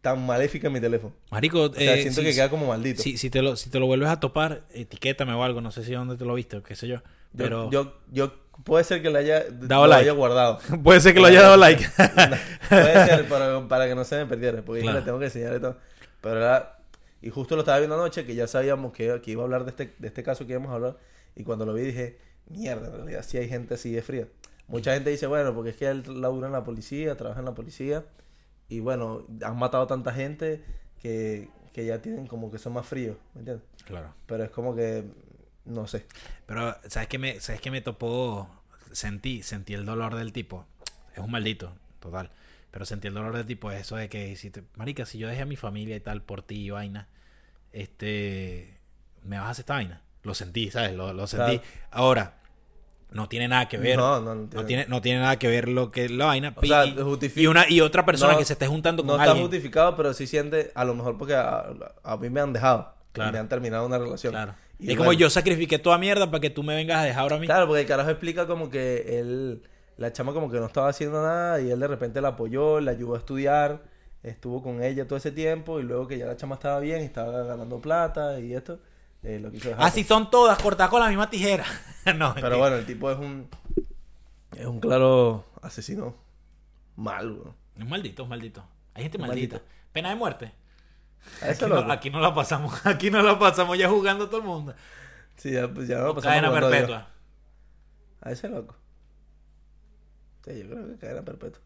tan 0.00 0.24
maléfica 0.24 0.68
en 0.68 0.72
mi 0.74 0.80
teléfono. 0.80 1.12
Marico, 1.30 1.62
O 1.62 1.72
sea, 1.74 1.94
eh, 1.94 2.02
siento 2.02 2.20
si- 2.20 2.26
que 2.28 2.34
queda 2.34 2.48
como 2.50 2.66
maldito. 2.68 3.02
Si, 3.02 3.16
si, 3.18 3.30
te 3.30 3.42
lo, 3.42 3.56
si 3.56 3.68
te 3.70 3.78
lo 3.80 3.86
vuelves 3.86 4.08
a 4.08 4.20
topar, 4.20 4.62
etiquétame 4.72 5.32
o 5.34 5.42
algo. 5.42 5.60
No 5.60 5.70
sé 5.72 5.84
si 5.84 5.92
dónde 5.92 6.16
te 6.16 6.24
lo 6.24 6.34
viste 6.34 6.56
o 6.56 6.62
qué 6.62 6.74
sé 6.76 6.86
yo. 6.88 6.96
Yo, 6.96 7.02
Pero 7.36 7.70
yo, 7.70 7.98
yo, 8.10 8.32
puede 8.64 8.84
ser 8.84 9.02
que 9.02 9.10
le 9.10 9.18
haya, 9.18 9.44
Dado 9.50 9.82
lo 9.82 9.88
like. 9.88 10.02
haya 10.04 10.12
guardado. 10.12 10.60
puede 10.82 11.00
ser 11.00 11.14
que 11.14 11.20
lo 11.20 11.26
haya 11.26 11.42
dado 11.42 11.56
like. 11.56 11.84
puede 12.68 13.06
ser 13.06 13.28
para, 13.28 13.66
para 13.68 13.86
que 13.88 13.94
no 13.94 14.04
se 14.04 14.16
me 14.16 14.26
perdiera, 14.26 14.62
porque 14.62 14.82
Claro. 14.82 14.98
le 15.00 15.04
tengo 15.04 15.18
que 15.18 15.26
enseñar 15.26 15.56
y 15.56 15.60
todo. 15.60 15.76
Pero 16.20 16.36
era, 16.38 16.78
y 17.20 17.30
justo 17.30 17.54
lo 17.56 17.62
estaba 17.62 17.78
viendo 17.78 17.96
anoche, 17.96 18.24
que 18.24 18.34
ya 18.34 18.46
sabíamos 18.46 18.92
que, 18.92 19.20
que 19.22 19.30
iba 19.32 19.42
a 19.42 19.44
hablar 19.44 19.64
de 19.64 19.70
este, 19.70 19.94
de 19.98 20.08
este 20.08 20.22
caso 20.22 20.46
que 20.46 20.52
íbamos 20.52 20.70
a 20.70 20.74
hablar. 20.74 20.96
Y 21.36 21.44
cuando 21.44 21.66
lo 21.66 21.74
vi 21.74 21.82
dije, 21.82 22.18
mierda, 22.48 22.86
en 22.88 22.94
realidad 22.94 23.24
sí 23.26 23.36
hay 23.38 23.48
gente 23.48 23.74
así 23.74 23.90
de 23.92 24.02
fría. 24.02 24.26
Mucha 24.68 24.94
gente 24.94 25.10
dice, 25.10 25.26
bueno, 25.26 25.54
porque 25.54 25.70
es 25.70 25.76
que 25.76 25.88
él 25.88 26.04
labura 26.20 26.46
en 26.46 26.52
la 26.52 26.62
policía, 26.62 27.16
trabaja 27.16 27.40
en 27.40 27.46
la 27.46 27.54
policía. 27.54 28.04
Y 28.68 28.80
bueno, 28.80 29.26
han 29.42 29.58
matado 29.58 29.86
tanta 29.86 30.12
gente 30.12 30.62
que, 31.00 31.48
que 31.72 31.86
ya 31.86 32.02
tienen 32.02 32.26
como 32.26 32.50
que 32.50 32.58
son 32.58 32.74
más 32.74 32.86
fríos, 32.86 33.16
¿me 33.34 33.40
entiendes? 33.40 33.66
claro. 33.86 34.12
Pero 34.26 34.44
es 34.44 34.50
como 34.50 34.76
que, 34.76 35.04
no 35.64 35.86
sé. 35.86 36.06
Pero, 36.46 36.76
¿sabes 36.86 37.08
qué 37.08 37.18
me, 37.18 37.40
¿sabes 37.40 37.60
qué 37.60 37.70
me 37.70 37.80
topó? 37.80 38.48
Sentí, 38.92 39.42
sentí 39.42 39.74
el 39.74 39.86
dolor 39.86 40.14
del 40.16 40.32
tipo. 40.32 40.66
Es 41.14 41.20
un 41.20 41.30
maldito, 41.30 41.74
total. 42.00 42.30
Pero 42.70 42.84
sentí 42.84 43.08
el 43.08 43.14
dolor 43.14 43.34
del 43.36 43.46
tipo, 43.46 43.72
eso 43.72 43.96
de 43.96 44.10
que, 44.10 44.36
si 44.36 44.50
te, 44.50 44.64
marica, 44.76 45.06
si 45.06 45.18
yo 45.18 45.28
dejé 45.28 45.42
a 45.42 45.46
mi 45.46 45.56
familia 45.56 45.96
y 45.96 46.00
tal 46.00 46.22
por 46.22 46.42
ti 46.42 46.66
y 46.66 46.70
vaina, 46.70 47.08
este, 47.72 48.78
me 49.22 49.38
vas 49.38 49.46
a 49.46 49.50
hacer 49.50 49.62
esta 49.62 49.74
vaina. 49.74 50.02
Lo 50.22 50.34
sentí, 50.34 50.70
¿sabes? 50.70 50.94
Lo, 50.94 51.14
lo 51.14 51.26
sentí. 51.26 51.58
Claro. 51.58 51.88
Ahora, 51.90 52.38
no 53.10 53.28
tiene 53.28 53.48
nada 53.48 53.68
que 53.68 53.78
ver. 53.78 53.96
No, 53.96 54.20
no, 54.20 54.34
no 54.34 54.48
no 54.52 54.64
tiene- 54.66 54.86
no 54.86 55.00
tiene 55.00 55.20
nada 55.20 55.38
que 55.38 55.48
ver 55.48 55.68
lo 55.68 55.90
que 55.90 56.08
la 56.08 56.26
vaina. 56.26 56.54
O 56.56 56.64
sea, 56.66 56.84
y, 56.86 56.94
y 57.36 57.46
una 57.46 57.68
y 57.68 57.80
otra 57.80 58.04
persona 58.04 58.32
No, 58.32 58.38
que 58.38 58.44
se 58.44 58.52
esté 58.52 58.66
juntando 58.66 59.02
No 59.02 59.12
con 59.14 59.20
está 59.22 59.34
justificado, 59.34 59.96
pero 59.96 60.12
sí 60.12 60.26
siente, 60.26 60.70
a 60.74 60.84
lo 60.84 60.94
mejor 60.94 61.16
porque 61.16 61.34
a, 61.34 61.66
a 62.02 62.16
mí 62.16 62.28
me 62.30 62.40
han 62.40 62.52
dejado. 62.52 62.92
Claro. 63.12 63.32
Me 63.32 63.38
han 63.38 63.48
terminado 63.48 63.86
una 63.86 63.98
relación. 63.98 64.32
Claro. 64.32 64.54
Y 64.78 64.92
es 64.92 64.96
como 64.96 65.12
yo 65.12 65.28
sacrifiqué 65.28 65.78
toda 65.78 65.98
mierda 65.98 66.30
para 66.30 66.40
que 66.40 66.50
tú 66.50 66.62
me 66.62 66.74
vengas 66.76 66.98
a 66.98 67.04
dejar 67.04 67.22
ahora 67.22 67.36
a 67.36 67.38
mí. 67.40 67.46
Claro, 67.46 67.66
porque 67.66 67.80
el 67.80 67.86
carajo 67.88 68.10
explica 68.10 68.46
como 68.46 68.70
que 68.70 69.18
él, 69.18 69.62
la 69.96 70.12
chama 70.12 70.32
como 70.32 70.50
que 70.50 70.60
no 70.60 70.66
estaba 70.66 70.88
haciendo 70.88 71.20
nada 71.22 71.60
y 71.60 71.70
él 71.70 71.80
de 71.80 71.88
repente 71.88 72.20
la 72.20 72.28
apoyó, 72.28 72.80
la 72.80 72.92
ayudó 72.92 73.14
a 73.16 73.18
estudiar, 73.18 73.82
estuvo 74.22 74.62
con 74.62 74.82
ella 74.82 75.06
todo 75.08 75.16
ese 75.16 75.32
tiempo 75.32 75.80
y 75.80 75.82
luego 75.82 76.06
que 76.06 76.16
ya 76.18 76.26
la 76.26 76.36
chama 76.36 76.54
estaba 76.56 76.78
bien, 76.78 77.00
estaba 77.00 77.42
ganando 77.42 77.80
plata 77.80 78.38
y 78.38 78.54
esto, 78.54 78.78
eh, 79.22 79.38
lo. 79.40 79.50
Así 79.78 80.04
son 80.04 80.30
todas, 80.30 80.58
cortadas 80.58 80.90
con 80.90 81.00
la 81.00 81.08
misma 81.08 81.28
tijera. 81.30 81.64
no. 82.16 82.34
Pero 82.34 82.58
bueno, 82.58 82.76
el 82.76 82.86
tipo 82.86 83.10
es 83.10 83.18
un, 83.18 83.48
es 84.56 84.66
un 84.66 84.80
claro 84.80 85.44
asesino 85.62 86.14
mal, 86.96 87.32
weón. 87.32 87.54
Es 87.78 87.86
maldito, 87.86 88.22
es 88.24 88.28
maldito. 88.28 88.64
Hay 88.94 89.04
gente 89.04 89.18
maldita. 89.18 89.56
maldito. 89.56 89.72
Pena 89.92 90.10
de 90.10 90.16
muerte. 90.16 90.52
A 91.42 91.46
Aquí 91.46 91.52
ese 91.52 91.68
no, 91.68 91.74
loco. 91.76 91.92
aquí 91.92 92.10
no 92.10 92.20
la 92.20 92.34
pasamos, 92.34 92.74
aquí 92.86 93.10
no 93.10 93.22
la 93.22 93.38
pasamos 93.38 93.76
ya 93.78 93.88
jugando 93.88 94.28
todo 94.28 94.40
el 94.40 94.46
mundo. 94.46 94.74
Sí, 95.36 95.52
ya, 95.52 95.68
pues 95.68 95.88
ya 95.88 95.98
no 95.98 96.14
pasamos 96.14 96.24
Cadena 96.24 96.48
a 96.48 96.60
perpetua. 96.60 97.08
A 98.20 98.30
ese 98.32 98.48
loco. 98.48 98.74
Sí, 100.44 100.58
yo 100.58 100.70
creo 100.70 100.86
que 100.88 100.96
cadena 100.98 101.22
perpetua. 101.22 101.62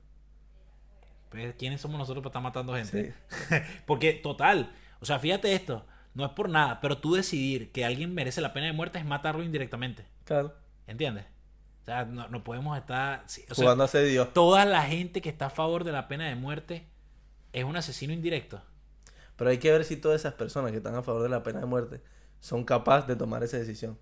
Pues, 1.30 1.54
¿Quiénes 1.54 1.80
somos 1.80 1.98
nosotros 1.98 2.22
para 2.22 2.30
estar 2.30 2.42
matando 2.42 2.74
gente? 2.74 3.14
Sí. 3.48 3.56
Porque, 3.86 4.12
total, 4.12 4.74
o 5.00 5.06
sea, 5.06 5.18
fíjate 5.18 5.54
esto, 5.54 5.86
no 6.14 6.24
es 6.24 6.30
por 6.32 6.48
nada, 6.48 6.80
pero 6.80 6.98
tú 6.98 7.14
decidir 7.14 7.72
que 7.72 7.84
alguien 7.84 8.14
merece 8.14 8.40
la 8.40 8.52
pena 8.52 8.66
de 8.66 8.72
muerte 8.72 8.98
es 8.98 9.04
matarlo 9.04 9.42
indirectamente. 9.42 10.04
Claro. 10.24 10.54
¿Entiendes? 10.86 11.24
O 11.82 11.84
sea, 11.84 12.04
no, 12.04 12.28
no 12.28 12.44
podemos 12.44 12.76
estar... 12.78 13.24
sí, 13.26 13.42
o 13.50 13.54
sea, 13.54 13.64
Jugando 13.64 13.84
a 13.84 13.88
ser 13.88 14.06
Dios. 14.06 14.32
toda 14.32 14.64
la 14.64 14.82
gente 14.82 15.20
que 15.20 15.28
está 15.28 15.46
a 15.46 15.50
favor 15.50 15.84
de 15.84 15.92
la 15.92 16.06
pena 16.08 16.28
de 16.28 16.34
muerte 16.36 16.86
es 17.52 17.64
un 17.64 17.76
asesino 17.76 18.12
indirecto. 18.12 18.62
Pero 19.36 19.50
hay 19.50 19.58
que 19.58 19.72
ver 19.72 19.84
si 19.84 19.96
todas 19.96 20.20
esas 20.20 20.34
personas 20.34 20.70
que 20.70 20.76
están 20.76 20.94
a 20.94 21.02
favor 21.02 21.22
de 21.22 21.28
la 21.28 21.42
pena 21.42 21.60
de 21.60 21.66
muerte 21.66 22.00
son 22.40 22.64
capaces 22.64 23.08
de 23.08 23.16
tomar 23.16 23.42
esa 23.42 23.56
decisión. 23.58 23.98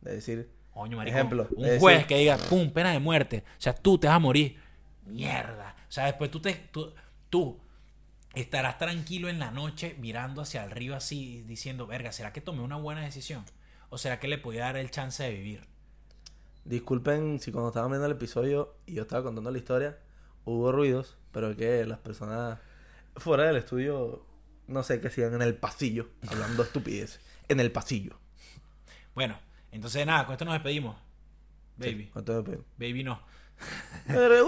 De 0.00 0.12
decir, 0.14 0.50
Coño, 0.72 0.96
marico, 0.96 1.16
Ejemplo, 1.16 1.48
un 1.56 1.64
decir- 1.64 1.80
juez 1.80 2.06
que 2.06 2.18
diga, 2.18 2.36
pum, 2.36 2.70
pena 2.70 2.92
de 2.92 3.00
muerte. 3.00 3.42
O 3.58 3.60
sea, 3.60 3.74
tú 3.74 3.98
te 3.98 4.06
vas 4.06 4.14
a 4.16 4.20
morir. 4.20 4.56
Mierda. 5.06 5.74
O 5.88 5.90
sea, 5.92 6.04
después 6.06 6.30
tú 6.30 6.38
te 6.40 6.54
tú, 6.70 6.92
tú 7.30 7.58
estarás 8.34 8.78
tranquilo 8.78 9.28
en 9.28 9.38
la 9.38 9.50
noche 9.50 9.96
mirando 9.98 10.42
hacia 10.42 10.64
el 10.64 10.70
río 10.70 10.94
así 10.96 11.42
diciendo, 11.46 11.86
"Verga, 11.86 12.12
¿será 12.12 12.32
que 12.32 12.40
tomé 12.40 12.62
una 12.62 12.76
buena 12.76 13.02
decisión? 13.02 13.44
¿O 13.90 13.98
será 13.98 14.20
que 14.20 14.28
le 14.28 14.38
podía 14.38 14.64
dar 14.64 14.76
el 14.76 14.90
chance 14.90 15.22
de 15.22 15.30
vivir?" 15.30 15.68
disculpen 16.68 17.40
si 17.40 17.50
cuando 17.50 17.68
estaban 17.68 17.90
viendo 17.90 18.06
el 18.06 18.12
episodio 18.12 18.74
y 18.86 18.94
yo 18.94 19.02
estaba 19.02 19.22
contando 19.22 19.50
la 19.50 19.58
historia, 19.58 19.98
hubo 20.44 20.70
ruidos, 20.70 21.16
pero 21.32 21.56
que 21.56 21.84
las 21.86 21.98
personas 21.98 22.58
fuera 23.16 23.44
del 23.44 23.56
estudio, 23.56 24.24
no 24.66 24.82
sé, 24.82 25.00
que 25.00 25.10
sigan 25.10 25.34
en 25.34 25.42
el 25.42 25.54
pasillo, 25.54 26.08
hablando 26.28 26.62
estupidez. 26.64 27.20
En 27.48 27.60
el 27.60 27.72
pasillo. 27.72 28.18
Bueno, 29.14 29.38
entonces 29.72 30.06
nada, 30.06 30.26
con 30.26 30.34
esto 30.34 30.44
nos 30.44 30.54
despedimos. 30.54 30.96
Baby. 31.78 32.04
Sí, 32.04 32.10
voy 32.14 32.34
a 32.34 32.58
Baby 32.76 33.04
no. 33.04 33.20
Eres 34.08 34.42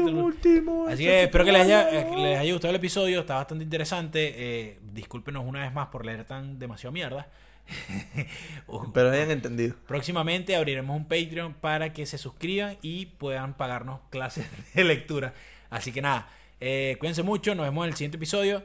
un 0.00 0.16
último. 0.16 0.86
Así 0.88 1.04
que 1.04 1.24
espero 1.24 1.44
que 1.44 1.52
les 1.52 1.62
haya, 1.62 1.90
eh, 1.90 2.06
les 2.16 2.38
haya 2.38 2.52
gustado 2.52 2.70
el 2.70 2.76
episodio. 2.76 3.20
Está 3.20 3.36
bastante 3.36 3.64
interesante. 3.64 4.34
Eh, 4.36 4.78
discúlpenos 4.92 5.44
una 5.44 5.60
vez 5.60 5.72
más 5.72 5.88
por 5.88 6.06
leer 6.06 6.24
tan 6.24 6.58
demasiado 6.58 6.92
mierda. 6.92 7.28
Pero 8.94 9.10
hayan 9.10 9.30
entendido. 9.30 9.74
Próximamente 9.86 10.56
abriremos 10.56 10.96
un 10.96 11.04
Patreon 11.04 11.54
para 11.54 11.92
que 11.92 12.06
se 12.06 12.16
suscriban 12.16 12.78
y 12.80 13.06
puedan 13.06 13.54
pagarnos 13.54 14.00
clases 14.10 14.46
de 14.74 14.84
lectura. 14.84 15.34
Así 15.68 15.92
que 15.92 16.00
nada, 16.00 16.28
eh, 16.60 16.96
cuídense 16.98 17.22
mucho. 17.22 17.54
Nos 17.54 17.66
vemos 17.66 17.84
en 17.84 17.90
el 17.90 17.96
siguiente 17.96 18.16
episodio. 18.16 18.62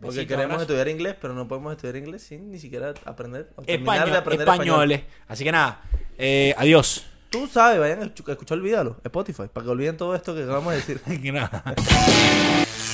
Porque 0.00 0.26
queremos 0.26 0.60
estudiar 0.60 0.88
inglés, 0.88 1.16
pero 1.20 1.32
no 1.32 1.48
podemos 1.48 1.72
estudiar 1.72 1.96
inglés 1.96 2.22
sin 2.22 2.50
ni 2.50 2.58
siquiera 2.58 2.92
aprender. 3.06 3.50
o 3.56 3.62
terminar 3.62 3.94
Español, 3.94 4.12
de 4.12 4.18
aprender 4.18 4.48
español. 4.48 4.92
españoles. 4.92 5.02
Así 5.26 5.44
que 5.44 5.52
nada, 5.52 5.82
eh, 6.18 6.54
adiós. 6.58 7.06
Tú 7.38 7.46
sabes, 7.46 7.78
vayan 7.78 8.02
a 8.02 8.06
escu- 8.06 8.28
a 8.28 8.32
escuchar, 8.32 8.56
olvídalo, 8.58 8.96
Spotify, 9.04 9.42
para 9.52 9.64
que 9.64 9.70
olviden 9.70 9.96
todo 9.96 10.14
esto 10.14 10.34
que 10.34 10.42
acabamos 10.44 10.72
de 10.72 10.78
decir. 10.78 11.00